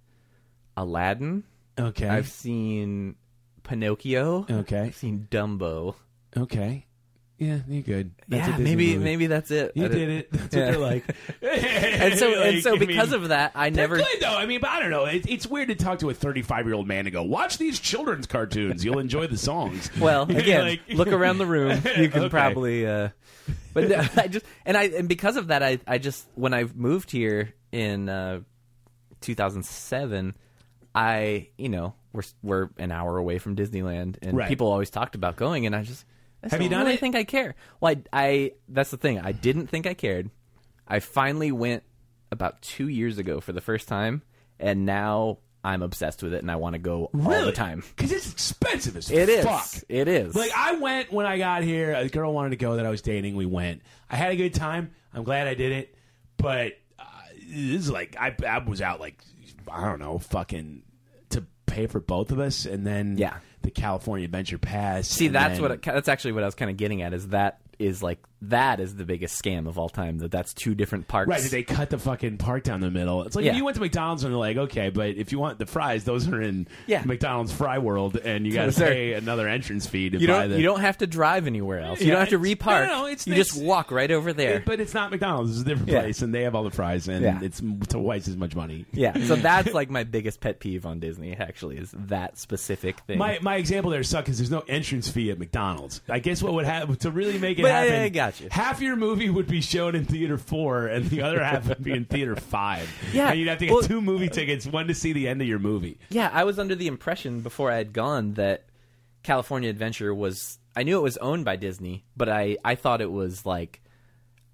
Aladdin. 0.78 1.44
Okay. 1.78 2.08
I've 2.08 2.28
seen 2.30 3.16
Pinocchio. 3.64 4.46
Okay. 4.50 4.80
I've 4.82 4.96
seen 4.96 5.28
Dumbo. 5.30 5.96
Okay. 6.38 6.86
Yeah, 7.38 7.60
you're 7.70 7.84
good. 7.84 8.12
That's 8.28 8.48
a 8.50 8.52
yeah, 8.52 8.58
Disney 8.58 8.64
maybe 8.66 8.94
movie. 8.96 9.04
maybe 9.06 9.28
that's 9.28 9.50
it. 9.50 9.72
you 9.74 9.86
I 9.86 9.88
did 9.88 10.10
it. 10.10 10.32
That's 10.34 10.54
Yeah. 10.54 10.66
what 10.66 10.72
they're 10.72 10.78
like. 11.42 12.02
And 12.02 12.20
so 12.20 12.42
and 12.42 12.62
so 12.62 12.78
because 12.78 13.14
of 13.14 13.30
that, 13.30 13.54
I 13.56 13.70
They're 13.70 13.84
never. 13.88 13.96
good 13.98 14.20
though. 14.20 14.36
I 14.38 14.46
mean, 14.46 14.60
but 14.60 14.70
I 14.72 14.82
don't 14.82 14.92
know. 14.92 15.06
It, 15.06 15.26
it's 15.26 15.48
weird 15.48 15.70
to 15.70 15.76
talk 15.76 16.00
to 16.00 16.10
a 16.10 16.14
35 16.14 16.66
year 16.66 16.76
old 16.76 16.86
man 16.86 17.06
and 17.06 17.14
go, 17.14 17.24
"Watch 17.24 17.58
these 17.58 17.80
children's 17.80 18.28
cartoons. 18.28 18.84
You'll 18.84 19.00
enjoy 19.00 19.28
the 19.28 19.38
songs." 19.38 19.90
Well, 20.02 20.24
again, 20.30 20.64
Like- 20.66 20.82
look 20.90 21.08
around 21.08 21.38
the 21.38 21.46
room. 21.46 21.78
You 21.98 22.10
can 22.10 22.24
Okay. 22.24 22.30
probably. 22.30 22.86
Uh, 22.86 23.10
but 23.74 23.88
no, 23.88 24.06
I 24.18 24.28
just 24.28 24.46
and 24.66 24.76
I 24.76 24.84
and 24.88 25.08
because 25.08 25.38
of 25.38 25.48
that, 25.48 25.64
I 25.64 25.80
I 25.88 25.98
just 25.98 26.28
when 26.36 26.54
I 26.54 26.66
moved 26.76 27.10
here 27.10 27.54
in 27.72 28.10
uh, 28.10 28.42
2007, 29.22 30.36
I 30.94 31.48
you 31.58 31.70
know 31.70 31.94
we're 32.12 32.24
we're 32.44 32.70
an 32.78 32.92
hour 32.92 33.18
away 33.18 33.38
from 33.38 33.56
Disneyland, 33.56 34.18
and 34.22 34.36
Right. 34.36 34.50
people 34.50 34.68
always 34.68 34.90
talked 34.90 35.16
about 35.16 35.38
going, 35.38 35.66
and 35.66 35.74
I 35.74 35.84
just 35.84 36.04
I 36.44 36.48
Have 36.50 36.62
you 36.62 36.70
don't 36.70 36.80
done 36.80 36.86
really 36.86 36.96
it? 36.96 37.00
Think 37.00 37.16
I 37.16 37.24
care? 37.24 37.56
Well, 37.82 37.96
I, 37.96 38.04
I 38.28 38.52
that's 38.70 38.92
the 38.92 38.98
thing. 38.98 39.20
I 39.20 39.32
didn't 39.32 39.68
think 39.68 39.86
I 39.88 39.94
cared. 39.94 40.30
I 40.88 41.00
finally 41.00 41.52
went 41.52 41.84
about 42.32 42.62
two 42.62 42.88
years 42.88 43.18
ago 43.18 43.40
for 43.42 43.52
the 43.54 43.62
first 43.62 43.88
time, 43.88 44.22
and 44.60 44.86
now 44.86 45.40
I'm 45.64 45.82
obsessed 45.82 46.24
with 46.24 46.34
it, 46.34 46.42
and 46.42 46.50
I 46.50 46.56
want 46.56 46.74
to 46.74 46.80
go 46.80 47.10
all 47.14 47.46
the 47.46 47.52
time. 47.52 47.84
because 47.96 48.12
it's 48.12 48.32
expensive 48.32 48.96
as 48.96 49.12
It 49.12 49.28
is. 49.30 49.44
fuck. 49.46 49.68
It 49.90 50.08
is. 50.08 50.34
Like 50.36 50.52
I 50.56 50.76
went 50.76 51.12
when 51.12 51.26
I 51.26 51.38
got 51.38 51.64
here. 51.64 51.94
A 51.94 52.08
girl 52.08 52.34
wanted 52.34 52.52
to 52.52 52.56
go 52.56 52.78
that 52.78 52.86
I 52.86 52.90
was 52.90 53.02
dating. 53.02 53.36
We 53.36 53.46
went. 53.46 53.82
I 54.10 54.16
had 54.16 54.32
a 54.32 54.36
good 54.38 54.54
time. 54.54 54.92
I'm 55.14 55.24
glad 55.24 55.48
I 55.48 55.54
did 55.56 55.72
it. 55.74 55.96
But 56.38 56.74
uh, 56.98 57.04
this 57.36 57.82
is 57.82 57.90
like 57.92 58.16
I, 58.18 58.34
I 58.48 58.60
was 58.60 58.82
out 58.82 59.00
like 59.02 59.22
I 59.70 59.86
don't 59.86 60.00
know, 60.00 60.18
fucking 60.20 60.84
to 61.32 61.46
pay 61.66 61.88
for 61.88 62.00
both 62.00 62.32
of 62.32 62.40
us, 62.40 62.66
and 62.66 62.88
then 62.88 63.18
Yeah. 63.18 63.38
The 63.62 63.72
California 63.72 64.26
Adventure 64.26 64.58
Pass. 64.58 65.08
See, 65.08 65.28
that's 65.28 65.56
then- 65.56 65.62
what 65.62 65.72
it, 65.72 65.82
that's 65.82 66.08
actually 66.08 66.34
what 66.34 66.44
I 66.44 66.48
was 66.48 66.56
kind 66.56 66.72
of 66.72 66.78
getting 66.78 67.02
at. 67.02 67.14
Is 67.14 67.30
that 67.30 67.60
is 67.78 68.04
like 68.04 68.20
that 68.44 68.80
is 68.80 68.96
the 68.96 69.04
biggest 69.06 69.42
scam 69.42 69.68
of 69.68 69.78
all 69.78 69.90
time. 69.90 70.18
That 70.20 70.32
that's 70.32 70.54
two 70.54 70.74
different 70.76 71.08
parks. 71.08 71.28
Right, 71.30 71.42
did 71.42 71.52
they 71.52 71.64
cut 71.64 71.90
the 71.90 71.98
fucking 71.98 72.38
park 72.38 72.64
down 72.64 72.80
the 72.80 72.90
middle? 72.92 73.24
It's 73.24 73.36
like 73.36 73.46
Yeah. 73.46 73.52
if 73.52 73.58
you 73.58 73.66
went 73.66 73.76
to 73.76 73.82
McDonald's 73.82 74.24
and 74.24 74.34
they're 74.34 74.40
like, 74.40 74.58
okay, 74.58 74.90
but 74.90 75.10
if 75.10 75.32
you 75.32 75.40
want 75.40 75.60
the 75.60 75.66
fries, 75.66 76.04
those 76.06 76.28
are 76.30 76.42
in 76.42 76.68
Yeah. 76.88 77.04
McDonald's 77.06 77.52
Fry 77.52 77.80
World, 77.80 78.16
and 78.16 78.46
you 78.48 78.54
got 78.54 78.72
to 78.72 78.80
pay 78.80 79.14
another 79.14 79.48
entrance 79.48 79.88
fee 79.88 80.10
to 80.10 80.18
you 80.18 80.28
buy 80.28 80.42
don't 80.42 80.50
the. 80.52 80.58
you 80.58 80.64
don't 80.64 80.80
have 80.82 80.98
to 81.00 81.08
drive 81.08 81.48
anywhere 81.48 81.80
else. 81.82 82.00
You 82.00 82.08
Yeah, 82.08 82.12
don't 82.14 82.20
have 82.22 82.30
to 82.30 82.46
it's- 82.46 82.56
repark. 82.68 82.88
no, 82.88 83.00
no, 83.02 83.06
it's- 83.08 83.28
you 83.28 83.34
it's- 83.34 83.50
just 83.50 83.62
walk 83.62 83.92
right 83.92 84.10
over 84.12 84.32
there. 84.34 84.64
But 84.66 84.80
it's 84.80 84.94
not 84.94 85.12
McDonald's. 85.12 85.52
It's 85.52 85.62
a 85.62 85.66
different 85.66 85.92
Yeah. 85.92 86.02
place, 86.02 86.22
and 86.22 86.34
they 86.34 86.44
have 86.44 86.56
all 86.56 86.64
the 86.64 86.72
fries, 86.72 87.08
and 87.08 87.24
Yeah. 87.24 87.40
it's 87.42 87.62
twice 87.90 88.28
as 88.28 88.38
much 88.38 88.56
money. 88.56 88.86
yeah, 88.94 89.14
so 89.26 89.36
that's 89.36 89.74
like 89.74 89.90
my 89.90 90.04
biggest 90.04 90.40
pet 90.40 90.60
peeve 90.60 90.86
on 90.86 91.00
Disney. 91.00 91.34
Actually, 91.36 91.78
is 91.78 91.92
that 91.94 92.38
specific 92.38 93.00
thing. 93.02 93.18
My 93.18 93.38
my 93.42 93.56
example 93.58 93.92
there 93.92 94.04
sucks 94.04 94.26
because 94.28 94.38
there's 94.38 94.52
no 94.52 94.64
entrance 94.68 95.10
fee 95.10 95.30
at 95.32 95.40
McDonald's. 95.40 96.02
I 96.10 96.20
guess 96.20 96.42
what 96.42 96.54
would 96.54 96.66
happen 96.66 96.96
to 96.98 97.12
really 97.12 97.38
make 97.38 97.60
it 97.60 97.64
But 97.64 97.72
I- 97.72 97.86
happen? 97.86 98.02
I 98.04 98.10
got 98.10 98.29
you. 98.40 98.48
Half 98.52 98.82
your 98.82 98.96
movie 98.96 99.30
would 99.30 99.48
be 99.48 99.62
shown 99.62 99.96
in 99.96 100.06
theater 100.06 100.38
four, 100.38 100.88
and 100.88 101.10
the 101.10 101.22
other 101.22 101.44
half 101.44 101.68
would 101.70 101.84
be 101.84 101.92
in 101.94 102.06
theater 102.06 102.36
five. 102.36 102.90
Yeah, 103.14 103.30
and 103.30 103.40
you'd 103.40 103.48
have 103.48 103.60
to 103.60 103.66
get 103.68 103.74
well- 103.74 103.82
two 103.84 104.02
movie 104.02 104.30
tickets, 104.30 104.66
one 104.68 104.88
to 104.88 104.94
see 104.94 105.14
the 105.14 105.28
end 105.28 105.42
of 105.42 105.48
your 105.48 105.60
movie. 105.60 105.98
Yeah, 106.10 106.30
I 106.34 106.44
was 106.44 106.60
under 106.60 106.76
the 106.76 106.88
impression 106.88 107.42
before 107.42 107.72
I 107.72 107.78
had 107.78 107.94
gone 107.94 108.34
that 108.36 108.66
California 109.24 109.70
Adventure 109.70 110.14
was. 110.14 110.58
I 110.76 110.84
knew 110.84 110.98
it 110.98 111.02
was 111.02 111.18
owned 111.18 111.46
by 111.46 111.56
Disney, 111.56 112.04
but 112.16 112.30
I 112.30 112.58
I 112.64 112.76
thought 112.76 113.02
it 113.02 113.12
was 113.12 113.46
like, 113.46 113.82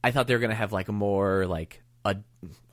I 0.03 0.11
thought 0.11 0.27
they 0.27 0.33
were 0.35 0.39
gonna 0.39 0.55
have 0.55 0.71
like 0.73 0.87
a 0.89 0.93
more 0.93 1.45
like 1.45 1.81
a. 2.03 2.17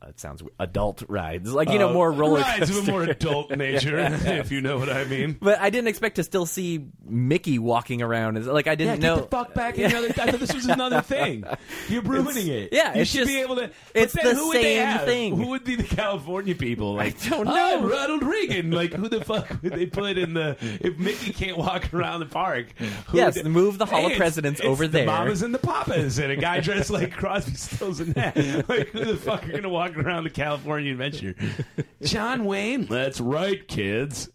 It 0.09 0.19
sounds 0.21 0.43
adult 0.59 1.03
rides, 1.09 1.53
like 1.53 1.71
you 1.71 1.79
know, 1.79 1.93
more 1.93 2.11
roller 2.11 2.41
Uh, 2.41 2.43
rides 2.43 2.71
of 2.71 2.89
a 2.89 2.91
more 2.91 3.03
adult 3.05 3.51
nature, 3.57 3.99
if 4.25 4.51
you 4.51 4.61
know 4.61 4.79
what 4.79 4.91
I 4.91 5.05
mean. 5.05 5.37
But 5.41 5.61
I 5.61 5.71
didn't 5.71 5.89
expect 5.89 6.17
to 6.17 6.25
still 6.25 6.45
see 6.47 6.87
Mickey 7.05 7.59
walking 7.59 8.03
around. 8.03 8.37
Is- 8.37 8.47
Like 8.47 8.67
I 8.67 8.71
Yeah, 8.73 8.77
didn't 8.77 9.01
get 9.01 9.07
know. 9.07 9.17
the 9.17 9.27
fuck 9.29 9.55
back 9.55 9.79
in 9.79 9.91
the 9.91 9.97
other. 9.97 10.09
I 10.09 10.13
thought 10.31 10.41
this 10.41 10.53
was 10.55 10.67
another 10.67 11.01
thing. 11.03 11.45
You're 11.89 12.03
ruining 12.03 12.49
it. 12.49 12.71
yeah, 12.73 12.95
you 12.95 13.03
it's 13.03 13.11
should 13.11 13.19
just- 13.21 13.29
be 13.31 13.41
able 13.41 13.57
to. 13.57 13.71
it's 13.95 14.13
then 14.13 14.25
the 14.27 14.35
who 14.35 14.49
would 14.49 14.57
they 14.57 14.77
same 14.77 14.87
have? 14.87 15.05
thing. 15.05 15.37
Who 15.37 15.49
would 15.49 15.65
be 15.65 15.77
the 15.77 15.85
California 15.85 16.55
people? 16.55 16.95
Like, 16.95 17.21
don't 17.29 17.47
"I'm 17.49 17.83
know." 17.83 17.89
Ronald 17.89 18.23
Reagan. 18.25 18.71
Like, 18.73 18.93
who 18.95 19.09
the 19.09 19.25
fuck 19.25 19.49
would 19.63 19.73
they 19.73 19.87
put 19.87 20.19
in 20.19 20.35
the? 20.35 20.57
If 20.61 20.99
Mickey 20.99 21.33
can't 21.33 21.57
walk 21.59 21.93
around 21.95 22.21
the 22.21 22.27
park, 22.27 22.67
who 23.09 23.17
Yes, 23.19 23.37
would- 23.37 23.47
move 23.47 23.79
the 23.79 23.87
Hall 23.87 24.01
of 24.01 24.13
it's- 24.13 24.19
Presidents 24.19 24.61
it's 24.61 24.69
over 24.69 24.87
the 24.87 24.93
there. 24.99 25.07
Mamas 25.07 25.43
and 25.43 25.55
the 25.55 25.59
papas, 25.59 26.19
and 26.19 26.33
a 26.33 26.37
guy 26.37 26.61
dressed 26.61 26.91
like 26.91 27.13
Crosby, 27.13 27.55
Stills, 27.55 28.01
and 28.01 28.15
that. 28.15 28.37
Like, 28.69 28.89
who 28.89 29.05
the 29.05 29.17
fuck 29.17 29.49
are 29.49 29.53
gonna 29.53 29.69
walk 29.69 29.92
around 29.97 30.25
the 30.25 30.31
California 30.31 30.93
Adventure? 30.93 31.35
John 32.03 32.45
Wayne. 32.45 32.87
That's 32.87 33.21
right, 33.21 33.67
kids. 33.67 34.29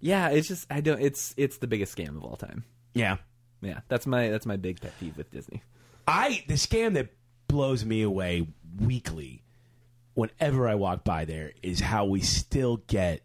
yeah, 0.00 0.28
it's 0.30 0.48
just 0.48 0.66
I 0.70 0.80
don't. 0.80 1.00
It's 1.00 1.34
it's 1.36 1.58
the 1.58 1.66
biggest 1.66 1.96
scam 1.96 2.16
of 2.16 2.24
all 2.24 2.36
time. 2.36 2.64
Yeah. 2.94 3.16
Yeah, 3.62 3.80
that's 3.88 4.06
my 4.06 4.28
that's 4.28 4.44
my 4.46 4.56
big 4.56 4.80
pet 4.80 4.92
peeve 4.98 5.16
with 5.16 5.30
Disney. 5.30 5.62
I 6.06 6.44
the 6.48 6.54
scam 6.54 6.94
that 6.94 7.08
blows 7.46 7.84
me 7.84 8.02
away 8.02 8.48
weekly 8.80 9.42
whenever 10.14 10.68
I 10.68 10.74
walk 10.74 11.04
by 11.04 11.24
there 11.24 11.52
is 11.62 11.80
how 11.80 12.04
we 12.04 12.20
still 12.20 12.78
get 12.88 13.22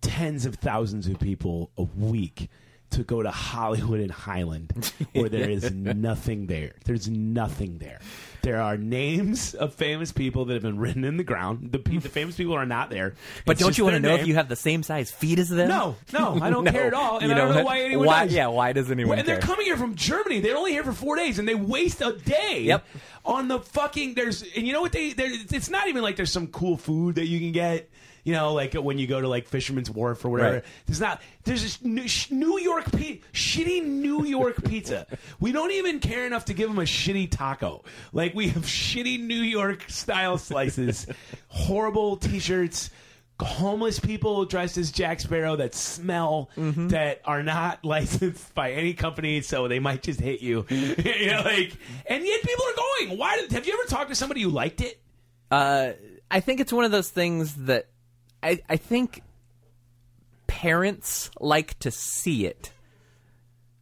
tens 0.00 0.46
of 0.46 0.54
thousands 0.56 1.06
of 1.08 1.18
people 1.18 1.70
a 1.76 1.82
week 1.82 2.48
to 2.90 3.04
go 3.04 3.22
to 3.22 3.30
Hollywood 3.30 4.00
and 4.00 4.10
Highland 4.10 4.92
where 5.12 5.28
there 5.28 5.48
is 5.50 5.70
nothing 5.72 6.46
there. 6.46 6.72
There's 6.84 7.08
nothing 7.08 7.78
there. 7.78 8.00
There 8.42 8.60
are 8.60 8.76
names 8.78 9.54
of 9.54 9.74
famous 9.74 10.12
people 10.12 10.46
that 10.46 10.54
have 10.54 10.62
been 10.62 10.78
written 10.78 11.04
in 11.04 11.16
the 11.18 11.22
ground. 11.24 11.72
The, 11.72 11.78
pe- 11.78 11.98
the 11.98 12.08
famous 12.08 12.36
people 12.36 12.54
are 12.54 12.64
not 12.66 12.88
there. 12.90 13.14
But 13.44 13.52
It's 13.52 13.60
don't 13.60 13.68
just 13.70 13.78
you 13.78 13.84
want 13.84 13.96
to 13.96 14.00
their 14.00 14.10
know 14.10 14.16
name. 14.16 14.22
if 14.22 14.28
you 14.28 14.34
have 14.34 14.48
the 14.48 14.56
same 14.56 14.82
size 14.82 15.10
feet 15.10 15.38
as 15.38 15.50
them? 15.50 15.68
No, 15.68 15.96
no, 16.12 16.38
I 16.40 16.48
don't 16.50 16.64
care 16.72 16.86
at 16.86 16.94
all, 16.94 17.18
and 17.18 17.28
You 17.28 17.34
I 17.34 17.38
don't 17.38 17.54
know 17.54 17.64
why 17.64 17.80
anyone 17.82 18.06
why- 18.06 18.24
does. 18.24 18.34
yeah, 18.34 18.46
why 18.46 18.72
does 18.72 18.90
anyone 18.90 19.18
And 19.18 19.28
they're 19.28 19.36
care? 19.38 19.46
coming 19.46 19.66
here 19.66 19.76
from 19.76 19.94
Germany. 19.94 20.40
They're 20.40 20.56
only 20.56 20.72
here 20.72 20.82
for 20.84 20.92
four 20.92 21.16
days, 21.16 21.38
and 21.38 21.46
they 21.46 21.54
waste 21.54 22.00
a 22.00 22.12
day. 22.14 22.62
Yep. 22.62 22.86
On 23.26 23.48
the 23.48 23.60
fucking 23.60 24.14
there's, 24.14 24.42
and 24.56 24.66
you 24.66 24.72
know 24.72 24.80
what 24.80 24.92
they? 24.92 25.12
there- 25.12 25.28
It's 25.30 25.68
not 25.70 25.88
even 25.88 26.02
like 26.02 26.16
there's 26.16 26.32
some 26.32 26.46
cool 26.46 26.78
food 26.78 27.16
that 27.16 27.26
you 27.26 27.38
can 27.38 27.52
get. 27.52 27.90
You 28.24 28.34
know, 28.34 28.52
like 28.52 28.74
when 28.74 28.98
you 28.98 29.06
go 29.06 29.20
to 29.20 29.28
like 29.28 29.46
Fisherman's 29.46 29.90
Wharf 29.90 30.24
or 30.24 30.30
whatever. 30.30 30.54
Right. 30.56 30.64
There's 30.86 31.00
not. 31.00 31.22
There's 31.44 31.62
this 31.62 31.82
New, 31.82 32.06
sh- 32.06 32.30
New 32.30 32.58
York 32.58 32.90
pe- 32.92 33.20
shitty 33.32 33.84
New 33.84 34.24
York 34.24 34.62
pizza. 34.64 35.06
We 35.40 35.52
don't 35.52 35.72
even 35.72 36.00
care 36.00 36.26
enough 36.26 36.46
to 36.46 36.54
give 36.54 36.68
them 36.68 36.78
a 36.78 36.82
shitty 36.82 37.30
taco. 37.30 37.84
Like 38.12 38.34
we 38.34 38.48
have 38.48 38.64
shitty 38.64 39.20
New 39.20 39.40
York 39.40 39.84
style 39.88 40.38
slices, 40.38 41.06
horrible 41.48 42.16
T-shirts 42.16 42.90
homeless 43.42 43.98
people 43.98 44.44
dressed 44.44 44.76
as 44.78 44.90
Jack 44.90 45.20
Sparrow 45.20 45.56
that 45.56 45.74
smell 45.74 46.50
that 46.56 47.20
are 47.24 47.42
not 47.42 47.84
licensed 47.84 48.54
by 48.54 48.72
any 48.72 48.94
company, 48.94 49.40
so 49.40 49.68
they 49.68 49.78
might 49.78 50.02
just 50.02 50.20
hit 50.20 50.40
you. 50.40 50.66
you 50.70 51.26
know, 51.26 51.42
like, 51.44 51.72
and 52.06 52.24
yet 52.24 52.42
people 52.42 52.64
are 52.64 52.76
going. 52.76 53.18
Why? 53.18 53.36
Did, 53.36 53.52
have 53.52 53.66
you 53.66 53.72
ever 53.74 53.84
talked 53.88 54.10
to 54.10 54.14
somebody 54.14 54.42
who 54.42 54.50
liked 54.50 54.80
it? 54.80 55.00
Uh, 55.50 55.92
I 56.30 56.40
think 56.40 56.60
it's 56.60 56.72
one 56.72 56.84
of 56.84 56.90
those 56.90 57.10
things 57.10 57.54
that 57.66 57.88
I, 58.42 58.60
I 58.68 58.76
think 58.76 59.22
parents 60.46 61.30
like 61.40 61.78
to 61.80 61.90
see 61.90 62.46
it. 62.46 62.72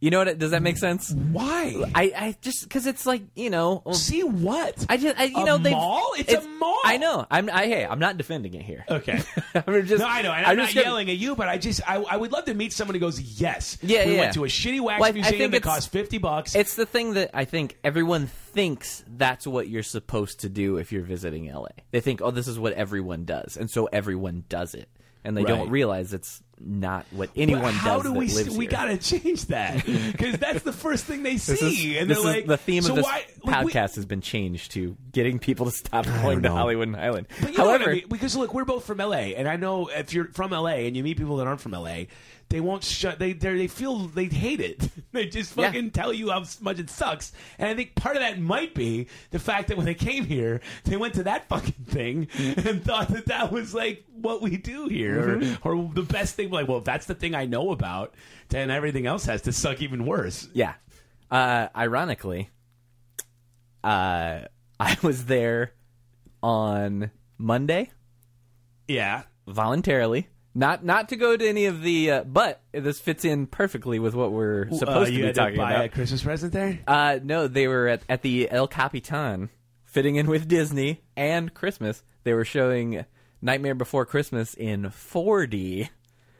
You 0.01 0.11
know 0.11 0.19
what? 0.23 0.37
Does 0.37 0.51
that 0.51 0.61
make 0.61 0.77
sense? 0.77 1.11
Why? 1.11 1.91
I, 1.93 2.13
I 2.15 2.35
just 2.41 2.63
because 2.63 2.85
it's 2.87 3.05
like 3.05 3.21
you 3.35 3.49
know. 3.49 3.83
See 3.91 4.23
what? 4.23 4.85
I 4.87 4.95
just 4.95 5.19
I, 5.19 5.25
you 5.25 5.41
A 5.41 5.45
know 5.45 5.57
they 5.57 5.71
mall? 5.71 6.13
It's 6.17 6.33
a 6.33 6.47
mall. 6.47 6.79
I 6.85 6.97
know. 6.97 7.25
I'm 7.29 7.49
I 7.49 7.65
hey 7.65 7.85
I'm 7.85 7.99
not 7.99 8.15
defending 8.15 8.53
it 8.53 8.61
here. 8.61 8.85
Okay. 8.89 9.19
I'm 9.55 9.85
just 9.85 9.99
no, 9.99 10.07
I 10.07 10.21
know. 10.21 10.31
And 10.31 10.45
I'm, 10.45 10.55
not 10.55 10.63
just 10.63 10.75
gonna- 10.75 10.85
yelling 10.87 11.09
at 11.09 11.17
you, 11.17 11.35
but 11.35 11.49
I 11.49 11.57
just 11.57 11.81
I, 11.87 11.97
I 11.97 12.15
would 12.15 12.31
love 12.31 12.45
to 12.45 12.53
meet 12.53 12.71
someone 12.71 12.95
who 12.95 13.01
goes, 13.01 13.19
yes. 13.19 13.77
Yeah, 13.81 14.05
we 14.05 14.13
yeah. 14.13 14.19
went 14.21 14.33
to 14.35 14.45
a 14.45 14.47
shitty 14.47 14.79
wax 14.79 15.01
Well, 15.01 15.11
museum 15.11 15.51
that 15.51 15.63
cost 15.63 15.91
fifty 15.91 16.17
bucks. 16.17 16.55
It's 16.55 16.75
the 16.75 16.85
thing 16.85 17.15
that 17.15 17.31
I 17.33 17.43
think 17.43 17.77
everyone 17.83 18.27
thinks 18.27 19.03
that's 19.07 19.45
what 19.45 19.67
you're 19.67 19.83
supposed 19.83 20.39
to 20.41 20.49
do 20.49 20.77
if 20.77 20.91
you're 20.93 21.03
visiting 21.03 21.51
LA. 21.53 21.67
They 21.91 21.99
think, 21.99 22.21
oh, 22.21 22.31
this 22.31 22.47
is 22.47 22.57
what 22.57 22.71
everyone 22.73 23.25
does, 23.25 23.57
and 23.57 23.69
so 23.69 23.87
everyone 23.87 24.45
does 24.47 24.75
it, 24.75 24.89
and 25.25 25.35
they 25.35 25.43
don't 25.43 25.69
realize 25.69 26.13
it's 26.13 26.41
not 26.61 27.05
what 27.11 27.29
But 27.33 27.41
anyone 27.41 27.73
how 27.73 27.95
does 27.95 28.03
do 28.03 28.09
that 28.13 28.19
we 28.19 28.27
lives 28.33 28.57
we 28.57 28.65
here. 28.65 28.71
gotta 28.71 28.97
change 28.97 29.45
that 29.45 29.85
because 30.11 30.37
that's 30.37 30.63
the 30.63 30.73
first 30.73 31.05
thing 31.05 31.23
they 31.23 31.37
see, 31.37 31.53
This 31.53 31.61
is, 31.61 31.97
and 31.97 32.09
this 32.09 32.17
they're 32.21 32.29
is 32.31 32.35
like 32.37 32.45
the 32.47 32.57
theme 32.57 32.83
so 32.83 32.89
of 32.91 32.95
this 32.97 33.05
why, 33.05 33.25
like, 33.43 33.63
we- 33.65 33.71
podcast 33.73 33.95
has 33.95 34.05
been 34.05 34.21
changed 34.21 34.71
to 34.71 34.97
getting 35.11 35.39
people 35.39 35.65
to 35.67 35.71
stop 35.71 36.05
going 36.05 36.41
to. 36.43 36.51
Hollywood 36.51 36.87
and 36.89 36.97
Highland. 36.97 37.27
But 37.41 37.51
you 37.51 37.57
know 37.57 37.65
what 37.65 37.79
However, 37.81 37.91
I 37.91 37.95
mean? 37.95 38.05
because 38.09 38.35
look, 38.35 38.53
we're 38.53 38.65
both 38.65 38.83
from 38.85 38.97
LA, 38.97 39.33
and 39.37 39.47
I 39.47 39.55
know 39.55 39.87
if 39.87 40.13
you're 40.13 40.25
from 40.33 40.51
LA 40.51 40.85
and 40.85 40.97
you 40.97 41.03
meet 41.03 41.17
people 41.17 41.37
that 41.37 41.47
aren't 41.47 41.61
from 41.61 41.71
LA, 41.71 42.03
they 42.49 42.59
won't 42.59 42.83
shut. 42.83 43.19
They 43.19 43.33
they 43.33 43.55
they 43.55 43.67
feel 43.67 44.07
they 44.07 44.25
hate 44.25 44.59
it. 44.59 44.89
they 45.11 45.27
just 45.27 45.55
Yeah. 45.55 45.67
fucking 45.67 45.91
tell 45.91 46.11
you 46.13 46.31
how 46.31 46.43
much 46.61 46.79
it 46.79 46.89
sucks. 46.89 47.31
And 47.57 47.69
I 47.69 47.75
think 47.75 47.95
part 47.95 48.15
of 48.15 48.21
that 48.21 48.39
might 48.39 48.73
be 48.73 49.07
the 49.31 49.39
fact 49.39 49.67
that 49.67 49.77
when 49.77 49.85
they 49.85 49.93
came 49.93 50.25
here, 50.25 50.61
they 50.85 50.97
went 50.97 51.13
to 51.15 51.23
that 51.23 51.47
fucking 51.47 51.85
thing 51.85 52.27
and 52.37 52.83
thought 52.83 53.09
that 53.09 53.27
that 53.27 53.51
was 53.51 53.73
like 53.73 54.03
what 54.13 54.41
we 54.41 54.57
do 54.57 54.87
here, 54.87 55.37
Mm-hmm. 55.37 55.67
or, 55.67 55.75
or 55.75 55.91
the 55.93 56.01
best 56.03 56.35
thing. 56.35 56.49
Like, 56.49 56.67
well, 56.67 56.79
if 56.79 56.83
that's 56.83 57.05
the 57.05 57.15
thing 57.15 57.35
I 57.35 57.45
know 57.45 57.71
about, 57.71 58.13
then 58.49 58.71
everything 58.71 59.05
else 59.05 59.25
has 59.25 59.43
to 59.43 59.51
suck 59.51 59.81
even 59.81 60.05
worse. 60.05 60.47
Yeah. 60.53 60.73
Uh, 61.31 61.67
ironically, 61.75 62.49
uh, 63.83 64.41
I 64.79 64.97
was 65.03 65.25
there 65.25 65.73
on 66.41 67.11
Monday 67.37 67.91
Yeah. 68.87 69.23
voluntarily. 69.47 70.27
Not 70.59 70.83
not 70.83 71.07
to 71.09 71.15
go 71.15 71.37
to 71.37 71.47
any 71.47 71.67
of 71.67 71.81
the, 71.81 72.11
uh, 72.11 72.23
but 72.25 72.61
this 72.73 72.99
fits 72.99 73.23
in 73.23 73.47
perfectly 73.47 73.97
with 73.97 74.13
what 74.13 74.33
we're 74.33 74.67
Uh, 74.69 74.75
supposed 74.75 75.11
to 75.11 75.15
be 75.17 75.23
had 75.25 75.33
talking 75.35 75.55
buy 75.55 75.71
about. 75.71 75.85
a 75.85 75.89
Christmas 75.89 76.21
present 76.21 76.51
there. 76.51 76.79
Uh, 76.85 77.17
no, 77.23 77.47
they 77.47 77.67
were 77.69 77.87
at, 77.87 78.01
at 78.09 78.23
the 78.23 78.51
El 78.51 78.67
Capitan, 78.67 79.49
fitting 79.85 80.17
in 80.17 80.27
with 80.27 80.49
Disney 80.49 80.99
and 81.15 81.53
Christmas. 81.53 82.03
They 82.25 82.33
were 82.33 82.43
showing 82.43 83.05
Nightmare 83.41 83.73
Before 83.73 84.05
Christmas 84.05 84.53
in 84.53 84.83
4D. 84.83 85.87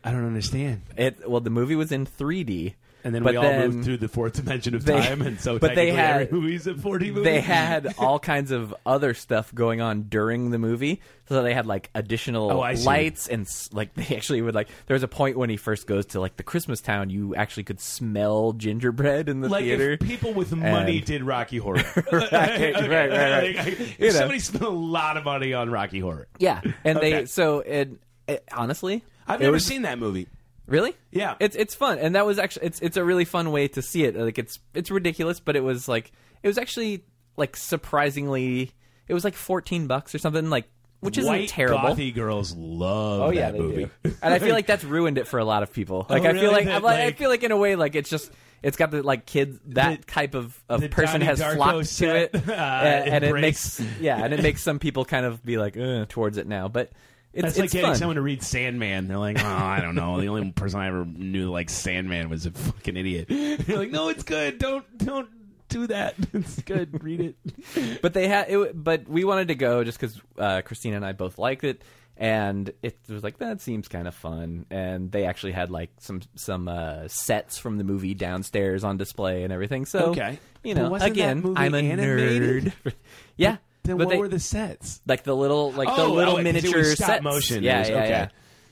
I 0.03 0.11
don't 0.11 0.25
understand. 0.25 0.81
It 0.97 1.29
well, 1.29 1.39
the 1.39 1.49
movie 1.49 1.75
was 1.77 1.91
in 1.93 2.05
3D, 2.05 2.73
And 3.03 3.15
then 3.15 3.23
but 3.23 3.31
we 3.31 3.37
all 3.37 3.43
then 3.43 3.69
moved 3.71 3.85
through 3.85 3.97
the 3.97 4.07
fourth 4.09 4.33
dimension 4.33 4.75
of 4.75 4.83
they- 4.83 4.99
time, 4.99 5.21
and 5.21 5.39
so 5.39 5.57
but 5.59 5.75
they 5.75 5.87
technically 5.91 5.95
had- 5.95 6.21
every 6.23 6.39
movie's 6.39 6.67
a 6.67 6.73
4D 6.73 7.13
movie. 7.13 7.21
they 7.23 7.39
had 7.41 7.93
all 7.97 8.19
kinds 8.19 8.51
of 8.51 8.75
other 8.85 9.13
stuff 9.13 9.53
going 9.55 9.79
on 9.81 10.03
during 10.03 10.49
the 10.51 10.57
movie. 10.59 11.01
So 11.29 11.43
they 11.43 11.53
had 11.53 11.65
like 11.67 11.89
additional 11.93 12.51
Oh, 12.51 12.57
lights 12.59 13.27
and 13.27 13.47
like 13.71 13.93
they 13.95 14.15
actually 14.15 14.41
would 14.41 14.55
like. 14.55 14.67
There 14.87 14.95
was 14.95 15.03
a 15.03 15.07
point 15.07 15.37
when 15.37 15.49
he 15.49 15.57
first 15.57 15.87
goes 15.87 16.07
to 16.07 16.19
like 16.19 16.35
the 16.37 16.43
Christmas 16.43 16.81
town, 16.81 17.09
you 17.09 17.35
actually 17.35 17.63
could 17.65 17.79
smell 17.79 18.51
gingerbread 18.53 19.29
in 19.29 19.41
the 19.41 19.47
like 19.49 19.63
theater. 19.63 19.95
people 19.97 20.33
with 20.33 20.53
money 20.55 20.97
And- 20.97 21.05
did 21.05 21.23
Rocky 21.23 21.57
Horror. 21.57 21.83
right, 22.11 22.31
right, 22.31 22.75
right, 22.75 23.09
right. 23.11 23.55
Like, 23.55 23.99
You 23.99 24.07
know. 24.07 24.09
somebody 24.11 24.39
spent 24.39 24.63
a 24.63 24.69
lot 24.69 25.17
of 25.17 25.23
money 25.23 25.53
on 25.53 25.69
Rocky 25.69 25.99
Horror, 25.99 26.27
yeah, 26.39 26.61
and 26.83 26.97
Okay. 26.97 27.11
they 27.11 27.25
so 27.27 27.59
it, 27.59 27.91
it 28.27 28.43
honestly, 28.51 29.03
I've 29.27 29.39
it 29.39 29.43
never 29.43 29.53
was- 29.53 29.65
seen 29.65 29.83
that 29.83 29.99
movie. 29.99 30.27
Really? 30.69 30.93
Yeah. 31.11 31.35
It's 31.39 31.55
it's 31.55 31.75
fun, 31.75 31.97
and 31.99 32.15
that 32.15 32.25
was 32.25 32.39
actually 32.39 32.67
it's 32.67 32.79
it's 32.79 32.97
a 32.97 33.03
really 33.03 33.25
fun 33.25 33.51
way 33.51 33.67
to 33.69 33.81
see 33.81 34.03
it. 34.03 34.15
Like 34.15 34.37
it's 34.37 34.59
it's 34.73 34.91
ridiculous, 34.91 35.39
but 35.39 35.55
it 35.55 35.63
was 35.63 35.87
like 35.87 36.11
it 36.43 36.47
was 36.47 36.57
actually 36.57 37.03
like 37.37 37.55
surprisingly 37.99 38.71
it 39.07 39.13
was 39.13 39.23
like 39.23 39.35
fourteen 39.35 39.87
bucks 39.87 40.13
or 40.15 40.17
something 40.19 40.49
like 40.49 40.65
which 41.01 41.17
isn't 41.17 41.31
White 41.31 41.47
terrible. 41.49 41.79
gothy 41.79 42.13
girls 42.13 42.53
love 42.55 43.21
Oh 43.21 43.29
yeah, 43.31 43.51
that 43.51 43.57
movie. 43.59 43.89
do. 44.03 44.15
And 44.21 44.33
I 44.33 44.39
feel 44.39 44.53
like 44.53 44.67
that's 44.71 44.83
ruined 44.83 45.17
it 45.17 45.27
for 45.27 45.39
a 45.39 45.45
lot 45.45 45.63
of 45.63 45.71
people. 45.71 46.05
Like 46.09 46.23
I 46.23 46.29
Oh, 46.29 46.33
really? 46.33 46.39
feel 46.41 46.51
like, 46.51 46.65
That, 46.65 46.75
I'm 46.75 46.83
like- 46.83 46.99
I 46.99 47.11
feel 47.13 47.29
like 47.29 47.43
in 47.43 47.51
a 47.51 47.57
way 47.57 47.75
like 47.77 47.95
it's 47.95 48.09
just 48.09 48.31
it's 48.61 48.75
got 48.75 48.91
the 48.91 49.01
like 49.01 49.25
kids 49.25 49.57
that 49.67 50.01
The- 50.01 50.05
type 50.11 50.35
of, 50.35 50.61
of 50.67 50.81
person 50.91 51.21
Donnie 51.21 51.25
has 51.25 51.39
Darko 51.39 51.55
flocked 51.55 51.97
to 51.99 52.15
it, 52.15 52.35
uh, 52.49 52.51
and, 52.51 53.09
and 53.13 53.23
it 53.23 53.33
makes 53.33 53.81
yeah, 54.01 54.21
and 54.23 54.33
it 54.33 54.43
makes 54.43 54.61
some 54.69 54.77
people 54.79 55.05
kind 55.05 55.25
of 55.25 55.43
be 55.45 55.57
like 55.57 55.77
uh, 55.77 56.05
towards 56.09 56.37
it 56.37 56.45
now. 56.47 56.67
But 56.67 56.91
it's 57.33 57.43
That's 57.43 57.57
like 57.59 57.71
getting 57.71 57.87
fun. 57.89 57.95
someone 57.95 58.15
to 58.15 58.21
read 58.21 58.41
Sandman. 58.43 59.07
They're 59.07 59.17
like, 59.17 59.37
oh, 59.43 59.45
I 59.47 59.81
don't 59.81 59.95
know. 59.95 60.19
The 60.19 60.27
only 60.27 60.51
person 60.55 60.79
I 60.79 60.87
ever 60.87 61.05
knew 61.05 61.51
like 61.51 61.69
Sandman 61.69 62.29
was 62.29 62.45
a 62.45 62.51
fucking 62.51 62.97
idiot. 62.97 63.29
You're 63.67 63.77
like, 63.77 63.91
no, 63.91 64.09
it's 64.09 64.23
good. 64.23 64.57
Don't 64.57 64.85
don't 64.97 65.29
do 65.69 65.85
that. 65.87 66.15
It's 66.33 66.61
good. 66.63 67.03
Read 67.03 67.35
it. 67.75 68.01
but 68.01 68.13
they 68.13 68.27
had 68.27 68.49
it. 68.49 68.83
But 68.83 69.07
we 69.07 69.23
wanted 69.23 69.49
to 69.49 69.55
go 69.55 69.83
just 69.83 69.99
because 69.99 70.19
uh, 70.37 70.61
Christina 70.63 70.95
and 70.95 71.05
I 71.05 71.11
both 71.11 71.37
liked 71.37 71.63
it, 71.63 71.83
and 72.17 72.71
it 72.81 72.97
was 73.07 73.23
like 73.23 73.37
that 73.37 73.61
seems 73.61 73.87
kind 73.87 74.07
of 74.07 74.15
fun. 74.15 74.65
And 74.71 75.11
they 75.11 75.25
actually 75.25 75.51
had 75.51 75.69
like 75.69 75.91
some 75.99 76.21
some 76.35 76.67
uh, 76.67 77.07
sets 77.07 77.59
from 77.59 77.77
the 77.77 77.83
movie 77.83 78.15
downstairs 78.15 78.83
on 78.83 78.97
display 78.97 79.43
and 79.43 79.53
everything. 79.53 79.85
So 79.85 80.07
Okay. 80.07 80.39
you 80.63 80.73
know, 80.73 80.95
again, 80.95 81.53
I'm 81.55 81.75
a 81.75 81.77
animated? 81.77 82.73
nerd. 82.83 82.93
yeah, 83.37 83.57
Then 83.83 83.97
but 83.97 84.07
what 84.07 84.13
they, 84.13 84.17
were 84.19 84.27
the 84.27 84.39
sets? 84.39 85.01
like 85.07 85.23
the 85.23 85.35
little 85.35 85.71
like 85.71 85.87
the 85.87 86.03
Oh, 86.03 86.13
little 86.13 86.37
oh, 86.37 86.41
miniature 86.41 86.83
stop 86.83 87.07
sets. 87.07 87.23
motion. 87.23 87.63
Yeah, 87.63 87.79
was- 87.79 87.89
yeah, 87.89 87.95
okay. 87.97 88.09
yeah. 88.09 88.27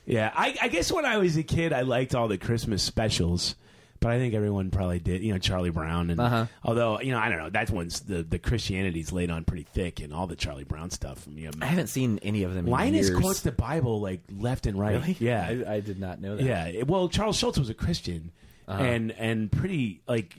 Yeah, 0.06 0.32
I, 0.34 0.56
I 0.62 0.68
guess 0.68 0.90
when 0.90 1.04
I 1.04 1.18
was 1.18 1.36
a 1.36 1.42
kid, 1.42 1.70
I 1.74 1.82
liked 1.82 2.14
all 2.14 2.28
the 2.28 2.38
Christmas 2.38 2.82
specials, 2.82 3.56
but 4.00 4.10
I 4.10 4.16
think 4.18 4.32
everyone 4.32 4.70
probably 4.70 4.98
did. 5.00 5.22
You 5.22 5.34
know, 5.34 5.38
Charlie 5.38 5.68
Brown, 5.68 6.08
and 6.08 6.18
Uh-huh. 6.18 6.46
although 6.64 6.98
you 7.00 7.12
know, 7.12 7.18
I 7.18 7.28
don't 7.28 7.36
know, 7.36 7.50
that 7.50 7.68
one's 7.70 8.00
the 8.00 8.22
the 8.22 8.38
Christianity's 8.38 9.12
laid 9.12 9.30
on 9.30 9.44
pretty 9.44 9.64
thick, 9.64 10.00
and 10.00 10.14
all 10.14 10.26
the 10.26 10.34
Charlie 10.36 10.64
Brown 10.64 10.88
stuff. 10.90 11.26
You 11.30 11.46
know, 11.46 11.50
I 11.60 11.66
haven't 11.66 11.88
seen 11.88 12.18
any 12.22 12.42
of 12.44 12.54
them. 12.54 12.64
in 12.64 12.70
Linus 12.72 13.08
years. 13.10 13.20
quotes 13.20 13.40
the 13.42 13.52
Bible 13.52 14.00
like 14.00 14.20
left 14.34 14.66
and 14.66 14.78
right. 14.78 14.92
Really? 14.92 15.16
Yeah, 15.20 15.46
I, 15.66 15.74
I 15.74 15.80
did 15.80 16.00
not 16.00 16.22
know 16.22 16.36
that. 16.36 16.42
yeah. 16.74 16.82
Well, 16.84 17.10
Charles 17.10 17.36
Schulz 17.36 17.58
was 17.58 17.68
a 17.68 17.74
Christian, 17.74 18.30
Uh-huh. 18.66 18.82
and 18.82 19.12
and 19.12 19.52
pretty 19.52 20.00
like 20.08 20.34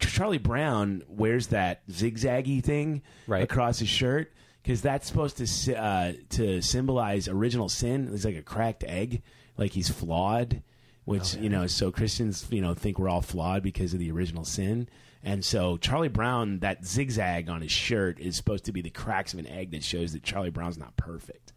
Charlie 0.00 0.38
Brown 0.38 1.02
wears 1.08 1.48
that 1.48 1.86
zigzaggy 1.88 2.62
thing 2.62 3.02
Right. 3.26 3.42
across 3.42 3.78
his 3.78 3.88
shirt 3.88 4.32
because 4.62 4.82
that's 4.82 5.06
supposed 5.06 5.36
to 5.38 5.76
uh, 5.76 6.12
to 6.30 6.60
symbolize 6.62 7.28
original 7.28 7.68
sin. 7.68 8.10
It's 8.12 8.24
like 8.24 8.36
a 8.36 8.42
cracked 8.42 8.84
egg, 8.84 9.22
like 9.56 9.72
he's 9.72 9.88
flawed. 9.90 10.62
Which 11.06 11.34
you 11.36 11.48
know, 11.48 11.66
so 11.66 11.90
Christians 11.90 12.46
you 12.50 12.60
know 12.60 12.74
think 12.74 12.98
we're 12.98 13.08
all 13.08 13.22
flawed 13.22 13.62
because 13.62 13.92
of 13.94 13.98
the 14.00 14.10
original 14.10 14.44
sin. 14.44 14.88
And 15.22 15.44
so 15.44 15.76
Charlie 15.76 16.08
Brown, 16.08 16.60
that 16.60 16.84
zigzag 16.86 17.48
on 17.50 17.60
his 17.62 17.72
shirt 17.72 18.18
is 18.20 18.36
supposed 18.36 18.64
to 18.66 18.72
be 18.72 18.80
the 18.80 18.90
cracks 18.90 19.32
of 19.34 19.38
an 19.38 19.46
egg 19.46 19.70
that 19.72 19.82
shows 19.84 20.12
that 20.12 20.22
Charlie 20.22 20.50
Brown's 20.50 20.78
not 20.78 20.96
perfect. 20.96 21.52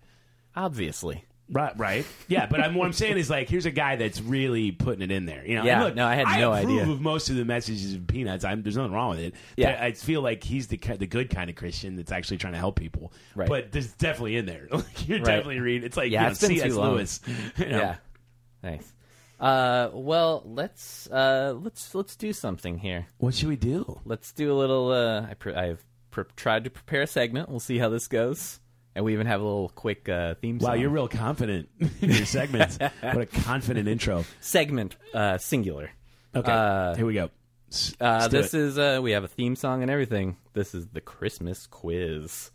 obviously. 0.56 1.26
Right, 1.50 1.78
right. 1.78 2.06
Yeah, 2.28 2.46
but 2.48 2.62
I'm, 2.62 2.74
what 2.74 2.86
I'm 2.86 2.94
saying 2.94 3.18
is 3.18 3.30
like, 3.30 3.50
here's 3.50 3.66
a 3.66 3.72
guy 3.72 3.96
that's 3.98 4.22
really 4.22 4.72
putting 4.72 5.02
it 5.02 5.12
in 5.12 5.26
there. 5.26 5.46
You 5.46 5.58
know, 5.58 5.64
Yeah, 5.66 5.76
and 5.76 5.84
look, 5.84 5.96
no, 5.96 6.08
I 6.08 6.16
had 6.16 6.40
no 6.40 6.54
approve 6.54 6.80
idea. 6.80 6.92
of 6.94 7.02
most 7.02 7.30
of 7.30 7.36
the 7.36 7.46
messages 7.46 7.94
of 7.94 8.08
Peanuts. 8.08 8.44
I'm, 8.46 8.64
there's 8.64 8.78
nothing 8.78 8.94
wrong 8.94 9.12
with 9.12 9.20
it. 9.20 9.36
Yeah. 9.58 9.74
But 9.74 9.82
I 9.84 9.92
feel 9.92 10.22
like 10.22 10.44
he's 10.44 10.68
the 10.68 10.78
ki- 10.78 10.96
the 10.96 11.06
good 11.06 11.30
kind 11.30 11.50
of 11.50 11.56
Christian 11.56 11.96
that's 11.96 12.12
actually 12.12 12.38
trying 12.38 12.54
to 12.54 12.60
help 12.60 12.76
people. 12.78 13.12
Right. 13.36 13.50
But 13.50 13.72
there's 13.72 13.92
definitely 13.94 14.38
in 14.38 14.46
there. 14.46 14.68
Like, 14.72 15.08
You're 15.08 15.20
definitely 15.20 15.60
reading. 15.60 15.86
It's 15.86 15.98
like 15.98 16.12
Yeah, 16.12 16.22
you 16.22 16.26
know, 16.28 16.32
it's 16.32 16.40
been 16.42 16.50
too 16.52 16.60
C.S. 16.60 16.74
long. 16.74 16.92
Lewis. 16.94 17.20
you 17.58 17.66
know. 17.70 17.78
Yeah, 17.78 17.96
nice. 18.64 18.94
Uh, 19.40 19.90
well, 19.94 20.44
let's 20.46 21.08
uh, 21.12 21.54
let's 21.62 21.94
let's 21.94 22.16
do 22.16 22.32
something 22.32 22.78
here. 22.78 23.08
What 23.18 23.34
should 23.34 23.50
we 23.50 23.58
do? 23.58 24.00
Let's 24.06 24.32
do 24.32 24.52
a 24.54 24.56
little. 24.56 24.92
Uh, 24.92 25.28
I 25.30 25.34
pre- 25.34 25.54
I've 25.54 25.84
pre- 26.12 26.24
tried 26.38 26.64
to 26.64 26.70
prepare 26.70 27.02
a 27.02 27.08
segment. 27.08 27.50
We'll 27.50 27.60
see 27.60 27.78
how 27.78 27.90
this 27.90 28.08
goes, 28.08 28.62
and 28.96 29.04
we 29.06 29.14
even 29.14 29.28
have 29.28 29.42
a 29.42 29.44
little 29.44 29.70
quick 29.70 30.08
uh, 30.10 30.36
theme 30.36 30.60
song. 30.60 30.70
Wow, 30.70 30.76
you're 30.76 30.90
real 30.90 31.08
confident 31.08 31.70
in 31.80 32.10
your 32.10 32.26
segments. 32.26 32.78
what 33.02 33.18
a 33.18 33.26
confident 33.26 33.88
intro. 33.88 34.26
segment 34.40 34.96
uh, 35.14 35.38
singular. 35.38 35.92
Okay, 36.36 36.52
Uh, 36.52 36.96
here 36.96 37.06
we 37.06 37.14
go. 37.14 37.30
S- 37.72 37.96
Uh, 38.00 38.28
this 38.28 38.54
it. 38.54 38.60
is 38.62 38.78
uh, 38.78 39.00
we 39.02 39.12
have 39.12 39.24
a 39.24 39.28
theme 39.28 39.56
song 39.56 39.82
and 39.82 39.90
everything. 39.92 40.38
This 40.54 40.74
is 40.76 40.88
the 40.88 41.02
Christmas 41.02 41.66
quiz. 41.68 42.52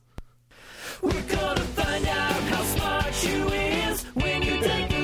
We're 1.02 1.10
gonna 1.22 1.60
find 1.60 2.06
out 2.06 2.32
how 2.32 2.62
smart 2.62 3.24
you 3.28 3.48
is 3.48 4.02
when 4.14 4.42
you 4.42 4.58
take 4.60 4.62
the 4.62 4.64
Christmas 4.66 4.88
quiz. 4.88 4.97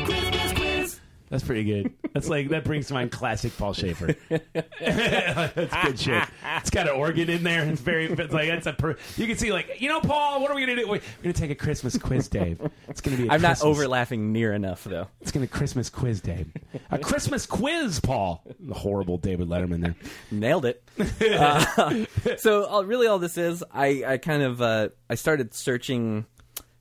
That's 1.34 1.42
pretty 1.42 1.64
good. 1.64 1.92
That's 2.12 2.28
like 2.28 2.50
that 2.50 2.62
brings 2.62 2.86
to 2.86 2.94
mind 2.94 3.10
classic 3.10 3.58
Paul 3.58 3.72
Shaffer. 3.72 4.14
that's 4.28 5.84
good 5.84 5.98
shit. 5.98 6.28
It's 6.58 6.70
got 6.70 6.88
an 6.88 6.94
organ 6.94 7.28
in 7.28 7.42
there. 7.42 7.64
It's 7.64 7.80
very 7.80 8.06
it's 8.06 8.32
like 8.32 8.46
that's 8.46 8.68
a 8.68 8.72
per, 8.72 8.96
you 9.16 9.26
can 9.26 9.36
see 9.36 9.52
like 9.52 9.80
you 9.80 9.88
know 9.88 10.00
Paul. 10.00 10.40
What 10.40 10.48
are 10.52 10.54
we 10.54 10.60
gonna 10.60 10.76
do? 10.76 10.86
We're 10.86 11.00
gonna 11.24 11.32
take 11.32 11.50
a 11.50 11.56
Christmas 11.56 11.98
quiz, 11.98 12.28
Dave. 12.28 12.60
It's 12.86 13.00
gonna 13.00 13.16
be. 13.16 13.28
i 13.28 13.34
I'm 13.34 13.42
not 13.42 13.64
over 13.64 13.88
laughing 13.88 14.30
near 14.30 14.52
enough 14.52 14.84
though. 14.84 15.08
It's 15.22 15.32
gonna 15.32 15.48
Christmas 15.48 15.90
quiz, 15.90 16.20
Dave. 16.20 16.52
A 16.92 17.00
Christmas 17.00 17.46
quiz, 17.46 17.98
Paul. 17.98 18.44
The 18.60 18.74
horrible 18.74 19.18
David 19.18 19.48
Letterman 19.48 19.80
there. 19.82 19.96
Nailed 20.30 20.66
it. 20.66 20.84
uh, 21.20 22.04
so 22.36 22.64
all, 22.66 22.84
really, 22.84 23.08
all 23.08 23.18
this 23.18 23.36
is, 23.36 23.64
I, 23.72 24.04
I 24.06 24.18
kind 24.18 24.44
of 24.44 24.62
uh, 24.62 24.90
I 25.10 25.16
started 25.16 25.52
searching 25.52 26.26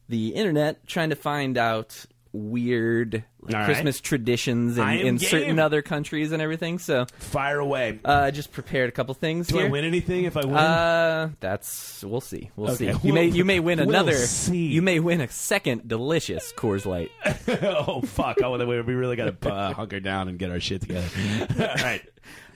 the 0.09 0.35
internet 0.35 0.85
trying 0.85 1.09
to 1.09 1.15
find 1.15 1.57
out 1.57 2.05
weird 2.33 3.23
like, 3.41 3.55
All 3.55 3.65
Christmas 3.65 4.01
traditions 4.01 4.77
in, 4.79 4.89
in 4.89 5.19
certain 5.19 5.59
other 5.59 5.81
countries 5.83 6.31
and 6.31 6.41
everything. 6.41 6.79
So 6.79 7.05
Fire 7.19 7.59
away. 7.59 7.99
uh, 8.03 8.11
I 8.11 8.31
just 8.31 8.51
prepared 8.51 8.89
a 8.89 8.91
couple 8.91 9.13
things 9.13 9.47
Do 9.47 9.57
here. 9.57 9.67
I 9.67 9.69
win 9.69 9.85
anything 9.85 10.23
if 10.25 10.35
I 10.35 10.43
win? 10.43 10.55
Uh, 10.55 11.29
that's 11.39 12.03
we'll 12.03 12.21
see. 12.21 12.49
We'll 12.55 12.71
Okay, 12.71 12.91
see. 12.93 13.07
You 13.07 13.13
may 13.13 13.27
we'll- 13.27 13.35
you 13.37 13.45
may 13.45 13.59
win 13.59 13.77
we'll 13.85 13.89
another. 13.89 14.13
see. 14.17 14.67
You 14.67 14.81
may 14.81 14.99
win 14.99 15.21
a 15.21 15.27
second 15.27 15.87
delicious 15.87 16.51
Coors 16.57 16.85
Light. 16.87 17.11
oh 17.63 18.01
fuck! 18.01 18.41
Oh, 18.43 18.57
we 18.57 18.81
we 18.81 18.93
really 18.95 19.15
got 19.15 19.39
to 19.39 19.53
uh, 19.53 19.73
hunker 19.73 19.99
down 19.99 20.27
and 20.27 20.39
get 20.39 20.49
our 20.49 20.59
shit 20.59 20.81
together. 20.81 21.07
All 21.59 21.65
right. 21.85 22.01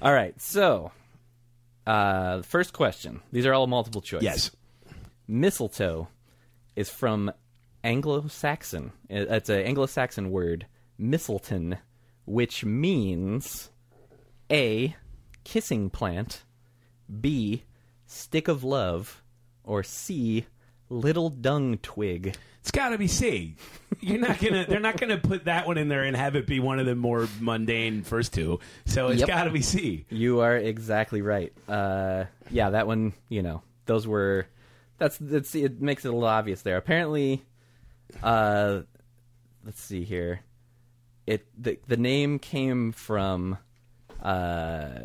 All 0.02 0.14
right. 0.14 0.40
So, 0.42 0.92
uh, 1.86 2.42
first 2.42 2.74
question. 2.74 3.22
These 3.32 3.46
are 3.46 3.54
all 3.54 3.68
multiple 3.68 4.02
choice. 4.02 4.24
Yes. 4.24 4.52
Mistletoe 5.28 6.08
is 6.76 6.90
from 6.90 7.32
Anglo-Saxon. 7.84 8.92
It's 9.10 9.50
an 9.50 9.62
Anglo-Saxon 9.62 10.32
word, 10.32 10.66
mistletoe, 10.98 11.78
which 12.26 12.66
means 12.66 13.70
A, 14.52 14.96
kissing 15.44 15.90
plant, 15.90 16.44
B, 17.22 17.64
stick 18.06 18.48
of 18.48 18.64
love, 18.64 19.22
or 19.64 19.84
C, 19.84 20.46
little 20.90 21.30
dung 21.30 21.78
twig. 21.80 22.36
It's 22.62 22.72
got 22.72 22.90
to 22.90 22.98
be 22.98 23.08
C. 23.08 23.56
You're 24.02 24.20
not 24.20 24.40
gonna. 24.40 24.66
They're 24.68 24.82
not 24.82 25.00
gonna 25.00 25.18
put 25.18 25.46
that 25.46 25.66
one 25.68 25.78
in 25.78 25.88
there 25.88 26.04
and 26.04 26.18
have 26.18 26.36
it 26.36 26.46
be 26.46 26.60
one 26.60 26.80
of 26.80 26.86
the 26.86 26.96
more 26.96 27.28
mundane 27.40 28.04
first 28.04 28.34
two. 28.34 28.60
So 28.86 29.08
it's 29.08 29.22
Yep. 29.22 29.28
got 29.30 29.44
to 29.46 29.52
be 29.52 29.62
C. 29.62 30.06
You 30.10 30.42
are 30.42 30.58
exactly 30.58 31.22
right. 31.22 31.54
Uh, 31.68 32.26
yeah, 32.52 32.72
that 32.72 32.86
one. 32.88 33.14
You 33.30 33.42
know, 33.42 33.62
those 33.86 34.06
were. 34.06 34.48
That's 34.98 35.18
that's. 35.18 35.56
It 35.56 35.82
makes 35.82 36.04
it 36.04 36.10
a 36.10 36.12
little 36.12 36.28
obvious 36.28 36.62
there. 36.62 36.76
Apparently, 36.76 37.42
uh, 38.24 38.82
let's 39.66 39.82
see 39.82 40.04
here. 40.04 40.42
It 41.26 41.48
the 41.58 41.80
the 41.88 41.98
name 41.98 42.40
came 42.40 42.92
from 42.92 43.58
uh, 44.22 45.00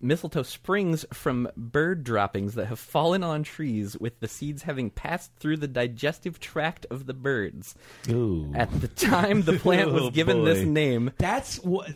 mistletoe 0.00 0.42
springs 0.42 1.06
from 1.12 1.48
bird 1.56 2.04
droppings 2.04 2.54
that 2.54 2.66
have 2.66 2.78
fallen 2.78 3.22
on 3.22 3.42
trees, 3.42 3.96
with 3.98 4.20
the 4.20 4.28
seeds 4.28 4.64
having 4.64 4.90
passed 4.90 5.32
through 5.36 5.56
the 5.56 5.68
digestive 5.68 6.40
tract 6.40 6.86
of 6.90 7.06
the 7.06 7.14
birds. 7.14 7.74
Ooh. 8.08 8.52
At 8.54 8.80
the 8.80 8.88
time 8.88 9.42
the 9.42 9.58
plant 9.58 9.92
was 9.92 10.02
Oh, 10.06 10.10
given 10.10 10.44
this 10.44 10.64
name, 10.64 11.12
That's 11.18 11.56
what. 11.56 11.90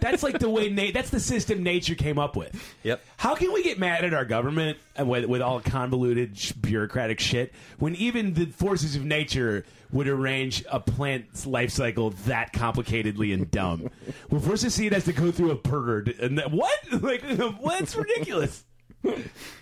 That's 0.00 0.22
like 0.22 0.38
the 0.38 0.48
way. 0.50 0.68
Na- 0.68 0.90
that's 0.92 1.10
the 1.10 1.20
system 1.20 1.62
nature 1.62 1.94
came 1.94 2.18
up 2.18 2.36
with. 2.36 2.54
Yep. 2.82 3.04
How 3.16 3.34
can 3.34 3.52
we 3.52 3.62
get 3.62 3.78
mad 3.78 4.04
at 4.04 4.14
our 4.14 4.24
government 4.24 4.78
with, 4.98 5.26
with 5.26 5.42
all 5.42 5.60
convoluted 5.60 6.36
sh- 6.38 6.52
bureaucratic 6.52 7.20
shit 7.20 7.52
when 7.78 7.94
even 7.96 8.34
the 8.34 8.46
forces 8.46 8.96
of 8.96 9.04
nature 9.04 9.64
would 9.92 10.08
arrange 10.08 10.64
a 10.70 10.80
plant's 10.80 11.46
life 11.46 11.70
cycle 11.70 12.10
that 12.26 12.52
complicatedly 12.52 13.32
and 13.34 13.50
dumb? 13.50 13.88
We're 14.30 14.40
forced 14.40 14.64
to 14.64 14.70
see 14.70 14.86
it 14.86 14.92
has 14.92 15.04
to 15.04 15.12
go 15.12 15.30
through 15.30 15.50
a 15.52 15.56
bird, 15.56 16.08
and 16.20 16.38
that, 16.38 16.50
what? 16.50 16.72
Like, 17.06 17.22
what's 17.60 17.94
ridiculous? 17.94 18.64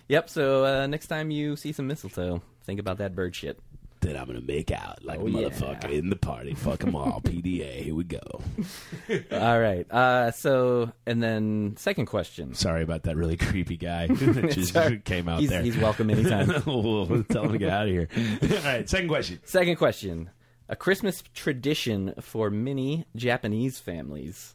Yep. 0.08 0.30
So 0.30 0.64
uh, 0.64 0.86
next 0.86 1.08
time 1.08 1.30
you 1.30 1.56
see 1.56 1.72
some 1.72 1.86
mistletoe, 1.86 2.40
think 2.64 2.80
about 2.80 2.98
that 2.98 3.14
bird 3.14 3.34
shit. 3.34 3.58
Then 4.04 4.16
I'm 4.18 4.26
gonna 4.26 4.42
make 4.42 4.70
out 4.70 5.02
like 5.02 5.18
Oh, 5.18 5.26
a 5.26 5.30
yeah. 5.30 5.48
motherfucker 5.48 5.90
in 5.90 6.10
the 6.10 6.16
party. 6.16 6.52
Fuck 6.54 6.80
them 6.80 6.94
all. 6.94 7.20
PDA. 7.24 7.82
Here 7.84 7.94
we 7.94 8.04
go. 8.04 8.20
All 9.32 9.58
right. 9.58 9.90
Uh, 9.90 10.30
so 10.30 10.92
and 11.06 11.22
then 11.22 11.74
second 11.78 12.04
question. 12.06 12.52
Sorry 12.52 12.82
about 12.82 13.04
that 13.04 13.16
really 13.16 13.38
creepy 13.38 13.78
guy 13.78 14.06
that 14.10 14.50
just 14.50 14.74
came 15.06 15.26
out 15.28 15.40
He's, 15.40 15.48
there. 15.48 15.62
he's 15.62 15.78
welcome 15.78 16.10
anytime. 16.10 16.48
we'll 16.66 17.24
tell 17.24 17.44
him 17.44 17.52
to 17.52 17.58
get 17.58 17.70
out 17.70 17.86
of 17.86 17.92
here. 17.92 18.08
All 18.42 18.48
right, 18.64 18.86
second 18.88 19.08
question. 19.08 19.40
second 19.44 19.76
question. 19.76 20.28
A 20.68 20.76
Christmas 20.76 21.22
tradition 21.34 22.12
for 22.20 22.50
many 22.50 23.06
Japanese 23.16 23.78
families 23.78 24.54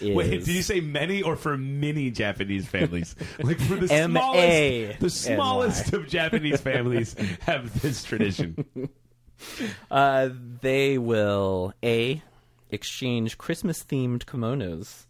is 0.00 0.16
Wait, 0.16 0.30
did 0.30 0.48
you 0.48 0.62
say 0.62 0.80
many 0.80 1.22
or 1.22 1.36
for 1.36 1.56
many 1.56 2.10
Japanese 2.10 2.66
families? 2.66 3.14
Like 3.42 3.60
for 3.60 3.76
the 3.76 3.92
M-A 3.92 4.96
smallest, 4.96 5.00
the 5.00 5.10
smallest 5.10 5.92
of 5.92 6.08
Japanese 6.08 6.60
families 6.60 7.14
have 7.40 7.80
this 7.82 8.02
tradition. 8.02 8.64
uh, 9.90 10.30
they 10.60 10.98
will 10.98 11.72
a 11.82 12.22
exchange 12.70 13.38
Christmas 13.38 13.82
themed 13.84 14.24
kimonos, 14.24 15.06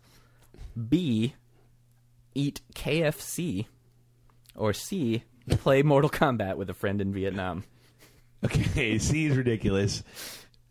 b 0.89 1.35
eat 2.35 2.61
KFC, 2.75 3.67
or 4.55 4.73
c 4.73 5.25
play 5.49 5.83
Mortal 5.83 6.11
Kombat 6.11 6.57
with 6.57 6.69
a 6.71 6.75
friend 6.75 7.01
in 7.01 7.13
Vietnam. 7.13 7.65
Okay, 8.45 8.99
C 8.99 9.27
is 9.27 9.37
ridiculous. 9.37 10.03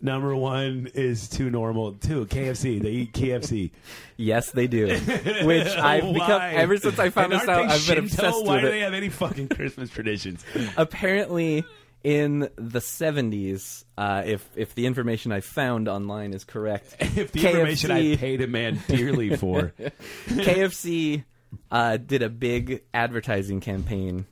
Number 0.05 0.35
one 0.35 0.89
is 0.93 1.27
too 1.27 1.49
normal. 1.49 1.93
Two, 1.93 2.25
KFC. 2.27 2.81
They 2.81 2.89
eat 2.91 3.13
KFC. 3.13 3.71
Yes, 4.17 4.51
they 4.51 4.67
do. 4.67 4.87
Which 5.43 5.67
I've 5.67 6.13
become 6.13 6.41
ever 6.41 6.77
since 6.77 6.97
I 6.99 7.09
found 7.09 7.33
And 7.33 7.41
this 7.41 7.49
out. 7.49 7.63
I've 7.65 7.69
been 7.69 7.79
Shinto? 7.79 8.01
obsessed 8.05 8.45
Why 8.45 8.53
with 8.53 8.61
do 8.61 8.69
they 8.69 8.79
have 8.79 8.93
any 8.93 9.09
fucking 9.09 9.49
Christmas 9.49 9.89
traditions? 9.89 10.41
apparently 10.77 11.65
in 12.01 12.47
the 12.55 12.79
70s 12.79 13.83
uh, 13.97 14.21
if 14.25 14.47
if 14.55 14.73
the 14.75 14.85
information 14.85 15.31
i 15.33 15.41
found 15.41 15.89
online 15.89 16.33
is 16.33 16.43
correct 16.45 16.95
If 16.99 17.31
the 17.33 17.45
information 17.49 17.91
I 17.91 18.15
paid 18.15 18.41
a 18.41 18.47
man 18.47 18.79
dearly 18.87 19.35
for. 19.35 19.73
kfc 20.27 21.23
uh, 21.71 21.97
did 21.97 22.21
a 22.21 22.29
big 22.29 22.83
advertising 22.93 23.59
campaign 23.59 24.27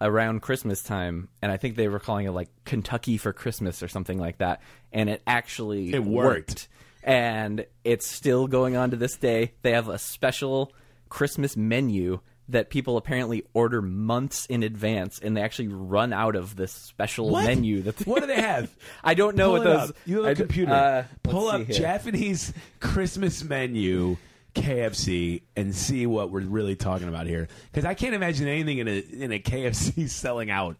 around 0.00 0.40
christmas 0.42 0.82
time 0.82 1.28
and 1.40 1.50
i 1.50 1.56
think 1.56 1.76
they 1.76 1.88
were 1.88 1.98
calling 1.98 2.26
it 2.26 2.30
like 2.32 2.48
kentucky 2.64 3.16
for 3.16 3.32
christmas 3.32 3.82
or 3.82 3.88
something 3.88 4.18
like 4.18 4.38
that 4.38 4.60
and 4.92 5.08
it 5.08 5.22
actually 5.26 5.92
It 5.94 6.04
worked. 6.04 6.68
and 7.02 7.64
it's 7.84 8.06
still 8.06 8.46
going 8.46 8.76
on 8.76 8.90
to 8.90 8.96
this 8.96 9.16
day 9.16 9.52
they 9.62 9.72
have 9.72 9.88
a 9.88 9.98
special 9.98 10.72
christmas 11.08 11.56
menu 11.56 12.20
that 12.48 12.70
people 12.70 12.96
apparently 12.96 13.42
order 13.54 13.82
months 13.82 14.46
in 14.46 14.62
advance 14.62 15.18
and 15.18 15.36
they 15.36 15.40
actually 15.42 15.66
run 15.68 16.12
out 16.12 16.36
of 16.36 16.54
this 16.54 16.70
special 16.72 17.30
What? 17.30 17.44
menu 17.44 17.82
that 17.82 18.06
What 18.06 18.20
do 18.20 18.28
they 18.28 18.40
have? 18.40 18.70
I 19.04 19.14
don't 19.14 19.34
know 19.34 19.46
Pull 19.46 19.52
what 19.58 19.64
those. 19.64 19.90
up. 19.90 19.96
You 20.06 20.16
have 20.18 20.26
I 20.26 20.30
a 20.30 20.34
d- 20.36 20.40
computer. 20.42 20.72
uh, 20.72 21.04
Pull 21.24 21.48
up. 21.48 21.66
Japanese 21.66 22.52
Christmas 22.78 23.42
menu 23.42 24.16
KFC 24.56 25.42
and 25.56 25.74
see 25.74 26.06
what 26.06 26.30
we're 26.30 26.40
really 26.42 26.76
talking 26.76 27.08
about 27.08 27.26
here. 27.26 27.48
Because 27.70 27.84
I 27.84 27.94
can't 27.94 28.14
imagine 28.14 28.48
anything 28.48 28.78
in 28.78 28.88
a 28.88 28.98
in 28.98 29.32
a 29.32 29.38
KFC 29.38 30.08
selling 30.10 30.50
out. 30.50 30.76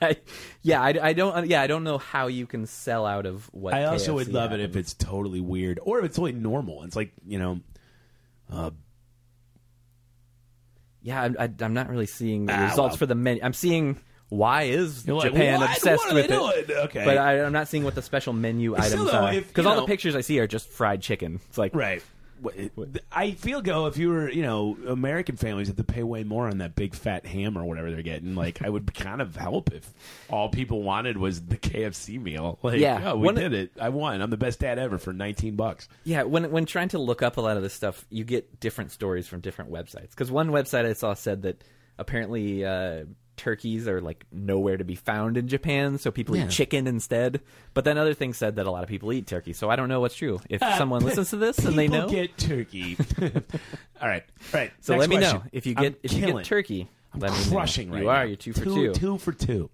yeah, 0.62 0.82
I, 0.82 0.94
I 1.00 1.12
don't. 1.12 1.46
Yeah, 1.48 1.62
I 1.62 1.66
don't 1.66 1.84
know 1.84 1.98
how 1.98 2.26
you 2.26 2.46
can 2.46 2.66
sell 2.66 3.06
out 3.06 3.26
of 3.26 3.46
what. 3.52 3.74
I 3.74 3.84
also 3.84 4.12
KFC 4.12 4.14
would 4.16 4.28
love 4.32 4.52
it 4.52 4.60
if 4.60 4.76
it's 4.76 4.94
totally 4.94 5.40
weird 5.40 5.80
or 5.82 5.98
if 6.00 6.04
it's 6.06 6.16
totally 6.16 6.32
normal. 6.32 6.82
It's 6.82 6.96
like 6.96 7.12
you 7.26 7.38
know, 7.38 7.60
uh, 8.52 8.70
Yeah, 11.02 11.22
I'm, 11.22 11.36
I, 11.38 11.50
I'm 11.60 11.74
not 11.74 11.88
really 11.88 12.06
seeing 12.06 12.46
the 12.46 12.54
Ah, 12.54 12.64
results 12.64 12.92
well. 12.92 12.96
for 12.98 13.06
the 13.06 13.14
menu. 13.14 13.42
I'm 13.42 13.52
seeing 13.52 13.98
why 14.30 14.62
is 14.62 15.06
You're 15.06 15.20
Japan 15.20 15.60
"What? 15.60 15.70
obsessed 15.70 16.12
with 16.12 16.24
it. 16.24 16.28
doing?" 16.28 16.64
Okay. 16.86 17.04
but 17.04 17.18
I, 17.18 17.42
I'm 17.44 17.52
not 17.52 17.68
seeing 17.68 17.84
what 17.84 17.94
the 17.94 18.02
special 18.02 18.32
menu 18.32 18.74
Still, 18.74 18.84
items 18.84 19.10
though, 19.10 19.18
are 19.18 19.34
because 19.40 19.66
all 19.66 19.74
know- 19.76 19.80
the 19.82 19.86
pictures 19.86 20.16
I 20.16 20.22
see 20.22 20.40
are 20.40 20.46
just 20.46 20.68
fried 20.68 21.02
chicken. 21.02 21.40
It's 21.48 21.58
like 21.58 21.74
right. 21.74 22.02
I 23.12 23.32
feel 23.32 23.62
go 23.62 23.86
if 23.86 23.96
you 23.96 24.08
were 24.10 24.30
you 24.30 24.42
know 24.42 24.76
American 24.86 25.36
families 25.36 25.68
have 25.68 25.76
to 25.76 25.84
pay 25.84 26.02
way 26.02 26.24
more 26.24 26.48
on 26.48 26.58
that 26.58 26.74
big 26.74 26.94
fat 26.94 27.24
ham 27.26 27.56
or 27.56 27.64
whatever 27.64 27.90
they're 27.90 28.02
getting. 28.02 28.34
Like 28.34 28.62
I 28.62 28.68
would 28.68 28.92
kind 28.94 29.20
of 29.22 29.36
help 29.36 29.72
if 29.72 29.92
all 30.28 30.48
people 30.48 30.82
wanted 30.82 31.16
was 31.16 31.40
the 31.42 31.56
KFC 31.56 32.20
meal. 32.20 32.58
Like 32.64 32.80
Yeah. 32.80 33.12
oh, 33.12 33.16
we 33.16 33.26
One- 33.26 33.34
did 33.34 33.52
it. 33.52 33.72
I 33.80 33.88
won. 33.90 34.20
I'm 34.20 34.30
the 34.30 34.36
best 34.36 34.58
dad 34.60 34.78
ever 34.78 34.98
for 34.98 35.12
19 35.12 35.56
bucks. 35.56 35.88
Yeah, 36.04 36.22
when 36.24 36.50
when 36.50 36.66
trying 36.66 36.88
to 36.90 36.98
look 36.98 37.22
up 37.22 37.36
a 37.36 37.40
lot 37.40 37.56
of 37.56 37.62
this 37.62 37.74
stuff, 37.74 38.04
you 38.10 38.24
get 38.24 38.58
different 38.60 38.90
stories 38.92 39.26
from 39.26 39.40
different 39.40 39.70
websites. 39.70 40.10
Because 40.10 40.30
one 40.30 40.50
website 40.50 40.84
I 40.86 40.92
saw 40.94 41.14
said 41.14 41.42
that 41.42 41.62
apparently 41.98 42.64
uh, 42.64 43.04
turkeys 43.36 43.86
are 43.88 44.00
like 44.00 44.24
nowhere 44.32 44.76
to 44.76 44.84
be 44.84 44.94
found 44.94 45.36
in 45.36 45.48
Japan, 45.48 45.98
so 45.98 46.10
people 46.10 46.36
Yeah. 46.36 46.44
eat 46.44 46.50
chicken 46.50 46.86
instead. 46.86 47.40
But 47.74 47.84
then 47.84 47.98
other 47.98 48.14
things 48.14 48.36
said 48.36 48.56
that 48.56 48.66
a 48.66 48.70
lot 48.70 48.82
of 48.82 48.88
people 48.88 49.12
eat 49.12 49.26
turkey. 49.26 49.52
So 49.52 49.68
I 49.70 49.76
don't 49.76 49.88
know 49.88 50.00
what's 50.00 50.14
true. 50.16 50.40
If 50.48 50.60
someone 50.78 51.02
listens 51.04 51.30
to 51.30 51.36
this 51.36 51.58
and 51.58 51.76
they 51.78 51.88
know, 51.88 52.08
get 52.08 52.36
turkey. 52.38 52.96
all 54.00 54.08
right, 54.08 54.22
all 54.52 54.60
right. 54.60 54.72
so 54.80 54.94
next 54.94 55.00
let 55.00 55.08
me 55.10 55.18
know 55.18 55.42
if 55.52 55.66
you 55.66 55.74
I'm 55.76 55.82
get 55.82 56.00
if 56.02 56.12
you 56.12 56.24
get 56.26 56.44
turkey. 56.44 56.88
I'm 57.12 57.20
let 57.20 57.32
me 57.32 57.44
know. 57.44 57.50
crushing 57.52 57.90
right 57.90 58.00
You 58.00 58.04
now. 58.06 58.10
are. 58.12 58.26
You're 58.26 58.36
two 58.36 58.52
for 58.52 58.64
two. 58.64 58.74
two. 58.74 58.92
Two 58.94 59.18
for 59.18 59.32
two. 59.32 59.70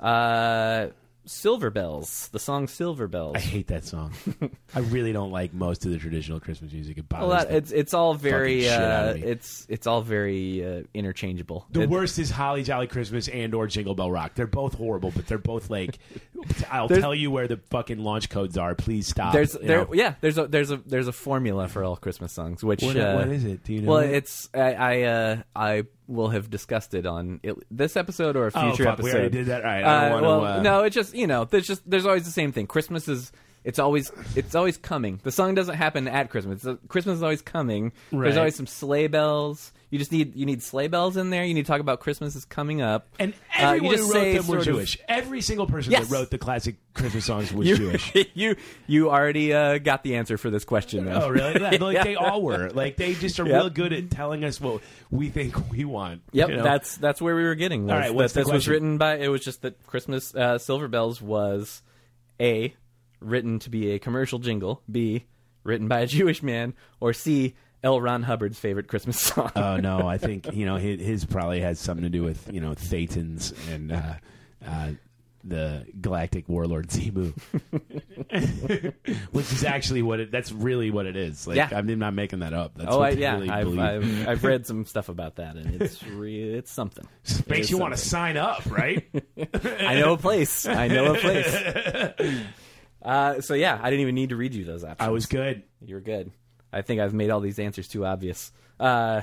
Uh, 0.00 0.88
Silver 1.26 1.70
Bells, 1.70 2.28
the 2.32 2.38
song 2.38 2.68
Silver 2.68 3.08
Bells. 3.08 3.36
I 3.36 3.40
hate 3.40 3.68
that 3.68 3.84
song. 3.84 4.12
I 4.74 4.80
really 4.80 5.12
don't 5.12 5.30
like 5.30 5.54
most 5.54 5.86
of 5.86 5.92
the 5.92 5.98
traditional 5.98 6.40
Christmas 6.40 6.72
music. 6.72 6.98
It 6.98 7.08
bothers 7.08 7.28
Well, 7.28 7.38
that, 7.38 7.50
it's 7.54 7.72
it's 7.72 7.94
all 7.94 8.14
very 8.14 8.68
uh, 8.68 9.14
it's 9.14 9.66
it's 9.68 9.86
all 9.86 10.02
very 10.02 10.64
uh, 10.64 10.82
interchangeable. 10.92 11.66
The 11.70 11.82
It- 11.82 11.88
worst 11.90 12.18
is 12.18 12.30
Holly 12.30 12.62
Jolly 12.62 12.86
Christmas 12.86 13.28
and 13.28 13.54
or 13.54 13.66
Jingle 13.66 13.94
Bell 13.94 14.10
Rock. 14.10 14.34
They're 14.34 14.46
both 14.46 14.74
horrible, 14.74 15.12
but 15.14 15.26
they're 15.26 15.38
both 15.38 15.70
like, 15.70 15.98
I'll 16.70 16.88
tell 16.88 17.14
you 17.14 17.30
where 17.30 17.48
the 17.48 17.56
fucking 17.70 17.98
launch 17.98 18.28
codes 18.28 18.58
are. 18.58 18.74
Please 18.74 19.06
stop. 19.06 19.32
There's 19.32 19.52
there 19.52 19.86
yeah 19.92 20.14
there's 20.20 20.36
a 20.38 20.46
there's 20.46 20.70
a 20.70 20.76
there's 20.76 21.08
a 21.08 21.12
formula 21.12 21.68
for 21.68 21.84
all 21.84 21.96
Christmas 21.96 22.32
songs 22.32 22.62
which 22.62 22.82
What- 22.82 22.96
uh, 22.96 23.14
what 23.16 23.28
is 23.28 23.44
it? 23.44 23.64
Do 23.64 23.72
you 23.72 23.82
know 23.82 23.90
well 23.92 24.00
it? 24.00 24.10
it's 24.14 24.48
I 24.52 24.74
I, 24.74 25.02
uh, 25.02 25.36
I 25.56 25.84
will 26.06 26.28
have 26.28 26.50
discussed 26.50 26.94
it 26.94 27.06
on 27.06 27.40
it, 27.42 27.56
this 27.70 27.96
episode 27.96 28.36
or 28.36 28.46
a 28.48 28.50
Oh, 28.54 28.70
future 28.70 28.84
fuck, 28.84 28.98
we 29.00 29.10
already 29.12 29.30
did 29.30 29.46
that? 29.46 29.62
All 29.64 29.70
right, 29.70 29.84
I 29.84 30.08
don't 30.08 30.18
Uh, 30.18 30.22
wanna, 30.22 30.26
well, 30.42 30.44
uh, 30.58 30.62
no, 30.62 30.82
it's 30.84 30.94
just 30.94 31.14
you 31.14 31.26
know 31.26 31.44
there's 31.44 31.66
just 31.66 31.88
there's 31.88 32.06
always 32.06 32.24
the 32.24 32.30
same 32.30 32.52
thing. 32.52 32.66
Christmas 32.66 33.08
is 33.08 33.32
it's 33.64 33.78
always 33.78 34.10
it's 34.36 34.54
always 34.54 34.76
coming. 34.76 35.20
The 35.22 35.32
song 35.32 35.54
doesn't 35.54 35.76
happen 35.76 36.06
at 36.08 36.28
Christmas. 36.30 36.66
Christmas 36.88 37.16
is 37.16 37.22
always 37.22 37.40
coming. 37.42 37.92
Right. 38.12 38.24
There's 38.24 38.36
always 38.36 38.54
some 38.56 38.66
sleigh 38.66 39.06
bells. 39.06 39.72
You 39.94 39.98
just 40.00 40.10
need 40.10 40.34
you 40.34 40.44
need 40.44 40.60
sleigh 40.60 40.88
bells 40.88 41.16
in 41.16 41.30
there. 41.30 41.44
You 41.44 41.54
need 41.54 41.66
to 41.66 41.70
talk 41.70 41.80
about 41.80 42.00
Christmas 42.00 42.34
is 42.34 42.44
coming 42.44 42.82
up. 42.82 43.06
And 43.20 43.32
Uh, 43.32 43.60
you 43.60 43.64
everyone 43.76 43.96
just 43.96 44.12
who 44.12 44.18
wrote 44.18 44.24
them 44.24 44.34
were 44.34 44.42
sort 44.42 44.58
of- 44.58 44.64
Jewish. 44.64 44.98
Every 45.06 45.40
single 45.40 45.68
person 45.68 45.92
Yes. 45.92 46.08
that 46.08 46.12
wrote 46.12 46.30
the 46.32 46.38
classic 46.38 46.74
Christmas 46.94 47.24
songs 47.24 47.52
was 47.52 47.68
You, 47.68 47.76
Jewish. 47.76 48.12
you 48.34 48.56
you 48.88 49.08
already 49.10 49.52
uh, 49.52 49.78
got 49.78 50.02
the 50.02 50.16
answer 50.16 50.36
for 50.36 50.50
this 50.50 50.64
question. 50.64 51.04
Though. 51.04 51.20
Oh, 51.26 51.28
really? 51.28 51.60
Like, 51.60 51.94
Yeah. 51.94 52.02
they 52.02 52.16
all 52.16 52.42
were. 52.42 52.70
Like 52.70 52.96
they 52.96 53.14
just 53.14 53.38
are 53.38 53.46
Yep. 53.46 53.54
real 53.54 53.70
good 53.70 53.92
at 53.92 54.10
telling 54.10 54.42
us 54.42 54.60
what 54.60 54.82
we 55.12 55.28
think 55.28 55.70
we 55.70 55.84
want. 55.84 56.22
Yep, 56.32 56.48
you 56.48 56.56
know? 56.56 56.64
that's 56.64 56.96
that's 56.96 57.22
where 57.22 57.36
we 57.36 57.44
were 57.44 57.54
getting. 57.54 57.84
Was 57.84 57.92
All 57.92 57.98
right, 58.00 58.12
what's 58.12 58.32
the 58.32 58.40
this 58.42 58.52
was 58.52 58.66
written 58.66 58.98
by. 58.98 59.18
It 59.18 59.28
was 59.28 59.42
just 59.42 59.62
that 59.62 59.80
Christmas 59.86 60.34
uh, 60.34 60.58
Silver 60.58 60.88
Bells 60.88 61.22
was 61.22 61.82
a 62.40 62.74
written 63.20 63.60
to 63.60 63.70
be 63.70 63.92
a 63.92 64.00
commercial 64.00 64.40
jingle. 64.40 64.82
B 64.90 65.26
written 65.62 65.86
by 65.86 66.00
a 66.00 66.06
Jewish 66.08 66.42
man. 66.42 66.74
Or 66.98 67.12
C 67.12 67.54
L. 67.84 68.00
Ron 68.00 68.22
Hubbard's 68.22 68.58
favorite 68.58 68.88
Christmas 68.88 69.20
song. 69.20 69.52
Oh 69.54 69.76
no, 69.76 70.08
I 70.08 70.18
think 70.18 70.52
you 70.54 70.66
know 70.66 70.76
his, 70.76 71.00
his 71.00 71.24
probably 71.24 71.60
has 71.60 71.78
something 71.78 72.02
to 72.02 72.10
do 72.10 72.22
with 72.24 72.52
you 72.52 72.60
know 72.60 72.70
Thetans 72.70 73.52
and 73.72 73.92
uh, 73.92 74.14
uh, 74.66 74.90
the 75.44 75.86
Galactic 76.00 76.48
Warlord 76.48 76.88
Xenu, 76.88 77.34
which 79.32 79.52
is 79.52 79.64
actually 79.64 80.00
what 80.00 80.18
it. 80.20 80.30
That's 80.32 80.50
really 80.50 80.90
what 80.90 81.04
it 81.04 81.16
is. 81.16 81.46
Like 81.46 81.56
Yeah. 81.56 81.68
I'm 81.72 81.86
not 81.98 82.14
making 82.14 82.38
that 82.38 82.54
up. 82.54 82.72
That's 82.74 82.90
oh, 82.90 83.00
what 83.00 83.12
I, 83.12 83.16
yeah, 83.16 83.34
really 83.34 83.50
I've, 83.50 83.64
believe. 83.64 83.80
I've 83.80 84.28
I've 84.28 84.44
read 84.44 84.66
some 84.66 84.86
stuff 84.86 85.10
about 85.10 85.36
that, 85.36 85.56
and 85.56 85.80
it's 85.82 86.02
re- 86.02 86.54
it's 86.54 86.72
something. 86.72 87.06
It 87.26 87.48
Makes 87.48 87.70
you 87.70 87.76
want 87.76 87.94
to 87.94 88.00
sign 88.00 88.38
up, 88.38 88.64
right? 88.66 89.04
I 89.62 89.96
know 90.00 90.14
a 90.14 90.18
place. 90.18 90.66
I 90.66 90.88
know 90.88 91.14
a 91.14 91.18
place. 91.18 92.44
Uh, 93.02 93.42
so 93.42 93.52
yeah, 93.52 93.78
I 93.82 93.90
didn't 93.90 94.00
even 94.00 94.14
need 94.14 94.30
to 94.30 94.36
read 94.36 94.54
you 94.54 94.64
those 94.64 94.82
options. 94.82 95.06
I 95.06 95.10
was 95.10 95.26
good. 95.26 95.62
You 95.84 95.96
were 95.96 96.00
good. 96.00 96.32
I 96.74 96.82
think 96.82 97.00
I've 97.00 97.14
made 97.14 97.30
all 97.30 97.40
these 97.40 97.58
answers 97.58 97.88
too 97.88 98.04
obvious. 98.04 98.52
Uh, 98.80 99.22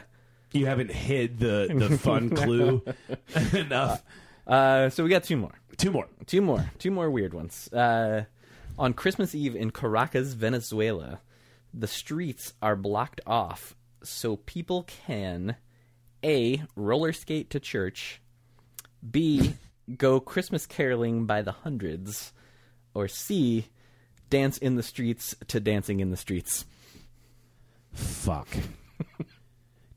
You 0.54 0.66
haven't 0.66 0.92
hid 0.92 1.40
the 1.40 1.68
the 1.74 1.98
fun 2.08 2.30
clue 2.30 2.82
enough. 3.54 4.04
uh, 4.48 4.90
so 4.90 5.04
we 5.04 5.10
got 5.10 5.24
two 5.24 5.38
more. 5.38 5.52
Two 5.78 5.92
more. 5.92 6.08
Two 6.26 6.42
more. 6.42 6.72
Two 6.80 6.92
more 6.92 7.10
weird 7.12 7.34
ones. 7.34 7.72
Uh, 7.74 8.26
on 8.80 8.94
Christmas 8.94 9.36
Eve 9.36 9.56
in 9.56 9.72
Caracas, 9.72 10.34
Venezuela, 10.34 11.20
the 11.74 11.88
streets 11.88 12.54
are 12.62 12.76
blocked 12.76 13.22
off 13.28 13.76
so 14.04 14.36
people 14.38 14.84
can 14.84 15.56
A. 16.24 16.64
roller 16.76 17.14
skate 17.14 17.50
to 17.52 17.60
church, 17.60 18.22
B. 19.10 19.54
go 19.98 20.20
Christmas 20.20 20.66
caroling 20.66 21.26
by 21.26 21.42
the 21.42 21.52
hundreds, 21.52 22.34
or 22.94 23.08
C. 23.08 23.68
dance 24.30 24.58
in 24.58 24.76
the 24.76 24.84
streets 24.84 25.36
to 25.48 25.60
dancing 25.60 26.00
in 26.00 26.12
the 26.12 26.18
streets. 26.18 26.66
Fuck. 27.94 28.48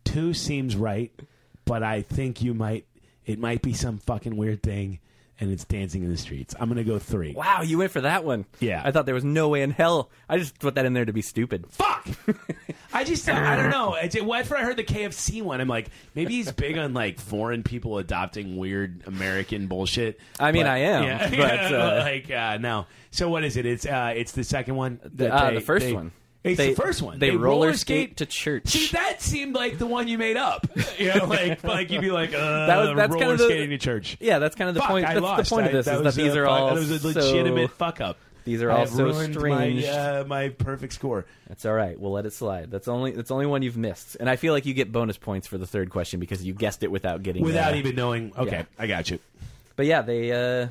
Two 0.04 0.34
seems 0.34 0.76
right, 0.76 1.10
but 1.64 1.82
I 1.82 2.02
think 2.02 2.42
you 2.42 2.54
might. 2.54 2.86
It 3.26 3.38
might 3.38 3.62
be 3.62 3.72
some 3.72 3.98
fucking 3.98 4.36
weird 4.36 4.62
thing, 4.62 5.00
and 5.40 5.50
it's 5.50 5.64
dancing 5.64 6.04
in 6.04 6.10
the 6.10 6.16
streets. 6.18 6.54
I'm 6.60 6.68
gonna 6.68 6.84
go 6.84 6.98
three. 6.98 7.32
Wow, 7.32 7.62
you 7.62 7.78
went 7.78 7.90
for 7.90 8.02
that 8.02 8.22
one. 8.24 8.44
Yeah. 8.60 8.82
I 8.84 8.90
thought 8.90 9.06
there 9.06 9.14
was 9.14 9.24
no 9.24 9.48
way 9.48 9.62
in 9.62 9.70
hell. 9.70 10.10
I 10.28 10.38
just 10.38 10.58
put 10.58 10.74
that 10.74 10.84
in 10.84 10.92
there 10.92 11.06
to 11.06 11.12
be 11.12 11.22
stupid. 11.22 11.66
Fuck. 11.70 12.06
I 12.92 13.02
just 13.02 13.28
I 13.28 13.56
don't 13.56 13.70
know. 13.70 13.94
It's, 13.94 14.14
after 14.14 14.56
I 14.56 14.62
heard 14.62 14.76
the 14.76 14.84
KFC 14.84 15.42
one, 15.42 15.60
I'm 15.60 15.68
like, 15.68 15.88
maybe 16.14 16.34
he's 16.34 16.52
big 16.52 16.76
on 16.78 16.92
like 16.94 17.18
foreign 17.18 17.62
people 17.62 17.98
adopting 17.98 18.56
weird 18.56 19.02
American 19.06 19.66
bullshit. 19.66 20.20
I 20.38 20.52
mean, 20.52 20.64
But- 20.64 20.70
I 20.70 20.78
am, 20.78 21.04
yeah. 21.04 21.30
but, 21.30 21.74
uh, 21.74 21.98
like 22.04 22.30
uh, 22.30 22.58
no. 22.58 22.86
So 23.10 23.30
what 23.30 23.42
is 23.42 23.56
it? 23.56 23.64
It's 23.66 23.86
uh, 23.86 24.12
it's 24.14 24.32
the 24.32 24.44
second 24.44 24.76
one. 24.76 25.00
that 25.14 25.32
uh, 25.32 25.50
the 25.52 25.60
first 25.60 25.92
one. 25.92 26.12
It's 26.44 26.58
They- 26.58 26.74
the 26.74 26.80
first 26.80 27.00
one. 27.02 27.18
they 27.18 27.30
roller 27.30 27.72
skate 27.72 28.18
to 28.18 28.26
church. 28.26 28.68
See, 28.68 28.88
that 28.92 29.22
seemed 29.22 29.54
like 29.54 29.78
the 29.78 29.86
one 29.86 30.06
you 30.08 30.18
made 30.18 30.36
up. 30.36 30.66
You 30.98 31.12
know, 31.14 31.24
like 31.24 31.64
like 31.64 31.90
you'd 31.90 32.02
be 32.02 32.10
like, 32.12 32.32
uh, 32.34 32.66
That 32.66 32.76
was- 32.76 32.96
that's 32.96 33.10
roller 33.12 33.18
kind 33.20 33.32
of 33.32 33.38
the- 33.38 33.44
skating 33.46 33.70
to 33.70 33.78
church. 33.78 34.16
Yeah, 34.20 34.38
that's 34.38 34.54
kind 34.54 34.68
of 34.68 34.74
the 34.74 34.80
Fuck, 34.82 34.90
point. 34.90 35.06
I 35.06 35.14
That's 35.14 35.22
lost. 35.22 35.48
the 35.50 35.54
point 35.56 35.64
I- 35.64 35.68
of 35.70 35.72
this 35.72 35.86
is 35.88 36.02
that 36.02 36.14
these 36.14 36.34
a 36.34 36.40
are 36.40 36.46
all 36.46 36.66
That 36.68 36.74
was 36.74 37.04
a 37.04 37.06
legitimate 37.06 37.70
so, 37.70 37.74
fuck 37.76 38.00
up. 38.00 38.18
These 38.44 38.62
are 38.62 38.70
I 38.70 38.80
all 38.80 38.86
so 38.86 39.10
strange. 39.32 39.84
My, 39.84 39.88
uh, 39.88 40.24
my 40.28 40.50
perfect 40.50 40.92
score. 40.92 41.24
That's 41.48 41.64
all 41.64 41.72
right. 41.72 41.98
We'll 41.98 42.12
let 42.12 42.26
it 42.26 42.34
slide. 42.34 42.70
That's 42.70 42.88
only 42.88 43.12
that's 43.12 43.30
only 43.30 43.46
one 43.46 43.62
you've 43.62 43.78
missed, 43.78 44.18
and 44.20 44.28
I 44.28 44.36
feel 44.36 44.52
like 44.52 44.66
you 44.66 44.74
get 44.74 44.92
bonus 44.92 45.16
points 45.16 45.46
for 45.46 45.56
the 45.56 45.66
third 45.66 45.88
question 45.88 46.20
because 46.20 46.44
you 46.44 46.52
guessed 46.52 46.82
it 46.82 46.90
without 46.90 47.22
getting 47.22 47.42
Without 47.42 47.74
even 47.74 47.96
knowing. 47.96 48.34
Okay, 48.36 48.58
yeah. 48.58 48.64
I 48.78 48.86
got 48.86 49.10
you. 49.10 49.18
But 49.76 49.86
yeah, 49.86 50.02
they 50.02 50.30
uh 50.30 50.68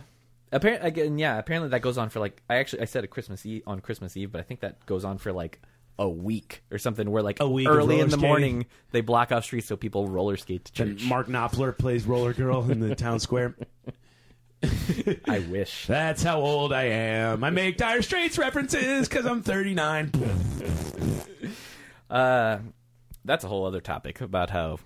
apparently 0.54 0.88
again 0.88 1.18
yeah 1.20 1.38
apparently 1.38 1.70
that 1.70 1.82
goes 1.82 1.98
on 1.98 2.10
for 2.10 2.20
like 2.20 2.42
I 2.50 2.56
actually 2.56 2.84
I 2.84 2.86
said 2.86 3.04
a 3.04 3.08
Christmas 3.08 3.46
Eve 3.46 3.64
on 3.68 3.80
Christmas 3.82 4.16
Eve, 4.16 4.32
but 4.32 4.40
I 4.40 4.44
think 4.44 4.62
that 4.62 4.86
goes 4.86 5.04
on 5.04 5.18
for 5.18 5.34
like 5.34 5.60
a 6.00 6.10
week 6.10 6.64
or 6.72 6.78
something 6.80 7.12
where 7.12 7.22
like 7.22 7.40
A 7.40 7.48
week 7.48 7.68
of 7.68 7.76
early 7.76 7.96
in 7.96 8.00
roller 8.00 8.04
the 8.06 8.12
skating. 8.12 8.28
morning 8.28 8.66
they 8.92 9.02
block 9.02 9.32
off 9.32 9.44
streets 9.44 9.68
so 9.68 9.76
people 9.76 10.08
roller 10.08 10.38
skate 10.38 10.66
to 10.66 10.84
And 10.84 10.98
church. 10.98 11.08
Mark 11.08 11.28
Knopfler 11.28 11.78
plays 11.78 12.06
Roller 12.06 12.34
Girl 12.34 12.70
in 12.72 12.80
the 12.80 12.96
town 12.96 13.20
square. 13.20 13.56
I 15.28 15.40
wish. 15.40 15.88
That's 15.88 16.24
how 16.24 16.40
old 16.40 16.72
I 16.74 16.84
am. 16.86 17.44
I 17.44 17.50
make 17.50 17.78
Dire 17.78 18.02
Straits 18.02 18.38
references 18.38 19.08
because 19.10 19.26
I'm 19.26 19.44
39. 19.44 20.12
Uh, 22.10 22.60
that's 23.26 23.44
a 23.44 23.48
whole 23.48 23.66
other 23.66 23.82
topic 23.82 24.22
about 24.22 24.50
how 24.50 24.80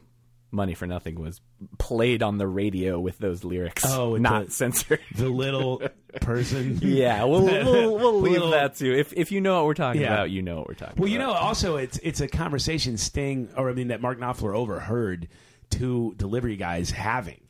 "Money 0.52 0.74
for 0.74 0.88
Nothing" 0.88 1.20
was 1.20 1.42
played 1.78 2.24
on 2.24 2.38
the 2.38 2.48
radio 2.48 3.00
with 3.00 3.18
those 3.18 3.44
lyrics, 3.44 3.84
Oh, 3.86 4.16
not 4.18 4.46
the- 4.48 4.52
censored. 4.52 5.00
The 5.16 5.30
little 5.30 5.82
person. 6.22 6.80
yeah, 6.82 7.24
we'll 7.26 7.44
we'll, 7.44 7.98
we'll 7.98 8.20
leave 8.22 8.34
Little- 8.34 8.52
that 8.52 8.76
to 8.76 8.98
if 8.98 9.14
if 9.14 9.32
you 9.32 9.42
know 9.42 9.56
what 9.58 9.66
we're 9.66 9.74
talking 9.74 10.02
Yeah. 10.02 10.14
about, 10.14 10.32
you 10.32 10.42
know 10.42 10.58
what 10.58 10.68
we're 10.68 10.74
talking. 10.76 10.96
Well, 10.98 11.08
about. 11.08 11.14
you 11.14 11.20
know, 11.20 11.32
also 11.34 11.78
it's 11.78 11.98
it's 12.04 12.22
a 12.22 12.28
conversation 12.28 12.98
Sting, 12.98 13.50
or 13.58 13.70
I 13.70 13.74
mean, 13.74 13.88
that 13.90 14.02
Mark 14.02 14.20
Knopfler 14.20 14.56
overheard 14.56 15.28
two 15.70 16.14
delivery 16.18 16.56
guys 16.56 16.92
having. 16.92 17.42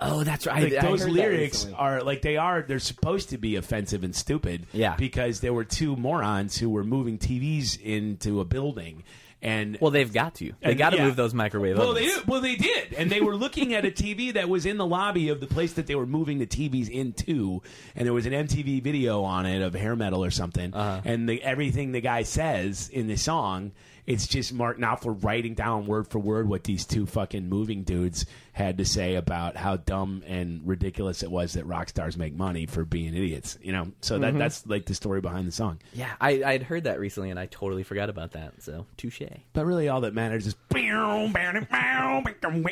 Oh, 0.00 0.24
that's 0.24 0.46
right. 0.46 0.64
Like 0.72 0.84
I 0.84 0.88
those 0.88 1.04
that 1.04 1.10
lyrics 1.12 1.66
are 1.76 2.02
like 2.02 2.20
they 2.22 2.36
are. 2.36 2.62
They're 2.62 2.78
supposed 2.80 3.30
to 3.30 3.38
be 3.38 3.56
offensive 3.56 4.02
and 4.04 4.14
stupid. 4.14 4.66
Yeah. 4.72 4.96
because 4.96 5.40
there 5.40 5.52
were 5.52 5.64
two 5.64 5.94
morons 5.96 6.58
who 6.58 6.68
were 6.68 6.82
moving 6.84 7.16
TVs 7.16 7.80
into 7.80 8.40
a 8.40 8.44
building, 8.44 9.04
and 9.44 9.78
Well, 9.80 9.90
they've 9.92 10.12
got 10.12 10.34
to. 10.36 10.52
They 10.62 10.74
got 10.74 10.90
to 10.90 10.96
yeah. 10.96 11.04
move 11.06 11.14
those 11.16 11.32
microwave 11.34 11.78
Well, 11.78 11.92
they 11.92 12.00
ovens. 12.06 12.16
did. 12.20 12.26
Well, 12.28 12.40
they 12.40 12.56
did, 12.56 12.94
and 12.94 13.10
they 13.10 13.20
were 13.20 13.36
looking 13.36 13.74
at 13.74 13.84
a 13.84 13.90
TV 13.90 14.32
that 14.34 14.48
was 14.48 14.66
in 14.66 14.78
the 14.78 14.86
lobby 14.86 15.28
of 15.28 15.38
the 15.40 15.46
place 15.46 15.74
that 15.74 15.86
they 15.86 15.94
were 15.94 16.06
moving 16.06 16.38
the 16.38 16.46
TVs 16.46 16.88
into, 16.90 17.62
and 17.94 18.06
there 18.06 18.12
was 18.14 18.26
an 18.26 18.32
MTV 18.32 18.82
video 18.82 19.22
on 19.22 19.46
it 19.46 19.62
of 19.62 19.74
hair 19.74 19.94
metal 19.94 20.24
or 20.24 20.30
something, 20.30 20.74
Uh-huh. 20.74 21.00
and 21.04 21.28
the, 21.28 21.42
everything 21.42 21.92
the 21.92 22.00
guy 22.00 22.22
says 22.24 22.88
in 22.92 23.06
the 23.06 23.16
song, 23.16 23.72
it's 24.06 24.26
just 24.26 24.52
Mark 24.52 24.78
Knopfler 24.78 25.22
writing 25.24 25.54
down 25.54 25.86
word 25.86 26.08
for 26.08 26.18
word 26.18 26.48
what 26.48 26.64
these 26.64 26.84
two 26.84 27.06
fucking 27.06 27.48
moving 27.48 27.82
dudes 27.84 28.26
had 28.52 28.78
to 28.78 28.84
say 28.84 29.14
about 29.16 29.56
how 29.56 29.76
dumb 29.76 30.22
and 30.26 30.60
ridiculous 30.64 31.22
it 31.22 31.30
was 31.30 31.54
that 31.54 31.64
rock 31.66 31.88
stars 31.88 32.16
make 32.16 32.34
money 32.34 32.66
for 32.66 32.84
being 32.84 33.14
idiots. 33.14 33.58
You 33.62 33.72
know, 33.72 33.92
so 34.00 34.14
Mm-hmm. 34.14 34.22
that 34.22 34.38
that's 34.38 34.66
like 34.66 34.86
the 34.86 34.94
story 34.94 35.20
behind 35.20 35.48
the 35.48 35.52
song. 35.52 35.78
Yeah, 35.92 36.12
I 36.20 36.42
I'd 36.44 36.62
heard 36.62 36.84
that 36.84 37.00
recently, 37.00 37.30
and 37.30 37.38
I 37.40 37.46
totally 37.46 37.82
forgot 37.82 38.10
about 38.10 38.32
that. 38.32 38.62
So 38.62 38.86
touche. 38.96 39.22
But 39.54 39.64
really, 39.66 39.88
all 39.88 40.02
that 40.02 40.14
matters 40.14 40.46
is. 40.46 40.54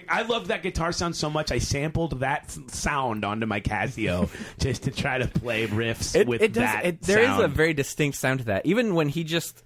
I 0.09 0.23
love 0.29 0.49
that 0.49 0.63
guitar 0.63 0.93
sound 0.93 1.17
so 1.17 1.31
much. 1.31 1.51
I 1.53 1.59
sampled 1.59 2.21
that 2.21 2.51
sound 2.71 3.25
onto 3.25 3.47
my 3.47 3.61
Casio 3.61 4.29
just 4.59 4.85
to 4.85 4.91
try 4.91 5.19
to 5.19 5.27
play 5.27 5.67
riffs 5.67 6.15
It, 6.15 6.27
with 6.27 6.43
it 6.43 6.53
does. 6.53 6.63
that. 6.63 6.85
It, 6.85 7.03
there 7.03 7.21
is 7.23 7.39
a 7.39 7.49
very 7.49 7.75
distinct 7.75 8.17
sound 8.19 8.41
to 8.41 8.47
that. 8.47 8.67
Even 8.67 8.95
when 8.95 9.09
he 9.09 9.25
just. 9.25 9.63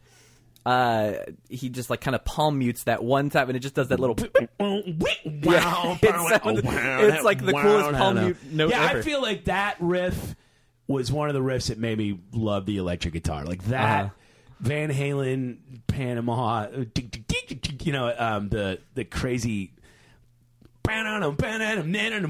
Uh, 0.66 1.18
he 1.48 1.68
just 1.68 1.90
like 1.90 2.00
kind 2.00 2.16
of 2.16 2.24
palm 2.24 2.58
mutes 2.58 2.82
that 2.84 3.04
one 3.04 3.30
time, 3.30 3.48
and 3.48 3.56
it 3.56 3.60
just 3.60 3.74
does 3.76 3.86
that 3.88 4.00
little. 4.00 4.16
Wow, 5.44 5.96
it 6.02 6.42
sounds- 6.42 6.60
it's 7.14 7.24
like 7.24 7.44
the 7.44 7.52
coolest 7.62 7.90
palm 7.98 8.16
mute 8.24 8.36
note 8.50 8.70
Yeah, 8.70 8.82
I 8.82 9.00
feel 9.02 9.22
like 9.22 9.44
that 9.44 9.76
riff 9.78 10.34
was 10.88 11.12
one 11.12 11.28
of 11.28 11.34
the 11.34 11.40
riffs 11.40 11.68
that 11.68 11.78
made 11.78 11.96
me 11.98 12.18
love 12.32 12.66
the 12.66 12.78
electric 12.78 13.14
guitar. 13.14 13.44
Like 13.44 13.62
that, 13.66 14.04
Uh-huh. 14.06 14.10
Van 14.58 14.90
Halen, 14.90 15.58
Panama, 15.86 16.66
you 17.84 17.92
know, 17.92 18.12
um, 18.18 18.48
the 18.48 18.80
the 18.94 19.04
crazy. 19.04 19.72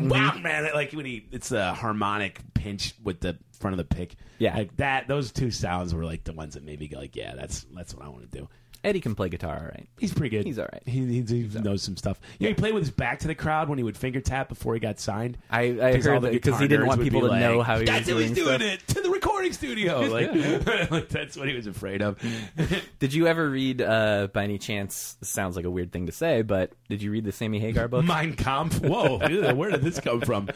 Wow, 0.09 0.39
man! 0.43 0.69
Like 0.75 0.93
when 0.93 1.05
he, 1.07 1.27
it's 1.31 1.53
a 1.53 1.73
harmonic 1.75 2.41
pinch 2.55 2.95
with 3.03 3.21
the 3.21 3.39
front 3.59 3.79
of 3.79 3.79
the 3.79 3.97
pick. 3.97 4.17
Yeah. 4.39 4.57
like 4.57 4.77
that. 4.77 5.09
Those 5.09 5.33
two 5.33 5.51
sounds 5.51 5.95
were 5.95 6.05
like 6.05 6.25
the 6.25 6.33
ones 6.33 6.55
that 6.55 6.65
made 6.65 6.81
me 6.81 6.89
go, 6.89 6.99
like, 6.99 7.17
yeah, 7.17 7.35
that's 7.35 7.67
that's 7.75 7.95
what 7.95 8.05
I 8.05 8.09
want 8.09 8.31
to 8.31 8.39
do. 8.39 8.49
Eddie 8.87 9.01
can 9.01 9.17
play 9.17 9.29
guitar, 9.29 9.57
all 9.57 9.65
right. 9.65 9.89
He's 9.99 10.15
pretty 10.15 10.37
good. 10.37 10.47
He's 10.47 10.61
all 10.61 10.69
right. 10.73 10.83
He, 10.87 11.05
he, 11.07 11.23
he 11.23 11.59
knows 11.59 11.83
some 11.83 11.97
stuff. 11.97 12.21
Yeah, 12.39 12.51
he 12.51 12.55
played 12.55 12.73
with 12.73 12.85
his 12.85 12.93
back 12.93 13.19
to 13.19 13.27
the 13.27 13.35
crowd 13.35 13.69
when 13.69 13.79
he 13.79 13.85
would 13.85 13.97
finger 13.97 14.21
tap 14.21 14.49
before 14.49 14.75
he 14.75 14.81
got 14.81 15.01
signed. 15.01 15.39
I, 15.51 15.63
I 15.63 16.01
heard 16.01 16.23
because 16.23 16.61
he 16.61 16.69
didn't 16.69 16.87
want 16.87 17.03
people 17.03 17.23
to 17.23 17.27
like, 17.27 17.41
know 17.41 17.63
how 17.63 17.81
he 17.81 17.85
That's 17.85 18.07
was 18.07 18.15
how 18.15 18.21
he's 18.21 18.31
doing 18.31 18.61
it 18.63 18.87
to 18.87 19.01
the 19.01 19.11
recording 19.11 19.53
studio. 19.53 20.07
Like, 20.17 20.31
like 20.91 21.09
that's 21.09 21.37
what 21.37 21.49
he 21.49 21.55
was 21.55 21.67
afraid 21.67 22.01
of. 22.01 22.17
Did 23.01 23.13
you 23.13 23.27
ever 23.27 23.51
read, 23.51 23.83
uh, 23.83 24.29
by 24.33 24.45
any 24.45 24.57
chance? 24.59 25.17
Sounds 25.21 25.57
like 25.57 25.65
a 25.65 25.71
weird 25.71 25.91
thing 25.91 26.07
to 26.07 26.13
say, 26.13 26.43
but 26.43 26.71
did 26.89 27.03
you 27.03 27.11
read 27.11 27.25
the 27.25 27.33
Sammy 27.33 27.59
Hagar 27.59 27.89
book? 27.89 28.05
Mein 28.05 28.35
Kampf. 28.35 28.81
Whoa, 28.81 29.19
where 29.55 29.71
did 29.71 29.83
this 29.83 29.99
come 30.01 30.21
from? 30.21 30.49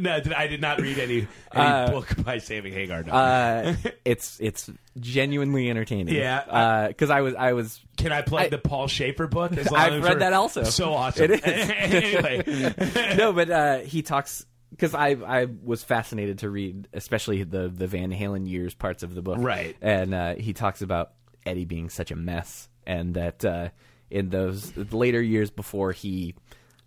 no, 0.00 0.20
I 0.36 0.46
did 0.46 0.60
not 0.62 0.80
read 0.80 0.98
any, 0.98 1.18
any 1.18 1.28
Uh, 1.52 1.90
book 1.90 2.08
by 2.24 2.38
Sammy 2.38 2.70
Hagar. 2.70 3.02
No. 3.02 3.12
uh, 3.12 3.74
it's 4.04 4.38
it's 4.40 4.70
genuinely 5.00 5.70
entertaining. 5.70 6.14
Yeah. 6.14 6.88
because 6.88 7.10
I 7.10 7.20
was 7.22 7.34
I 7.34 7.52
was 7.52 7.80
Can 7.96 8.12
I 8.12 8.22
plug 8.22 8.44
I- 8.44 8.48
the 8.48 8.58
Paul 8.58 8.86
Shaffer 8.88 9.26
book? 9.26 9.56
As 9.56 9.70
long 9.70 9.80
I've 9.80 9.92
as 9.94 10.02
read 10.02 10.18
that 10.20 10.32
also. 10.32 10.64
So 10.64 10.92
awesome. 10.94 11.30
It 11.30 11.30
is. 11.30 11.42
anyway, 11.44 13.16
no, 13.16 13.32
but 13.32 13.50
uh, 13.50 13.78
he 13.78 14.02
talks 14.02 14.44
because 14.70 14.94
I 14.94 15.10
I 15.26 15.46
was 15.62 15.82
fascinated 15.82 16.38
to 16.40 16.50
read, 16.50 16.88
especially 16.92 17.42
the 17.44 17.68
the 17.68 17.86
Van 17.86 18.12
Halen 18.12 18.48
years 18.48 18.74
parts 18.74 19.02
of 19.02 19.14
the 19.14 19.22
book. 19.22 19.38
Right. 19.40 19.76
and 19.80 20.14
uh, 20.14 20.34
he 20.34 20.52
talks 20.52 20.82
about 20.82 21.12
Eddie 21.46 21.64
being 21.64 21.88
such 21.88 22.10
a 22.10 22.16
mess, 22.16 22.68
and 22.86 23.14
that 23.14 23.44
uh, 23.44 23.68
in 24.10 24.28
those 24.28 24.76
later 24.92 25.22
years 25.22 25.50
before 25.50 25.92
he 25.92 26.34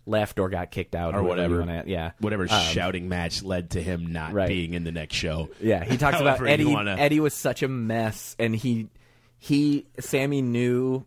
left 0.06 0.38
or 0.38 0.48
got 0.48 0.70
kicked 0.70 0.94
out 0.96 1.14
Or 1.14 1.22
whatever, 1.22 1.82
yeah, 1.86 2.10
whatever 2.18 2.42
Um, 2.42 2.48
shouting 2.72 3.08
match 3.08 3.42
led 3.42 3.70
to 3.70 3.82
him 3.82 4.12
not 4.12 4.32
Right. 4.32 4.48
being 4.48 4.74
in 4.74 4.82
the 4.84 4.90
next 4.92 5.14
show. 5.14 5.48
Yeah, 5.60 5.84
he 5.84 5.96
talks 5.96 6.20
about 6.20 6.44
Eddie. 6.46 6.64
wanna- 6.64 6.96
Eddie 6.98 7.20
was 7.20 7.34
such 7.34 7.62
a 7.62 7.68
mess, 7.68 8.34
and 8.38 8.54
he 8.56 8.88
he 9.38 9.86
Sammy 10.00 10.42
knew 10.42 11.04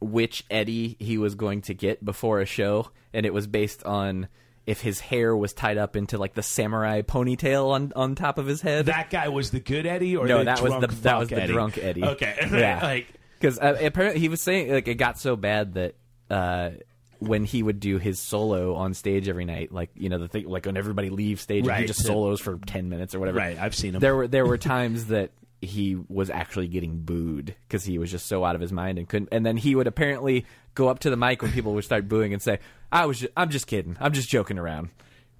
which 0.00 0.44
Eddie 0.50 0.96
he 1.00 1.18
was 1.18 1.34
going 1.34 1.62
to 1.62 1.74
get 1.74 2.04
before 2.04 2.40
a 2.40 2.46
show, 2.46 2.90
and 3.12 3.26
it 3.26 3.32
was 3.34 3.46
based 3.46 3.82
on 3.84 4.28
if 4.66 4.80
his 4.82 5.00
hair 5.00 5.34
was 5.34 5.52
tied 5.54 5.78
up 5.78 5.96
into 5.96 6.18
like 6.18 6.34
the 6.34 6.42
samurai 6.42 7.00
ponytail 7.02 7.70
on 7.70 7.92
on 7.96 8.14
top 8.14 8.36
of 8.38 8.46
his 8.46 8.60
head. 8.60 8.86
That 8.86 9.08
guy 9.10 9.28
was 9.28 9.50
the 9.50 9.60
good 9.60 9.86
Eddie, 9.86 10.16
or 10.16 10.26
no, 10.26 10.38
the 10.38 10.44
that 10.44 10.60
was 10.62 10.72
the 10.80 10.86
that 11.02 11.18
was 11.18 11.28
the 11.30 11.42
Eddie? 11.42 11.52
drunk 11.52 11.78
Eddie. 11.78 12.04
Okay, 12.04 12.36
yeah, 12.52 12.78
like 12.82 13.06
because 13.40 13.58
uh, 13.58 13.76
apparently 13.80 14.20
he 14.20 14.28
was 14.28 14.40
saying 14.42 14.70
like 14.70 14.86
it 14.86 14.94
got 14.96 15.18
so 15.18 15.34
bad 15.36 15.74
that. 15.74 15.94
Uh, 16.30 16.72
when 17.20 17.44
he 17.44 17.62
would 17.62 17.80
do 17.80 17.98
his 17.98 18.18
solo 18.20 18.74
on 18.74 18.94
stage 18.94 19.28
every 19.28 19.44
night, 19.44 19.72
like 19.72 19.90
you 19.94 20.08
know 20.08 20.18
the 20.18 20.28
thing, 20.28 20.48
like 20.48 20.66
when 20.66 20.76
everybody 20.76 21.10
leaves 21.10 21.42
stage, 21.42 21.60
and 21.60 21.66
he 21.66 21.70
Right. 21.80 21.86
just 21.86 22.04
solos 22.04 22.40
for 22.40 22.58
ten 22.66 22.88
minutes 22.88 23.14
or 23.14 23.18
whatever. 23.20 23.38
right. 23.38 23.58
I've 23.58 23.74
seen 23.74 23.94
him. 23.94 24.00
There 24.00 24.14
were 24.16 24.28
there 24.28 24.46
were 24.46 24.58
times 24.58 25.06
that 25.06 25.30
he 25.60 25.96
was 26.08 26.30
actually 26.30 26.68
getting 26.68 27.00
booed 27.00 27.54
because 27.66 27.84
he 27.84 27.98
was 27.98 28.10
just 28.12 28.26
so 28.26 28.44
out 28.44 28.54
of 28.54 28.60
his 28.60 28.70
mind 28.72 28.96
and 28.98 29.08
couldn't. 29.08 29.28
And 29.32 29.44
then 29.44 29.56
he 29.56 29.74
would 29.74 29.88
apparently 29.88 30.46
go 30.74 30.86
up 30.88 31.00
to 31.00 31.10
the 31.10 31.16
mic 31.16 31.42
when 31.42 31.50
people 31.50 31.74
would 31.74 31.82
start 31.84 32.08
booing 32.08 32.32
and 32.32 32.40
say, 32.40 32.60
"I 32.92 33.06
was, 33.06 33.18
ju- 33.18 33.28
I'm 33.36 33.50
just 33.50 33.66
kidding, 33.66 33.96
I'm 33.98 34.12
just 34.12 34.28
joking 34.28 34.56
around," 34.56 34.90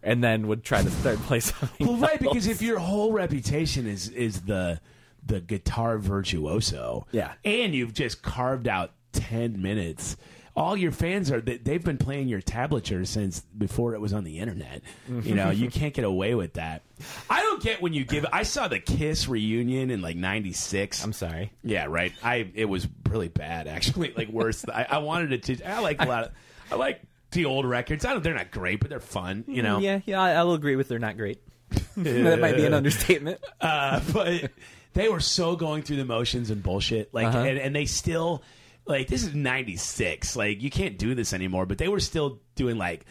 and 0.03 0.25
then 0.25 0.49
would 0.49 0.65
try 0.65 0.83
to 0.83 0.91
start 0.91 1.19
play 1.19 1.39
something. 1.41 1.87
Well, 1.87 1.97
right, 1.99 2.19
because 2.19 2.49
if 2.49 2.61
your 2.61 2.81
whole 2.81 3.13
reputation 3.13 3.87
is 3.87 4.09
is 4.09 4.41
the 4.43 4.81
the 5.25 5.41
guitar 5.41 5.99
virtuoso, 5.99 7.07
Yeah. 7.13 7.33
and 7.45 7.75
you've 7.75 7.93
just 7.93 8.23
carved 8.23 8.67
out 8.67 8.93
ten 9.13 9.61
minutes, 9.63 10.17
all 10.59 10.77
your 10.77 10.93
fans 10.93 11.31
are 11.31 11.41
they- 11.41 11.59
they've 11.59 11.83
been 11.85 11.99
playing 11.99 12.29
your 12.29 12.41
tablature 12.43 13.07
since 13.07 13.41
before 13.41 13.95
it 13.95 14.01
was 14.01 14.13
on 14.13 14.25
the 14.25 14.39
internet. 14.41 14.83
You 15.09 15.35
know, 15.35 15.51
you 15.51 15.71
can't 15.71 15.95
get 15.95 16.05
away 16.05 16.35
with 16.35 16.55
that. 16.55 16.83
I 17.31 17.41
don't 17.43 17.63
get 17.63 17.81
when 17.81 17.93
you 17.93 18.05
give. 18.05 18.27
I 18.33 18.43
saw 18.43 18.67
the 18.69 18.81
Kiss 18.81 19.29
reunion 19.29 19.91
in 19.91 20.03
like 20.03 20.17
'96. 20.17 21.03
I'm 21.05 21.13
sorry. 21.13 21.53
Yeah, 21.63 21.87
right. 21.89 22.13
I 22.23 22.51
it 22.55 22.65
was 22.67 22.89
really 23.09 23.29
bad 23.29 23.69
actually, 23.69 24.13
like 24.17 24.29
worse. 24.29 24.65
I, 24.69 24.87
I 24.91 24.99
wanted 24.99 25.33
it 25.33 25.43
to. 25.45 25.63
I 25.63 25.79
like 25.81 26.03
a 26.03 26.07
lot 26.07 26.25
of. 26.25 26.33
I 26.71 26.75
like 26.75 27.01
the 27.31 27.45
old 27.45 27.65
records. 27.65 28.05
I 28.05 28.13
don't. 28.13 28.23
They're 28.25 28.35
not 28.35 28.51
great, 28.51 28.81
but 28.81 28.91
they're 28.91 29.01
fun. 29.01 29.45
You 29.47 29.63
know. 29.63 29.79
Yeah, 29.79 30.01
yeah, 30.07 30.21
I, 30.21 30.33
I 30.33 30.43
will 30.43 30.55
agree 30.55 30.77
with 30.77 30.89
they're 30.89 30.99
not 30.99 31.17
great. 31.17 31.39
that 31.97 32.39
might 32.41 32.57
be 32.57 32.65
an 32.65 32.75
understatement. 32.75 33.41
Uh, 33.61 34.01
but 34.13 34.51
they 34.95 35.09
were 35.09 35.21
so 35.21 35.55
going 35.55 35.83
through 35.83 35.97
the 35.99 36.05
motions 36.05 36.51
and 36.51 36.63
bullshit. 36.63 37.13
Like, 37.15 37.29
Uh-huh. 37.29 37.39
and, 37.41 37.59
and 37.59 37.77
they 37.77 37.85
still 37.85 38.43
like 38.89 39.07
this 39.09 39.23
is 39.25 39.35
'96. 39.35 40.35
Like, 40.37 40.63
you 40.63 40.71
can't 40.71 40.99
do 40.99 41.15
this 41.15 41.33
anymore. 41.33 41.67
But 41.67 41.79
they 41.79 41.89
were 41.89 42.01
still 42.01 42.41
doing 42.55 42.79
like. 42.79 43.05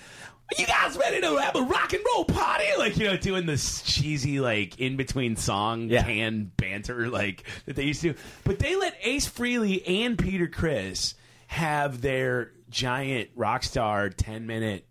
You 0.58 0.66
guys 0.66 0.96
ready 0.98 1.20
to 1.20 1.36
have 1.38 1.58
a 1.58 1.62
rock 1.62 1.92
and 1.92 2.02
roll 2.16 2.24
party? 2.24 2.64
Like 2.78 2.96
you 2.96 3.06
know, 3.08 3.18
doing 3.18 3.46
this 3.46 3.82
cheesy 3.82 4.40
like 4.40 4.80
in 4.80 4.96
between 4.96 5.36
song 5.36 5.90
Yeah. 5.90 6.04
can 6.04 6.52
banter 6.56 7.10
like 7.10 7.44
that 7.66 7.76
they 7.76 7.84
used 7.84 8.02
to. 8.04 8.14
But 8.46 8.58
they 8.60 8.78
let 8.78 8.96
Ace 9.02 9.28
Frehley 9.30 9.84
and 9.86 10.18
Peter 10.18 10.48
Criss 10.48 11.16
have 11.48 12.02
their 12.02 12.52
giant 12.70 13.30
rock 13.36 13.64
star 13.64 14.10
ten 14.10 14.48
minute 14.48 14.86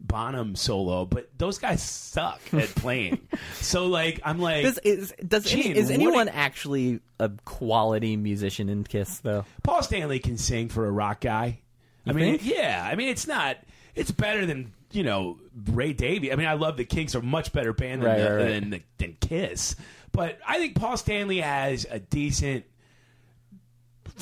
Bonham 0.00 0.54
solo, 0.56 1.04
but 1.04 1.28
those 1.36 1.58
guys 1.58 1.82
suck 1.82 2.40
at 2.52 2.68
playing. 2.74 3.20
so 3.54 3.86
like 3.86 4.20
I'm 4.24 4.38
like 4.38 4.64
Does 4.64 4.78
is 4.78 5.12
does 5.26 5.52
any, 5.52 5.76
is 5.76 5.90
anyone 5.90 6.28
actually 6.28 7.00
a 7.18 7.30
quality 7.44 8.16
musician 8.16 8.68
in 8.68 8.84
Kiss 8.84 9.18
though? 9.18 9.44
Paul 9.62 9.82
Stanley 9.82 10.18
can 10.18 10.38
sing 10.38 10.68
for 10.68 10.86
a 10.86 10.90
rock 10.90 11.20
guy. 11.20 11.60
I 12.06 12.10
You 12.10 12.14
mean, 12.14 12.38
think? 12.38 12.50
yeah. 12.56 12.88
I 12.90 12.94
mean, 12.94 13.08
it's 13.08 13.26
not. 13.26 13.58
It's 13.94 14.10
better 14.12 14.46
than 14.46 14.72
you 14.92 15.02
know 15.02 15.38
Ray 15.72 15.92
Davy. 15.92 16.32
I 16.32 16.36
mean, 16.36 16.46
I 16.46 16.54
love 16.54 16.76
the 16.76 16.84
Kinks 16.84 17.14
are 17.14 17.18
a 17.18 17.22
much 17.22 17.52
better 17.52 17.72
band 17.72 18.02
than 18.02 18.08
Right, 18.10 18.18
the- 18.18 18.34
right. 18.36 18.70
than, 18.70 18.84
than 18.98 19.16
Kiss, 19.20 19.74
but 20.12 20.38
I 20.46 20.58
think 20.58 20.76
Paul 20.76 20.96
Stanley 20.96 21.40
has 21.40 21.86
a 21.90 21.98
decent 21.98 22.64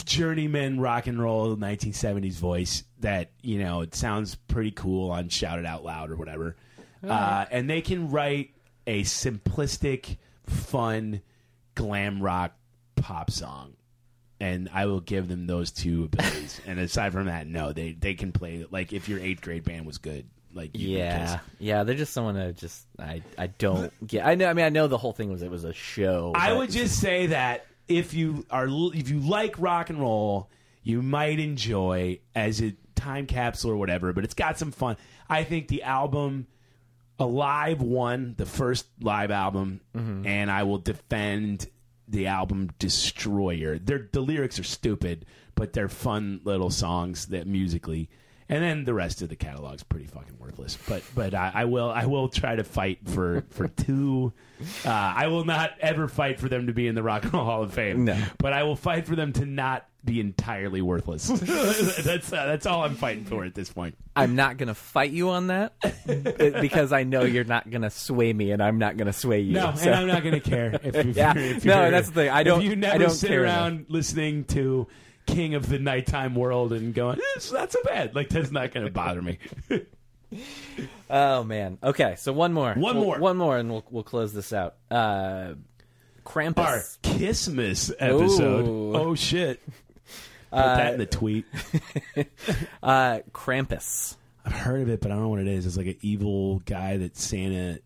journeyman 0.05 0.81
rock 0.81 1.07
and 1.07 1.21
roll 1.23 1.57
1970s 1.57 2.35
voice 2.35 2.85
that 3.01 3.31
you 3.43 3.59
know 3.59 3.81
it 3.81 3.95
sounds 3.95 4.35
pretty 4.35 4.71
cool 4.71 5.11
on 5.11 5.29
Shout 5.29 5.59
It 5.59 5.67
Out 5.67 5.85
Loud 5.85 6.11
or 6.11 6.17
whatever. 6.17 6.57
Uh, 7.07 7.45
and 7.53 7.71
they 7.71 7.83
can 7.83 8.11
write 8.11 8.51
a 8.87 9.03
simplistic, 9.03 10.17
fun 10.45 11.21
glam 11.77 12.21
rock 12.21 12.53
pop 12.97 13.31
song 13.31 13.77
and 14.41 14.69
I 14.73 14.87
will 14.87 15.01
give 15.01 15.29
them 15.29 15.47
those 15.47 15.71
two 15.71 16.05
abilities. 16.05 16.61
and 16.67 16.79
aside 16.79 17.13
from 17.13 17.27
that, 17.27 17.47
no, 17.47 17.73
they 17.73 17.93
they 17.93 18.15
can 18.15 18.33
play 18.33 18.67
like 18.71 18.93
if 18.93 19.09
your 19.09 19.19
eighth 19.21 19.41
grade 19.41 19.65
band 19.65 19.87
was 19.87 19.99
good, 19.99 20.27
like 20.53 20.77
you 20.77 20.99
Yeah, 20.99 21.41
yeah, 21.59 21.85
they're 21.85 21.95
just 21.95 22.13
someone 22.13 22.35
that 22.35 22.57
just 22.57 22.87
I 22.99 23.23
I 23.39 23.47
don't 23.49 23.93
get. 24.07 24.27
I 24.27 24.35
know. 24.35 24.49
I 24.49 24.53
mean, 24.53 24.65
I 24.65 24.71
know 24.71 24.89
the 24.89 24.99
whole 24.99 25.13
thing 25.13 25.31
was 25.31 25.43
it 25.43 25.51
was 25.51 25.65
a 25.65 25.73
show. 25.73 26.33
I 26.35 26.51
but- 26.51 26.59
would 26.59 26.71
just 26.71 27.01
say 27.01 27.27
that 27.29 27.67
if 27.89 28.15
you 28.15 28.47
are 28.51 28.67
if 28.69 29.09
you 29.09 29.21
like 29.21 29.55
rock 29.59 29.91
and 29.91 30.01
roll, 30.01 30.51
you 30.83 31.03
might 31.03 31.39
enjoy 31.39 32.21
as 32.35 32.63
a 32.63 32.75
time 32.95 33.27
capsule 33.27 33.71
or 33.71 33.77
whatever. 33.77 34.13
But 34.13 34.25
it's 34.25 34.35
got 34.35 34.59
some 34.59 34.73
fun. 34.73 34.97
I 35.29 35.45
think 35.45 35.69
the 35.69 35.83
album. 35.83 36.47
Alive 37.19 37.81
won 37.81 38.35
the 38.37 38.45
first 38.45 38.85
live 39.01 39.31
album, 39.31 39.81
mm-hmm. 39.97 40.27
and 40.27 40.51
I 40.51 40.65
will 40.65 40.77
defend 40.77 41.67
the 42.07 42.27
album 42.27 42.69
Destroyer. 42.79 43.79
They're, 43.79 44.09
the 44.13 44.21
lyrics 44.21 44.59
are 44.59 44.65
stupid, 44.65 45.25
but 45.55 45.73
they're 45.73 45.89
fun 45.89 46.41
little 46.45 46.69
songs 46.69 47.29
that 47.29 47.47
musically. 47.47 48.11
And 48.49 48.63
then 48.63 48.85
the 48.85 48.95
rest 48.95 49.23
of 49.23 49.29
the 49.29 49.35
catalog's 49.37 49.83
pretty 49.83 50.07
fucking 50.07 50.37
worthless. 50.39 50.79
But 50.89 51.03
but 51.15 51.35
I, 51.35 51.51
I 51.55 51.65
will 51.65 51.91
I 51.91 52.07
will 52.07 52.29
try 52.29 52.55
to 52.55 52.63
fight 52.65 52.99
for 53.05 53.45
for 53.51 53.67
two. 53.69 54.33
Uh, 54.85 54.91
I 54.91 55.27
will 55.27 55.45
not 55.45 55.73
ever 55.81 56.07
fight 56.09 56.39
for 56.39 56.49
them 56.49 56.69
to 56.69 56.73
be 56.73 56.87
in 56.87 56.95
the 56.95 57.03
Rock 57.03 57.25
and 57.25 57.35
Roll 57.35 57.45
Hall 57.45 57.63
of 57.65 57.75
Fame. 57.75 58.05
No. 58.05 58.17
but 58.39 58.53
I 58.53 58.63
will 58.63 58.77
fight 58.77 59.07
for 59.07 59.17
them 59.17 59.33
to 59.35 59.45
not 59.45 59.87
be 60.05 60.21
entirely 60.21 60.81
worthless. 60.81 61.27
that's 61.29 62.33
uh, 62.33 62.47
that's 62.47 62.67
all 62.67 62.85
I'm 62.85 62.95
fighting 62.95 63.25
for 63.25 63.45
at 63.45 63.55
this 63.57 63.71
point. 63.73 63.97
I'm 64.15 64.37
not 64.37 64.57
gonna 64.59 64.75
fight 64.75 65.11
you 65.11 65.31
on 65.31 65.49
that 65.49 65.75
because 66.61 66.93
I 66.93 67.03
know 67.03 67.23
you're 67.25 67.43
not 67.45 67.69
gonna 67.69 67.91
sway 67.91 68.33
me, 68.33 68.53
and 68.53 68.63
I'm 68.63 68.79
not 68.79 68.97
gonna 68.97 69.13
sway 69.13 69.41
you. 69.41 69.55
No, 69.55 69.75
so- 69.75 69.87
and 69.91 69.95
I'm 69.97 70.07
not 70.07 70.23
going 70.23 70.35
to 70.35 70.41
care 70.41 70.79
if, 70.83 70.95
if 70.95 71.17
Yeah. 71.17 71.35
you're, 71.35 71.45
if 71.57 71.65
No, 71.65 71.91
that's 71.91 72.09
the 72.09 72.15
thing. 72.15 72.31
I 72.31 72.43
don't- 72.45 72.63
you 72.63 72.77
never 72.77 72.95
I 72.95 72.99
don't 72.99 73.11
sit 73.11 73.29
care 73.31 73.43
around 73.43 73.87
listening 73.89 74.45
to 74.45 74.87
King 75.27 75.55
of 75.55 75.69
the 75.69 75.79
Nighttime 75.79 76.35
World 76.35 76.73
and 76.73 76.95
going, 76.95 77.19
it's 77.37 77.53
not 77.53 77.73
so 77.73 77.81
bad. 77.85 78.15
Like 78.15 78.29
that's 78.29 78.51
not 78.51 78.73
going 78.73 78.87
to 78.87 78.93
bother 78.93 79.23
me. 79.23 79.39
Oh 81.09 81.45
man. 81.45 81.79
Okay, 81.83 82.17
so 82.19 82.33
one 82.33 82.53
more. 82.53 82.75
One 82.75 82.97
We'll- 82.97 83.05
more. 83.05 83.19
One 83.21 83.37
more, 83.37 83.57
and 83.57 83.71
we'll 83.71 83.85
we'll 83.91 84.03
close 84.03 84.33
this 84.33 84.53
out. 84.53 84.75
Uh, 84.91 85.55
Krampus. 86.25 86.59
Our 86.59 86.79
Kissmas 87.15 87.93
episode. 87.99 88.67
Ooh. 88.67 88.97
Oh 88.97 89.15
shit! 89.15 89.63
Put 90.51 90.57
that 90.59 90.93
in 90.95 90.99
the 90.99 91.07
tweet. 91.07 91.45
Uh, 92.83 93.21
Krampus. 93.33 94.17
I've 94.45 94.53
heard 94.53 94.81
of 94.83 94.89
it, 94.89 95.01
but 95.01 95.11
I 95.11 95.15
don't 95.15 95.23
know 95.23 95.29
what 95.29 95.41
it 95.41 95.49
is. 95.49 95.65
It's 95.67 95.77
like 95.77 95.87
an 95.87 95.99
evil 96.03 96.59
guy 96.61 96.97
that 96.99 97.17
Santa, 97.17 97.79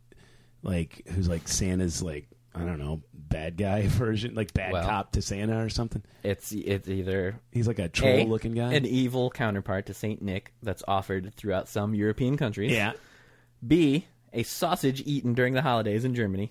like 0.62 1.06
who's 1.08 1.28
like 1.28 1.46
Santa's 1.46 2.02
like 2.02 2.26
I 2.54 2.60
don't 2.64 2.78
know 2.78 3.00
bad 3.14 3.56
guy 3.56 3.82
version, 3.86 4.34
like 4.34 4.52
bad 4.52 4.72
Well. 4.72 4.84
cop 4.84 5.12
to 5.12 5.22
Santa 5.22 5.62
or 5.64 5.68
something. 5.68 6.02
It's 6.24 6.50
it's 6.52 6.88
either 6.88 7.38
He's 7.52 7.68
like 7.68 7.78
a 7.78 7.84
A, 7.84 7.88
troll 7.88 8.26
looking 8.26 8.52
guy. 8.52 8.72
an 8.72 8.84
evil 8.86 9.30
counterpart 9.30 9.86
to 9.86 9.94
Saint 9.94 10.20
Nick 10.20 10.52
that's 10.62 10.82
offered 10.88 11.32
throughout 11.36 11.68
some 11.68 11.94
European 11.94 12.36
countries. 12.36 12.72
yeah. 12.72 12.92
B, 13.66 14.06
a 14.32 14.42
sausage 14.42 15.02
eaten 15.06 15.34
during 15.34 15.54
the 15.54 15.62
holidays 15.62 16.04
in 16.04 16.14
Germany, 16.14 16.50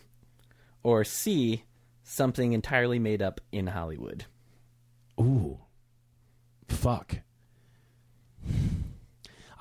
or 0.83 1.03
C, 1.03 1.63
something 2.03 2.53
entirely 2.53 2.99
made 2.99 3.21
up 3.21 3.41
in 3.51 3.67
Hollywood. 3.67 4.25
Ooh. 5.19 5.57
fuck. 6.67 7.17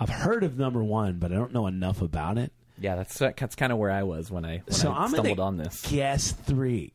I've 0.00 0.08
heard 0.10 0.44
of 0.44 0.56
number 0.58 0.84
one, 0.84 1.18
but 1.18 1.32
I 1.32 1.34
don't 1.34 1.52
know 1.52 1.66
enough 1.66 2.00
about 2.00 2.38
it. 2.38 2.52
Yeah, 2.80 2.96
that's 2.96 3.18
that's 3.18 3.54
kind 3.56 3.72
of 3.72 3.78
where 3.78 3.90
I 3.90 4.02
was 4.04 4.30
when 4.30 4.44
I 4.44 4.62
when 4.64 4.72
so 4.74 4.90
I 4.92 5.04
I'm 5.04 5.10
stumbled 5.10 5.40
on 5.40 5.56
this. 5.56 5.84
Guess 5.90 6.32
three. 6.32 6.92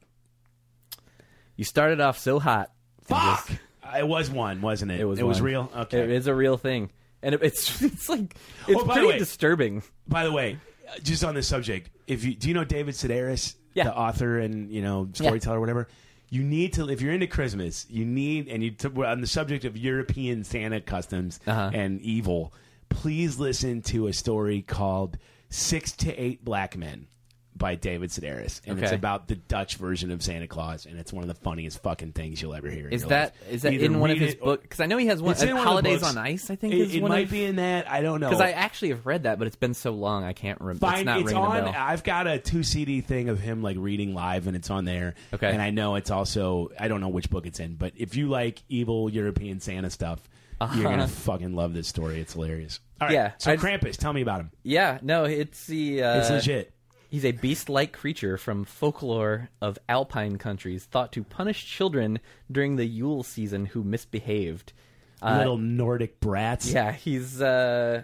You 1.56 1.64
started 1.64 2.00
off 2.02 2.18
so 2.18 2.40
hot. 2.40 2.72
Fuck. 3.04 3.48
just- 3.48 3.60
It 3.98 4.08
was 4.08 4.30
one, 4.30 4.62
wasn't 4.62 4.92
it? 4.92 5.00
It 5.00 5.06
was 5.06 5.20
It 5.20 5.26
was 5.28 5.42
real. 5.42 5.70
Okay. 5.76 6.00
It 6.00 6.10
is 6.10 6.28
a 6.28 6.34
real 6.34 6.58
thing, 6.58 6.90
and 7.22 7.36
it, 7.36 7.44
it's 7.44 7.82
it's 7.82 8.10
like 8.10 8.36
it's 8.68 8.82
Oh, 8.82 8.86
pretty 8.86 9.08
way- 9.08 9.20
disturbing. 9.20 9.84
By 10.08 10.24
the 10.24 10.32
way, 10.32 10.58
uh, 10.90 11.00
just 11.04 11.24
on 11.24 11.36
this 11.36 11.48
subject, 11.48 11.90
if 12.08 12.24
you 12.24 12.34
do 12.34 12.48
you 12.48 12.54
know 12.54 12.64
David 12.64 12.96
Sedaris, 12.96 13.56
Yeah. 13.74 13.86
the 13.86 13.96
author 13.96 14.40
and 14.40 14.72
you 14.72 14.82
know 14.82 15.10
storyteller, 15.14 15.58
or 15.58 15.60
whatever. 15.60 15.88
You 16.30 16.42
need 16.42 16.74
to 16.74 16.90
if 16.90 17.00
you're 17.02 17.14
into 17.14 17.28
Christmas, 17.28 17.86
you 17.92 18.06
need 18.06 18.48
and 18.48 18.64
you 18.64 18.72
t- 18.72 18.88
we're 18.88 19.06
on 19.06 19.22
the 19.22 19.28
subject 19.28 19.66
of 19.66 19.78
European 19.78 20.44
Santa 20.44 20.82
customs 20.82 21.40
Uh-huh. 21.46 21.70
and 21.72 22.02
evil. 22.02 22.52
Please 22.90 23.38
listen 23.38 23.84
to 23.84 24.08
a 24.08 24.14
story 24.14 24.64
called 24.64 25.18
Six 25.54 25.92
to 25.98 26.14
Eight 26.20 26.44
Black 26.44 26.76
Men 26.78 27.08
by 27.56 27.76
David 27.76 28.10
Sedaris, 28.10 28.60
and 28.66 28.80
it's 28.80 28.88
Okay. 28.88 28.96
about 28.96 29.28
the 29.28 29.36
Dutch 29.36 29.76
version 29.76 30.10
of 30.10 30.24
Santa 30.24 30.48
Claus, 30.48 30.88
and 30.88 30.98
it's 31.00 31.14
one 31.14 31.24
of 31.24 31.28
the 31.28 31.36
funniest 31.36 31.84
fucking 31.84 32.14
things 32.14 32.42
you'll 32.42 32.56
ever 32.56 32.68
hear. 32.68 32.88
in 32.88 32.94
Is 32.94 33.02
your 33.04 33.10
that 33.10 33.36
life. 33.40 33.52
is 33.52 33.62
that 33.62 33.74
Either 33.74 33.86
in 33.86 34.00
one 34.00 34.10
of 34.10 34.16
read 34.16 34.24
his 34.26 34.34
it 34.34 34.40
or- 34.42 34.46
books? 34.46 34.64
Because 34.64 34.80
I 34.80 34.88
know 34.88 34.98
he 34.98 35.06
has 35.06 35.22
one. 35.22 35.34
It's 35.34 35.44
in 35.44 35.50
uh, 35.50 35.52
one 35.52 35.60
of 35.60 35.64
the 35.66 35.70
Holidays 35.70 36.00
books. 36.00 36.16
on 36.16 36.18
Ice. 36.18 36.50
I 36.50 36.56
think 36.56 36.74
It, 36.74 36.82
is 36.82 36.96
it 36.96 37.02
one 37.04 37.12
might 37.12 37.26
of, 37.26 37.30
be 37.32 37.44
in 37.46 37.58
that. 37.58 37.88
I 37.92 38.02
don't 38.02 38.20
know 38.20 38.30
because 38.30 38.42
I 38.42 38.50
actually 38.54 38.90
have 38.90 39.06
read 39.06 39.24
that, 39.24 39.38
but 39.38 39.46
it's 39.46 39.56
been 39.56 39.76
so 39.76 39.92
long 39.92 40.24
I 40.24 40.34
can't 40.34 40.60
remember. 40.60 40.80
Fine, 40.80 41.02
it's 41.02 41.06
not 41.06 41.18
ringing 41.18 41.36
on. 41.36 41.58
a 41.58 41.62
bell. 41.66 41.74
I've 41.78 42.04
got 42.04 42.26
a 42.26 42.40
two 42.40 42.64
CD 42.64 43.02
thing 43.02 43.30
of 43.30 43.40
him 43.40 43.62
like 43.62 43.78
reading 43.80 44.16
live, 44.16 44.48
and 44.48 44.56
it's 44.56 44.72
on 44.72 44.86
there. 44.86 45.14
Okay. 45.36 45.52
and 45.52 45.62
I 45.62 45.70
know 45.70 45.94
it's 45.94 46.10
also 46.10 46.72
I 46.80 46.88
don't 46.88 47.02
know 47.02 47.10
which 47.10 47.30
book 47.30 47.46
it's 47.46 47.60
in, 47.60 47.76
but 47.76 47.94
if 47.96 48.16
you 48.16 48.30
like 48.30 48.64
evil 48.68 49.12
European 49.12 49.60
Santa 49.60 49.92
stuff, 49.92 50.28
you're 50.76 50.84
gonna 50.84 51.08
fucking 51.08 51.56
love 51.56 51.74
this 51.74 51.88
story. 51.88 52.20
It's 52.20 52.34
hilarious. 52.34 52.80
All 53.02 53.08
right, 53.08 53.16
Uh-huh. 53.16 53.24
Yeah, 53.30 53.32
so 53.38 53.52
I- 53.52 53.58
Krampus, 53.58 53.98
tell 53.98 54.14
me 54.14 54.22
about 54.22 54.40
him. 54.42 54.52
Yeah, 54.64 55.00
no, 55.02 55.26
it's 55.26 55.66
the 55.68 56.04
uh, 56.04 56.20
It's 56.20 56.30
legit. 56.30 56.74
He's 57.10 57.26
a 57.26 57.32
beast-like 57.32 57.94
creature 57.94 58.38
from 58.40 58.64
folklore 58.66 59.50
of 59.62 59.78
alpine 59.88 60.38
countries, 60.40 60.86
thought 60.86 61.12
to 61.14 61.24
punish 61.24 61.64
children 61.66 62.20
during 62.52 62.76
the 62.76 62.86
Yule 62.86 63.22
season 63.22 63.66
who 63.68 63.84
misbehaved. 63.84 64.74
Uh, 65.22 65.38
Little 65.38 65.58
Nordic 65.60 66.20
brats. 66.20 66.72
Yeah, 66.74 66.92
he's. 66.92 67.40
Uh, 67.40 68.04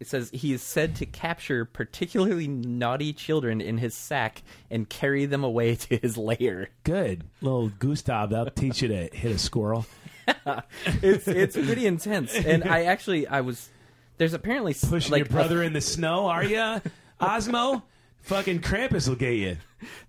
it 0.00 0.08
says 0.08 0.30
he 0.32 0.52
is 0.54 0.62
said 0.62 0.96
to 0.96 1.06
capture 1.06 1.64
particularly 1.64 2.48
naughty 2.48 3.12
children 3.12 3.60
in 3.60 3.78
his 3.78 3.94
sack 3.94 4.42
and 4.70 4.88
carry 4.88 5.26
them 5.26 5.44
away 5.44 5.74
to 5.76 5.96
his 5.98 6.16
lair. 6.16 6.70
good. 6.82 7.24
Little 7.42 7.68
Gustav, 7.68 8.30
that'll 8.30 8.50
teach 8.52 8.80
you 8.82 8.88
to 8.88 9.08
hit 9.12 9.32
a 9.32 9.38
squirrel. 9.38 9.86
It's 11.02 11.26
it's 11.28 11.56
pretty 11.56 11.86
intense, 11.86 12.34
and 12.34 12.64
I 12.64 12.84
actually 12.84 13.26
I 13.26 13.40
was. 13.40 13.68
There's 14.16 14.32
apparently 14.34 14.74
Pushing 14.74 15.10
like 15.12 15.18
your 15.20 15.26
brother 15.28 15.62
in 15.62 15.72
the 15.72 15.80
snow, 15.80 16.26
are 16.26 16.44
you 16.44 16.80
Osmo? 17.20 17.82
Fucking 18.22 18.60
Krampus 18.60 19.08
will 19.08 19.16
get 19.16 19.32
you. 19.34 19.56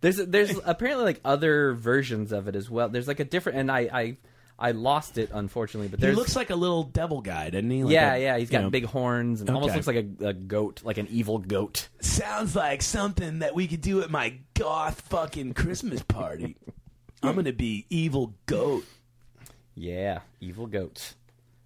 There's 0.01 0.17
there's 0.17 0.57
apparently 0.63 1.05
like 1.05 1.21
other 1.25 1.73
versions 1.73 2.31
of 2.31 2.47
it 2.47 2.55
as 2.55 2.69
well. 2.69 2.87
There's 2.89 3.07
like 3.07 3.19
a 3.19 3.25
different, 3.25 3.57
and 3.59 3.71
I 3.71 3.79
I, 3.91 4.17
I 4.57 4.71
lost 4.71 5.17
it 5.17 5.31
unfortunately. 5.33 5.89
But 5.89 5.99
He 6.01 6.11
looks 6.15 6.35
like 6.35 6.49
a 6.49 6.55
little 6.55 6.83
devil 6.83 7.21
guy, 7.21 7.49
doesn't 7.49 7.69
he? 7.69 7.83
Like 7.83 7.93
yeah 7.93 8.13
a- 8.13 8.21
yeah 8.21 8.37
he's 8.37 8.49
got 8.49 8.61
know, 8.61 8.69
big 8.69 8.85
horns 8.85 9.41
and 9.41 9.49
almost 9.49 9.75
looks 9.75 9.87
like 9.87 10.05
a, 10.21 10.27
a 10.27 10.33
goat, 10.33 10.81
like 10.85 10.97
an 10.97 11.07
evil 11.09 11.39
goat. 11.39 11.89
sounds 11.99 12.55
like 12.55 12.81
something 12.81 13.39
that 13.39 13.53
we 13.55 13.67
could 13.67 13.81
do 13.81 14.01
at 14.01 14.09
my 14.09 14.35
goth 14.53 15.01
fucking 15.01 15.53
Christmas 15.53 16.01
party. 16.03 16.55
I'm 17.23 17.35
gonna 17.35 17.51
be 17.53 17.85
evil 17.89 18.35
goat. 18.45 18.85
Yeah, 19.75 20.19
evil 20.39 20.67
goats. 20.67 21.15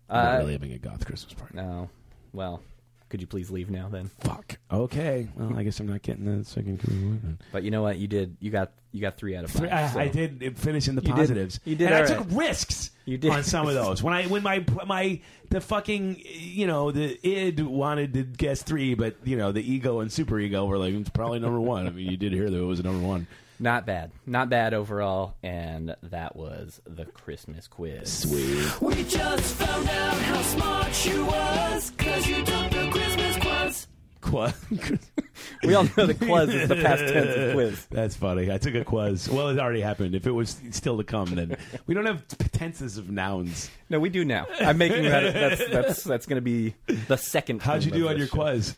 I'm 0.10 0.24
not 0.24 0.36
Uh, 0.36 0.38
really 0.40 0.54
having 0.54 0.74
a 0.74 0.78
goth 0.80 1.06
Christmas 1.06 1.34
party. 1.34 1.56
No, 1.56 1.90
well, 2.34 2.62
could 3.10 3.22
you 3.22 3.28
please 3.28 3.50
leave 3.52 3.70
now 3.70 3.88
then? 3.90 4.10
Fuck. 4.20 4.58
Okay. 4.72 5.28
Well, 5.36 5.56
I 5.58 5.64
guess 5.64 5.80
I'm 5.80 5.88
not 5.88 6.02
getting 6.02 6.26
the 6.26 6.44
second 6.44 6.80
Christmas. 6.80 7.36
But 7.52 7.64
you 7.64 7.72
know 7.72 7.82
what? 7.84 7.98
You 7.98 8.08
did. 8.08 8.38
You 8.40 8.50
got 8.52 8.72
you 8.92 9.02
got 9.02 9.18
three 9.18 9.36
out 9.36 9.44
of 9.44 9.52
five. 9.52 9.72
I, 9.72 9.88
so- 9.88 10.00
I 10.00 10.08
did 10.08 10.58
finish 10.58 10.88
in 10.88 10.96
the 10.96 11.02
You 11.04 11.08
did- 11.10 11.16
positives. 11.16 11.60
you 11.66 11.76
did 11.76 11.86
and 11.92 11.96
I 11.96 12.00
all 12.02 12.08
took 12.24 12.28
risks 12.32 12.90
You 13.06 13.20
did. 13.20 13.32
on 13.32 13.44
some 13.44 13.68
of 13.68 13.74
those. 13.76 14.02
When 14.02 14.14
I 14.16 14.26
when 14.26 14.42
my 14.42 14.66
my 14.88 15.22
the 15.52 15.62
fucking 15.62 16.20
you 16.26 16.66
know 16.66 16.90
the 16.92 17.20
id 17.28 17.62
wanted 17.62 18.14
to 18.16 18.24
guess 18.24 18.64
three, 18.64 18.96
but 18.96 19.16
you 19.24 19.38
know 19.38 19.52
the 19.52 19.62
ego 19.62 20.00
and 20.00 20.12
super 20.12 20.40
ego 20.40 20.66
were 20.66 20.80
like 20.80 20.96
it's 20.96 21.10
probably 21.12 21.38
number 21.40 21.62
one. 21.62 21.86
I 21.86 21.92
mean, 21.92 22.10
you 22.10 22.18
did 22.18 22.34
hear 22.34 22.50
that 22.50 22.58
it 22.58 22.62
was 22.66 22.84
number 22.84 23.06
one. 23.08 23.28
Not 23.60 23.86
bad. 23.86 24.12
Not 24.26 24.50
bad 24.50 24.74
overall. 24.74 25.36
And 25.44 25.96
that 26.04 26.36
was 26.36 26.82
the 26.86 27.06
Christmas 27.06 27.68
quiz. 27.68 28.12
Sweet. 28.12 28.82
We 28.82 29.04
just 29.04 29.56
found 29.56 29.90
out 29.90 30.14
how 30.16 30.42
smart 30.42 30.94
she 30.94 31.20
was, 31.20 31.92
cause 31.98 32.28
you 32.28 32.38
took 32.38 32.72
the 32.72 32.90
Christmas 32.92 33.38
quiz. 33.38 33.88
Qua- 34.22 34.52
We 35.64 35.74
all 35.76 35.84
know 35.84 36.06
the 36.06 36.14
quiz 36.14 36.54
is 36.54 36.68
the 36.70 36.76
past 36.76 37.02
tense 37.02 37.36
of 37.36 37.54
quiz. 37.54 37.86
That's 37.92 38.16
funny. 38.16 38.52
I 38.52 38.58
took 38.58 38.76
a 38.76 38.86
quiz. 38.86 39.30
Well, 39.30 39.50
it 39.50 39.60
already 39.60 39.82
happened. 39.82 40.16
If 40.16 40.28
it 40.28 40.32
was 40.32 40.60
still 40.72 40.98
to 40.98 41.04
come, 41.04 41.36
then 41.36 41.58
we 41.86 41.94
don't 41.94 42.06
have 42.06 42.26
tenses 42.52 42.98
of 42.98 43.10
nouns. 43.10 43.70
No, 43.90 44.00
we 44.00 44.10
do 44.10 44.24
now. 44.24 44.48
I'm 44.60 44.78
making 44.78 45.04
that. 45.04 45.34
That's 45.34 45.68
that's 45.70 46.04
that's 46.04 46.26
going 46.26 46.38
to 46.38 46.42
be 46.42 46.76
the 47.08 47.18
second. 47.18 47.62
How'd 47.62 47.84
you 47.84 47.92
do 47.92 48.08
on 48.08 48.18
your 48.18 48.28
show. 48.28 48.36
quiz? 48.36 48.76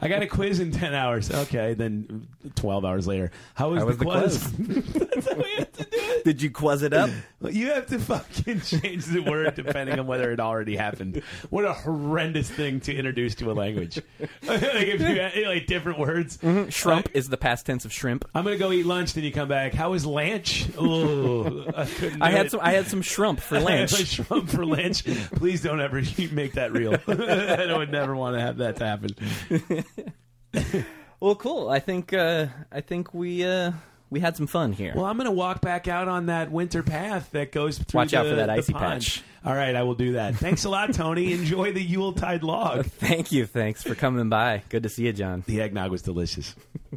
I 0.00 0.08
got 0.08 0.22
a 0.22 0.26
quiz 0.26 0.60
in 0.60 0.70
ten 0.70 0.94
hours. 0.94 1.30
Okay, 1.30 1.74
then 1.74 2.28
twelve 2.54 2.84
hours 2.84 3.06
later. 3.06 3.30
How 3.54 3.70
was, 3.70 3.80
How 3.80 3.86
was 3.86 3.98
the 3.98 4.04
quiz? 4.04 4.52
quiz? 4.54 4.84
That's 4.94 5.28
how 5.28 5.36
we 5.36 5.54
have 5.56 5.72
to 5.72 5.84
do 5.84 5.88
it. 5.92 6.24
Did 6.24 6.42
you 6.42 6.50
quiz 6.50 6.82
it 6.82 6.92
up? 6.92 7.10
You 7.40 7.68
have 7.72 7.86
to 7.86 7.98
fucking 7.98 8.60
change 8.60 9.06
the 9.06 9.20
word 9.20 9.54
depending 9.54 9.98
on 9.98 10.06
whether 10.06 10.30
it 10.30 10.40
already 10.40 10.76
happened. 10.76 11.22
What 11.50 11.64
a 11.64 11.72
horrendous 11.72 12.50
thing 12.50 12.80
to 12.80 12.94
introduce 12.94 13.34
to 13.36 13.50
a 13.50 13.54
language. 13.54 13.96
like 14.42 14.62
if 14.62 15.00
you 15.36 15.46
like 15.48 15.66
different 15.68 16.00
words. 16.00 16.38
Shrimp 16.70 17.10
is 17.14 17.28
the 17.28 17.36
past 17.36 17.66
tense 17.66 17.84
of 17.84 17.92
shrimp. 17.92 18.24
I'm 18.34 18.42
gonna 18.42 18.56
go 18.58 18.72
eat 18.72 18.86
lunch. 18.86 19.12
Then 19.12 19.22
you 19.22 19.30
come 19.32 19.48
back. 19.48 19.72
How 19.74 19.92
was 19.92 20.04
lunch? 20.04 20.66
Oh, 20.76 21.64
I. 21.76 21.82
I 22.20 22.30
had 22.32 22.46
it. 22.46 22.50
some. 22.50 22.60
I 22.60 22.72
had 22.72 22.88
some 22.88 23.02
shrimp 23.02 23.38
for 23.38 23.60
lunch. 23.68 23.92
shrimp 24.06 24.48
for 24.50 24.66
lunch. 24.66 25.04
Please 25.36 25.62
don't 25.62 25.80
ever 25.80 26.02
make 26.32 26.54
that 26.54 26.72
real. 26.72 26.94
I 27.06 27.76
would 27.76 27.92
never 27.92 28.16
want 28.16 28.34
to 28.36 28.40
have 28.40 28.56
that 28.58 28.76
to 28.76 28.84
happen. 28.84 30.84
Well, 31.20 31.34
cool. 31.36 31.68
I 31.68 31.78
think. 31.80 32.12
Uh, 32.12 32.46
I 32.72 32.80
think 32.80 33.12
we 33.14 33.44
uh, 33.44 33.72
we 34.10 34.20
had 34.20 34.36
some 34.36 34.46
fun 34.46 34.72
here. 34.72 34.92
Well, 34.94 35.04
I'm 35.04 35.16
going 35.16 35.26
to 35.26 35.30
walk 35.32 35.60
back 35.60 35.86
out 35.88 36.08
on 36.08 36.26
that 36.26 36.50
winter 36.50 36.82
path 36.82 37.30
that 37.32 37.52
goes 37.52 37.78
through. 37.78 37.98
Watch 37.98 38.14
out 38.14 38.24
the- 38.24 38.30
for 38.30 38.36
that 38.36 38.50
icy 38.50 38.72
pond. 38.72 39.02
patch. 39.02 39.22
All 39.44 39.54
right, 39.54 39.74
I 39.74 39.82
will 39.84 39.94
do 39.94 40.12
that. 40.12 40.34
Thanks 40.36 40.64
a 40.64 40.68
lot, 40.68 40.92
Tony. 40.94 41.32
Enjoy 41.34 41.72
the 41.72 41.82
Yuletide 41.82 42.42
log. 42.42 42.84
Thank 42.86 43.32
you. 43.32 43.46
Thanks 43.46 43.82
for 43.82 43.94
coming 43.94 44.28
by. 44.28 44.62
Good 44.68 44.82
to 44.82 44.88
see 44.88 45.06
you, 45.06 45.12
John. 45.12 45.44
The 45.46 45.60
eggnog 45.60 45.90
was 45.90 46.02
delicious. 46.02 46.54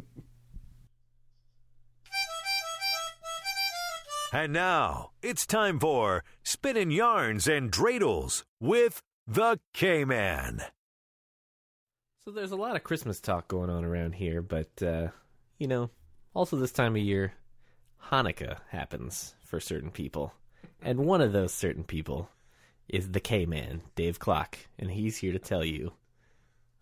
And 4.34 4.54
now 4.54 5.10
it's 5.20 5.44
time 5.44 5.78
for 5.78 6.24
Spinning 6.42 6.90
Yarns 6.90 7.46
and 7.46 7.70
Dreidels 7.70 8.44
with 8.60 9.02
the 9.26 9.60
K 9.74 10.06
Man. 10.06 10.62
So 12.24 12.30
there's 12.30 12.50
a 12.50 12.56
lot 12.56 12.74
of 12.74 12.82
Christmas 12.82 13.20
talk 13.20 13.46
going 13.46 13.68
on 13.68 13.84
around 13.84 14.14
here, 14.14 14.40
but 14.40 14.82
uh, 14.82 15.08
you 15.58 15.66
know, 15.68 15.90
also 16.34 16.56
this 16.56 16.72
time 16.72 16.96
of 16.96 17.02
year, 17.02 17.32
Hanukkah 18.10 18.58
happens 18.68 19.34
for 19.44 19.60
certain 19.60 19.90
people, 19.90 20.32
and 20.82 21.00
one 21.00 21.20
of 21.20 21.32
those 21.32 21.52
certain 21.52 21.84
people 21.84 22.28
is 22.88 23.10
the 23.10 23.20
K 23.20 23.46
Man, 23.46 23.82
Dave 23.94 24.18
Klock, 24.18 24.58
and 24.78 24.90
he's 24.90 25.18
here 25.18 25.32
to 25.32 25.38
tell 25.38 25.64
you 25.64 25.92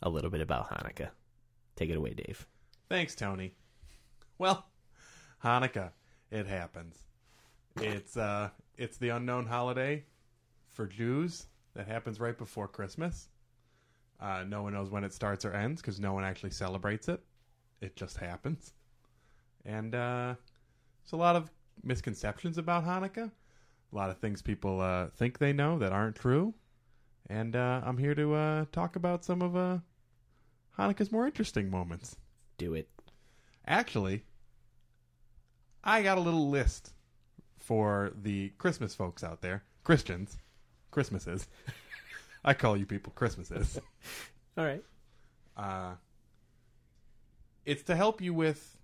a 0.03 0.09
little 0.09 0.31
bit 0.31 0.41
about 0.41 0.71
Hanukkah. 0.71 1.11
Take 1.77 1.91
it 1.91 1.97
away, 1.97 2.15
Dave. 2.15 2.47
Thanks, 2.89 3.15
Tony. 3.15 3.55
Well, 4.39 4.67
Hanukkah, 5.45 5.91
it 6.31 6.47
happens. 6.47 6.97
It's 7.77 8.17
uh 8.17 8.51
it's 8.77 8.97
the 8.97 9.11
unknown 9.11 9.47
holiday 9.47 10.05
for 10.71 10.87
Jews 10.87 11.47
that 11.75 11.87
happens 11.87 12.19
right 12.19 12.37
before 12.37 12.69
Christmas. 12.69 13.29
Uh, 14.19 14.45
no 14.47 14.63
one 14.63 14.75
knows 14.75 14.91
when 14.91 15.05
it 15.05 15.15
starts 15.15 15.45
or 15.45 15.53
ends 15.53 15.81
because 15.81 15.99
no 15.99 16.13
one 16.13 16.25
actually 16.25 16.51
celebrates 16.51 17.09
it. 17.09 17.21
It 17.81 17.97
just 17.97 18.17
happens. 18.19 18.73
And 19.65 19.95
uh, 19.95 20.35
there's 21.03 21.13
a 21.13 21.17
lot 21.17 21.37
of 21.37 21.51
misconceptions 21.83 22.59
about 22.59 22.85
Hanukkah. 22.85 23.31
A 23.93 23.97
lot 23.97 24.11
of 24.11 24.19
things 24.19 24.43
people 24.43 24.81
uh, 24.81 25.09
think 25.09 25.39
they 25.39 25.53
know 25.53 25.79
that 25.79 25.93
aren't 25.93 26.17
true. 26.17 26.55
And 27.29 27.55
uh, 27.55 27.81
I'm 27.85 27.99
here 27.99 28.15
to 28.15 28.35
uh, 28.35 28.65
talk 28.73 28.97
about 28.97 29.25
some 29.25 29.43
of 29.43 29.57
uh, 29.57 29.79
Hanukkah's 30.79 31.13
more 31.13 31.27
interesting 31.27 31.71
moments. 31.71 32.17
Do 32.59 32.75
it. 32.75 32.89
Actually, 33.67 34.25
I 35.85 36.03
got 36.03 36.19
a 36.19 36.21
little 36.21 36.49
list 36.51 36.93
for 37.59 38.13
the 38.21 38.53
Christmas 38.59 38.95
folks 38.95 39.23
out 39.23 39.43
there. 39.43 39.65
Christians. 39.85 40.39
Christmases. 40.91 41.47
I 42.45 42.55
call 42.55 42.77
you 42.77 42.87
people 42.87 43.13
Christmases. 43.15 43.79
All 44.59 44.65
right. 44.65 44.83
Uh, 45.57 45.93
it's 47.65 47.83
to 47.85 47.95
help 47.95 48.21
you 48.21 48.35
with 48.35 48.77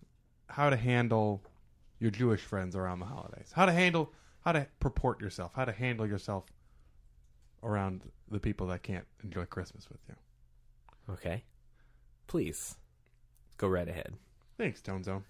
how 0.48 0.70
to 0.70 0.76
handle 0.76 1.42
your 1.98 2.10
Jewish 2.10 2.40
friends 2.40 2.76
around 2.76 3.00
the 3.00 3.06
holidays. 3.06 3.50
How 3.54 3.66
to 3.66 3.72
handle, 3.72 4.12
how 4.44 4.52
to 4.52 4.66
purport 4.80 5.20
yourself, 5.20 5.52
how 5.54 5.64
to 5.64 5.72
handle 5.72 6.06
yourself 6.06 6.44
around 7.62 8.02
the 8.30 8.38
people 8.40 8.66
that 8.68 8.82
can't 8.82 9.06
enjoy 9.24 9.44
Christmas 9.44 9.88
with 9.88 10.00
you. 10.08 10.14
Okay. 11.14 11.44
Please 12.26 12.76
go 13.56 13.68
right 13.68 13.88
ahead. 13.88 14.14
Thanks, 14.58 14.80
Tone 14.80 15.02
Zone. 15.02 15.24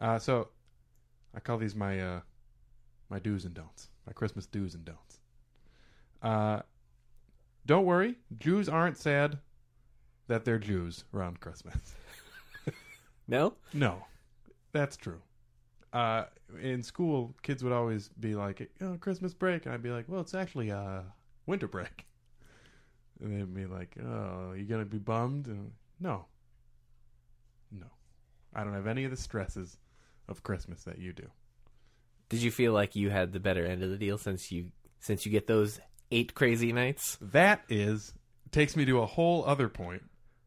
Uh, 0.00 0.18
so 0.18 0.48
I 1.34 1.40
call 1.40 1.58
these 1.58 1.74
my 1.74 2.00
uh, 2.00 2.20
my 3.08 3.18
do's 3.18 3.44
and 3.44 3.54
don'ts, 3.54 3.88
my 4.06 4.12
Christmas 4.12 4.46
do's 4.46 4.74
and 4.74 4.84
don'ts. 4.84 5.20
Uh, 6.22 6.60
don't 7.66 7.84
worry, 7.84 8.16
Jews 8.38 8.68
aren't 8.68 8.96
sad 8.96 9.38
that 10.26 10.44
they're 10.44 10.58
Jews 10.58 11.04
around 11.14 11.40
Christmas. 11.40 11.76
No? 13.28 13.54
No, 13.72 14.04
that's 14.72 14.96
true. 14.96 15.20
Uh, 15.92 16.24
in 16.60 16.82
school, 16.82 17.34
kids 17.42 17.62
would 17.62 17.72
always 17.72 18.08
be 18.08 18.34
like, 18.34 18.70
"Oh, 18.80 18.96
Christmas 18.98 19.34
break," 19.34 19.66
and 19.66 19.74
I'd 19.74 19.82
be 19.82 19.90
like, 19.90 20.06
"Well, 20.08 20.20
it's 20.20 20.34
actually 20.34 20.70
uh, 20.70 21.02
winter 21.46 21.68
break." 21.68 22.06
And 23.20 23.36
they'd 23.36 23.54
be 23.54 23.66
like, 23.66 23.96
"Oh, 24.02 24.52
you 24.52 24.64
gonna 24.64 24.84
be 24.84 24.98
bummed?" 24.98 25.46
And 25.46 25.72
no, 26.00 26.26
no, 27.70 27.86
I 28.54 28.64
don't 28.64 28.74
have 28.74 28.86
any 28.86 29.04
of 29.04 29.10
the 29.10 29.16
stresses 29.16 29.76
of 30.28 30.42
Christmas 30.42 30.84
that 30.84 30.98
you 30.98 31.12
do. 31.12 31.30
Did 32.28 32.42
you 32.42 32.50
feel 32.50 32.72
like 32.72 32.96
you 32.96 33.10
had 33.10 33.32
the 33.32 33.40
better 33.40 33.66
end 33.66 33.82
of 33.82 33.90
the 33.90 33.98
deal 33.98 34.16
since 34.18 34.50
you 34.50 34.70
since 35.00 35.26
you 35.26 35.32
get 35.32 35.46
those 35.46 35.78
eight 36.10 36.34
crazy 36.34 36.72
nights? 36.72 37.18
That 37.20 37.62
is 37.68 38.14
takes 38.50 38.76
me 38.76 38.84
to 38.86 39.00
a 39.00 39.06
whole 39.06 39.44
other 39.44 39.68
point. 39.68 40.02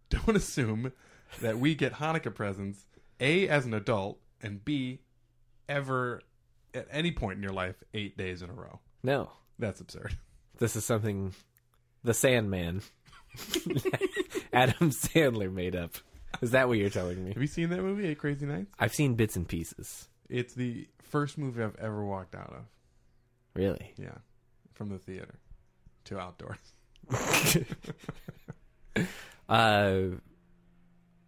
Don't 0.10 0.36
assume 0.36 0.92
that 1.42 1.58
we 1.60 1.76
get 1.76 1.94
Hanukkah 1.94 2.34
presents 2.34 2.86
a 3.20 3.48
as 3.48 3.66
an 3.66 3.74
adult 3.74 4.20
and 4.42 4.64
b 4.64 5.00
ever 5.68 6.22
at 6.74 6.88
any 6.92 7.12
point 7.12 7.38
in 7.38 7.44
your 7.44 7.54
life 7.54 7.76
eight 7.94 8.18
days 8.18 8.42
in 8.42 8.50
a 8.50 8.54
row. 8.54 8.80
No. 9.04 9.30
That's 9.60 9.82
absurd. 9.82 10.18
This 10.58 10.78
is 10.78 10.86
something 10.86 11.34
the 12.06 12.14
Sandman 12.14 12.82
Adam 14.54 14.90
Sandler 14.92 15.52
made 15.52 15.76
up. 15.76 15.92
Is 16.42 16.52
that 16.52 16.70
what 16.70 16.78
you're 16.78 16.90
telling 16.90 17.26
me? 17.26 17.34
Have 17.34 17.42
you 17.42 17.48
seen 17.48 17.72
that 17.72 17.82
movie, 17.82 18.08
Eight 18.08 18.20
Crazy 18.20 18.46
Nights? 18.46 18.72
I've 18.80 18.94
seen 18.94 19.16
bits 19.16 19.36
and 19.36 19.46
pieces. 19.46 20.08
It's 20.30 20.54
the 20.54 20.88
first 21.04 21.38
movie 21.38 21.62
I've 21.62 21.76
ever 21.76 22.06
walked 22.06 22.36
out 22.36 22.54
of. 22.54 22.64
Really? 23.54 23.94
Yeah, 23.98 24.20
from 24.76 24.88
the 24.88 24.98
theater 24.98 25.36
to 26.06 26.20
outdoors. 26.20 26.58
Uh 29.48 30.16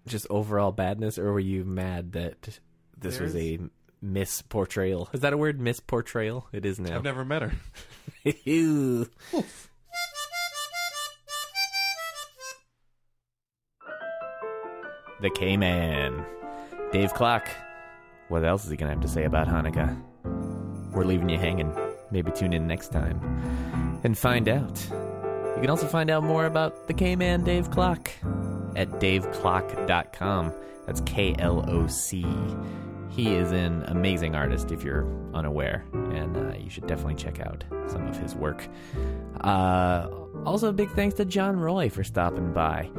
just 0.08 0.28
overall 0.30 0.72
badness 0.72 1.18
or 1.18 1.32
were 1.34 1.40
you 1.40 1.64
mad 1.64 2.14
that 2.14 2.60
this 2.98 3.20
was 3.20 3.36
a 3.36 3.60
misportrayal? 4.04 5.14
Is 5.14 5.22
that 5.22 5.34
a 5.34 5.38
word 5.38 5.60
misportrayal? 5.60 6.44
It 6.52 6.66
is 6.66 6.80
now. 6.80 6.96
I've 6.96 7.04
never 7.04 7.26
met 7.26 7.42
her. 7.42 7.52
Ew. 8.44 9.08
the 15.22 15.30
K 15.32 15.58
Man. 15.58 16.26
Dave 16.92 17.14
Klock. 17.14 17.48
What 18.30 18.44
else 18.44 18.66
is 18.66 18.72
he 18.72 18.78
going 18.78 18.90
to 18.90 18.94
have 18.96 19.02
to 19.02 19.08
say 19.08 19.24
about 19.24 19.48
Hanukkah? 19.48 20.02
We're 20.92 21.06
leaving 21.06 21.30
you 21.30 21.38
hanging. 21.38 21.74
Maybe 22.12 22.32
tune 22.32 22.54
in 22.54 22.68
next 22.68 22.92
time 22.92 24.00
and 24.04 24.18
find 24.18 24.48
out. 24.48 24.86
You 24.90 25.62
can 25.62 25.70
also 25.70 25.88
find 25.88 26.10
out 26.10 26.24
more 26.24 26.46
about 26.46 26.88
the 26.88 26.94
K 26.94 27.16
Man 27.16 27.44
Dave 27.44 27.72
Klock 27.72 28.12
at 28.78 28.90
daveklock.com. 28.92 30.54
That's 30.86 31.02
K 31.02 31.36
L 31.40 31.70
O 31.70 31.88
C. 31.88 32.26
He 33.10 33.34
is 33.34 33.52
an 33.52 33.84
amazing 33.88 34.36
artist 34.36 34.72
if 34.72 34.84
you're 34.84 35.06
unaware, 35.34 35.86
and 35.94 36.38
uh, 36.38 36.56
you 36.58 36.70
should 36.70 36.88
definitely 36.88 37.16
check 37.16 37.40
out 37.42 37.64
some 37.88 38.06
of 38.08 38.18
his 38.18 38.36
work. 38.36 38.68
Uh, 39.42 40.08
also, 40.46 40.72
big 40.72 40.92
thanks 40.92 41.16
to 41.16 41.26
John 41.26 41.60
Roy 41.60 41.90
for 41.90 42.04
stopping 42.04 42.54
by. 42.54 42.90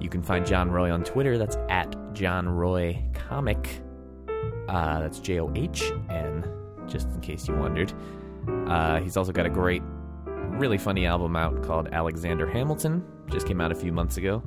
You 0.00 0.08
can 0.08 0.22
find 0.22 0.44
John 0.46 0.70
Roy 0.70 0.90
on 0.90 1.04
Twitter. 1.04 1.38
That's 1.38 1.56
at 1.68 1.94
John 2.12 2.48
Roy 2.48 3.02
Comic. 3.14 3.80
Uh, 4.68 5.00
that's 5.00 5.20
J 5.20 5.40
O 5.40 5.52
H 5.54 5.92
N, 6.10 6.44
just 6.86 7.08
in 7.08 7.20
case 7.20 7.48
you 7.48 7.54
wondered. 7.54 7.92
Uh, 8.66 9.00
he's 9.00 9.16
also 9.16 9.32
got 9.32 9.46
a 9.46 9.50
great, 9.50 9.82
really 10.26 10.78
funny 10.78 11.06
album 11.06 11.36
out 11.36 11.62
called 11.62 11.88
Alexander 11.92 12.46
Hamilton. 12.46 13.04
Just 13.28 13.46
came 13.46 13.60
out 13.60 13.72
a 13.72 13.74
few 13.74 13.92
months 13.92 14.16
ago. 14.16 14.42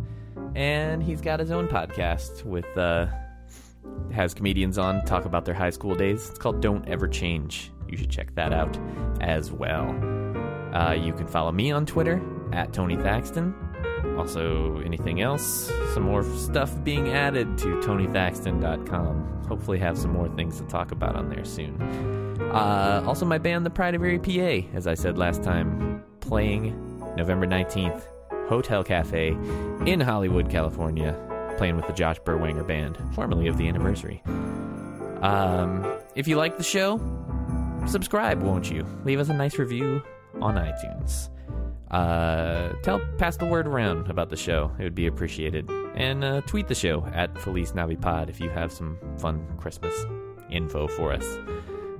And 0.55 1.01
he's 1.01 1.21
got 1.21 1.39
his 1.39 1.51
own 1.51 1.67
podcast 1.67 2.43
with, 2.43 2.77
uh, 2.77 3.07
has 4.11 4.33
comedians 4.33 4.77
on 4.77 5.03
talk 5.05 5.25
about 5.25 5.45
their 5.45 5.55
high 5.55 5.71
school 5.71 5.95
days. 5.95 6.29
It's 6.29 6.37
called 6.37 6.61
Don't 6.61 6.87
Ever 6.87 7.07
Change. 7.07 7.71
You 7.87 7.97
should 7.97 8.09
check 8.09 8.33
that 8.35 8.53
out 8.53 8.77
as 9.21 9.51
well. 9.51 9.89
Uh, 10.73 10.93
you 10.93 11.13
can 11.13 11.27
follow 11.27 11.51
me 11.51 11.71
on 11.71 11.85
Twitter 11.85 12.21
at 12.51 12.73
Tony 12.73 12.95
Thaxton. 12.95 13.53
Also, 14.17 14.79
anything 14.79 15.21
else? 15.21 15.71
Some 15.93 16.03
more 16.03 16.23
stuff 16.23 16.71
being 16.83 17.09
added 17.09 17.57
to 17.59 17.79
TonyThaxton.com. 17.79 19.45
Hopefully, 19.47 19.79
have 19.79 19.97
some 19.97 20.11
more 20.11 20.29
things 20.29 20.59
to 20.59 20.63
talk 20.65 20.91
about 20.91 21.15
on 21.15 21.29
there 21.29 21.45
soon. 21.45 21.81
Uh, 22.51 23.03
also, 23.05 23.25
my 23.25 23.37
band, 23.37 23.65
The 23.65 23.69
Pride 23.69 23.95
of 23.95 24.03
Erie, 24.03 24.19
PA, 24.19 24.67
as 24.75 24.87
I 24.87 24.93
said 24.93 25.17
last 25.17 25.43
time, 25.43 26.03
playing 26.19 26.75
November 27.15 27.47
19th, 27.47 28.03
Hotel 28.47 28.83
Cafe 28.83 29.29
in 29.85 29.99
Hollywood, 29.99 30.49
California, 30.49 31.17
playing 31.57 31.75
with 31.75 31.87
the 31.87 31.93
Josh 31.93 32.19
Berwanger 32.21 32.65
Band, 32.67 32.97
formerly 33.13 33.47
of 33.47 33.57
the 33.57 33.67
Anniversary. 33.67 34.21
Um, 35.21 35.85
if 36.15 36.27
you 36.27 36.35
like 36.35 36.57
the 36.57 36.63
show, 36.63 36.99
subscribe, 37.85 38.41
won't 38.41 38.69
you? 38.69 38.85
Leave 39.05 39.19
us 39.19 39.29
a 39.29 39.33
nice 39.33 39.57
review 39.57 40.01
on 40.41 40.55
iTunes. 40.55 41.29
Uh, 41.91 42.73
tell, 42.81 42.99
pass 43.17 43.37
the 43.37 43.45
word 43.45 43.67
around 43.67 44.09
about 44.09 44.29
the 44.29 44.35
show. 44.35 44.71
It 44.79 44.83
would 44.83 44.95
be 44.95 45.07
appreciated. 45.07 45.69
And 45.95 46.23
uh, 46.23 46.41
tweet 46.41 46.67
the 46.67 46.75
show 46.75 47.05
at 47.13 47.37
Feliz 47.39 47.73
Navipod 47.73 48.29
if 48.29 48.39
you 48.39 48.49
have 48.49 48.71
some 48.71 48.97
fun 49.19 49.45
Christmas 49.59 49.93
info 50.49 50.87
for 50.87 51.13
us. 51.13 51.37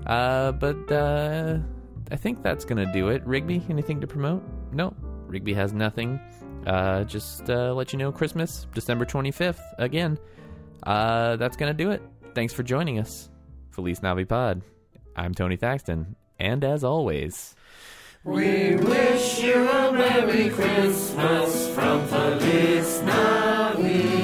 Uh, 0.07 0.51
but 0.51 0.91
uh, 0.91 1.59
I 2.11 2.15
think 2.15 2.43
that's 2.43 2.65
gonna 2.65 2.91
do 2.91 3.09
it. 3.09 3.25
Rigby, 3.25 3.61
anything 3.69 4.01
to 4.01 4.07
promote? 4.07 4.43
No, 4.71 4.95
Rigby 5.33 5.53
has 5.55 5.73
nothing. 5.73 6.19
Uh, 6.67 7.03
just 7.03 7.49
uh, 7.49 7.73
let 7.73 7.91
you 7.91 7.97
know 7.97 8.11
Christmas, 8.11 8.67
December 8.73 9.03
25th. 9.03 9.59
Again, 9.79 10.19
uh, 10.83 11.35
that's 11.37 11.57
going 11.57 11.75
to 11.75 11.83
do 11.83 11.89
it. 11.89 12.01
Thanks 12.35 12.53
for 12.53 12.61
joining 12.61 12.99
us. 12.99 13.29
Feliz 13.71 13.99
Navipod. 13.99 14.61
I'm 15.15 15.33
Tony 15.33 15.57
Thaxton, 15.57 16.15
and 16.39 16.63
as 16.63 16.83
always, 16.83 17.55
we 18.23 18.75
wish 18.75 19.43
you 19.43 19.67
a 19.67 19.91
Merry 19.91 20.49
Christmas 20.49 21.73
from 21.73 22.05
Feliz 22.07 22.99
Navipod. 23.01 24.22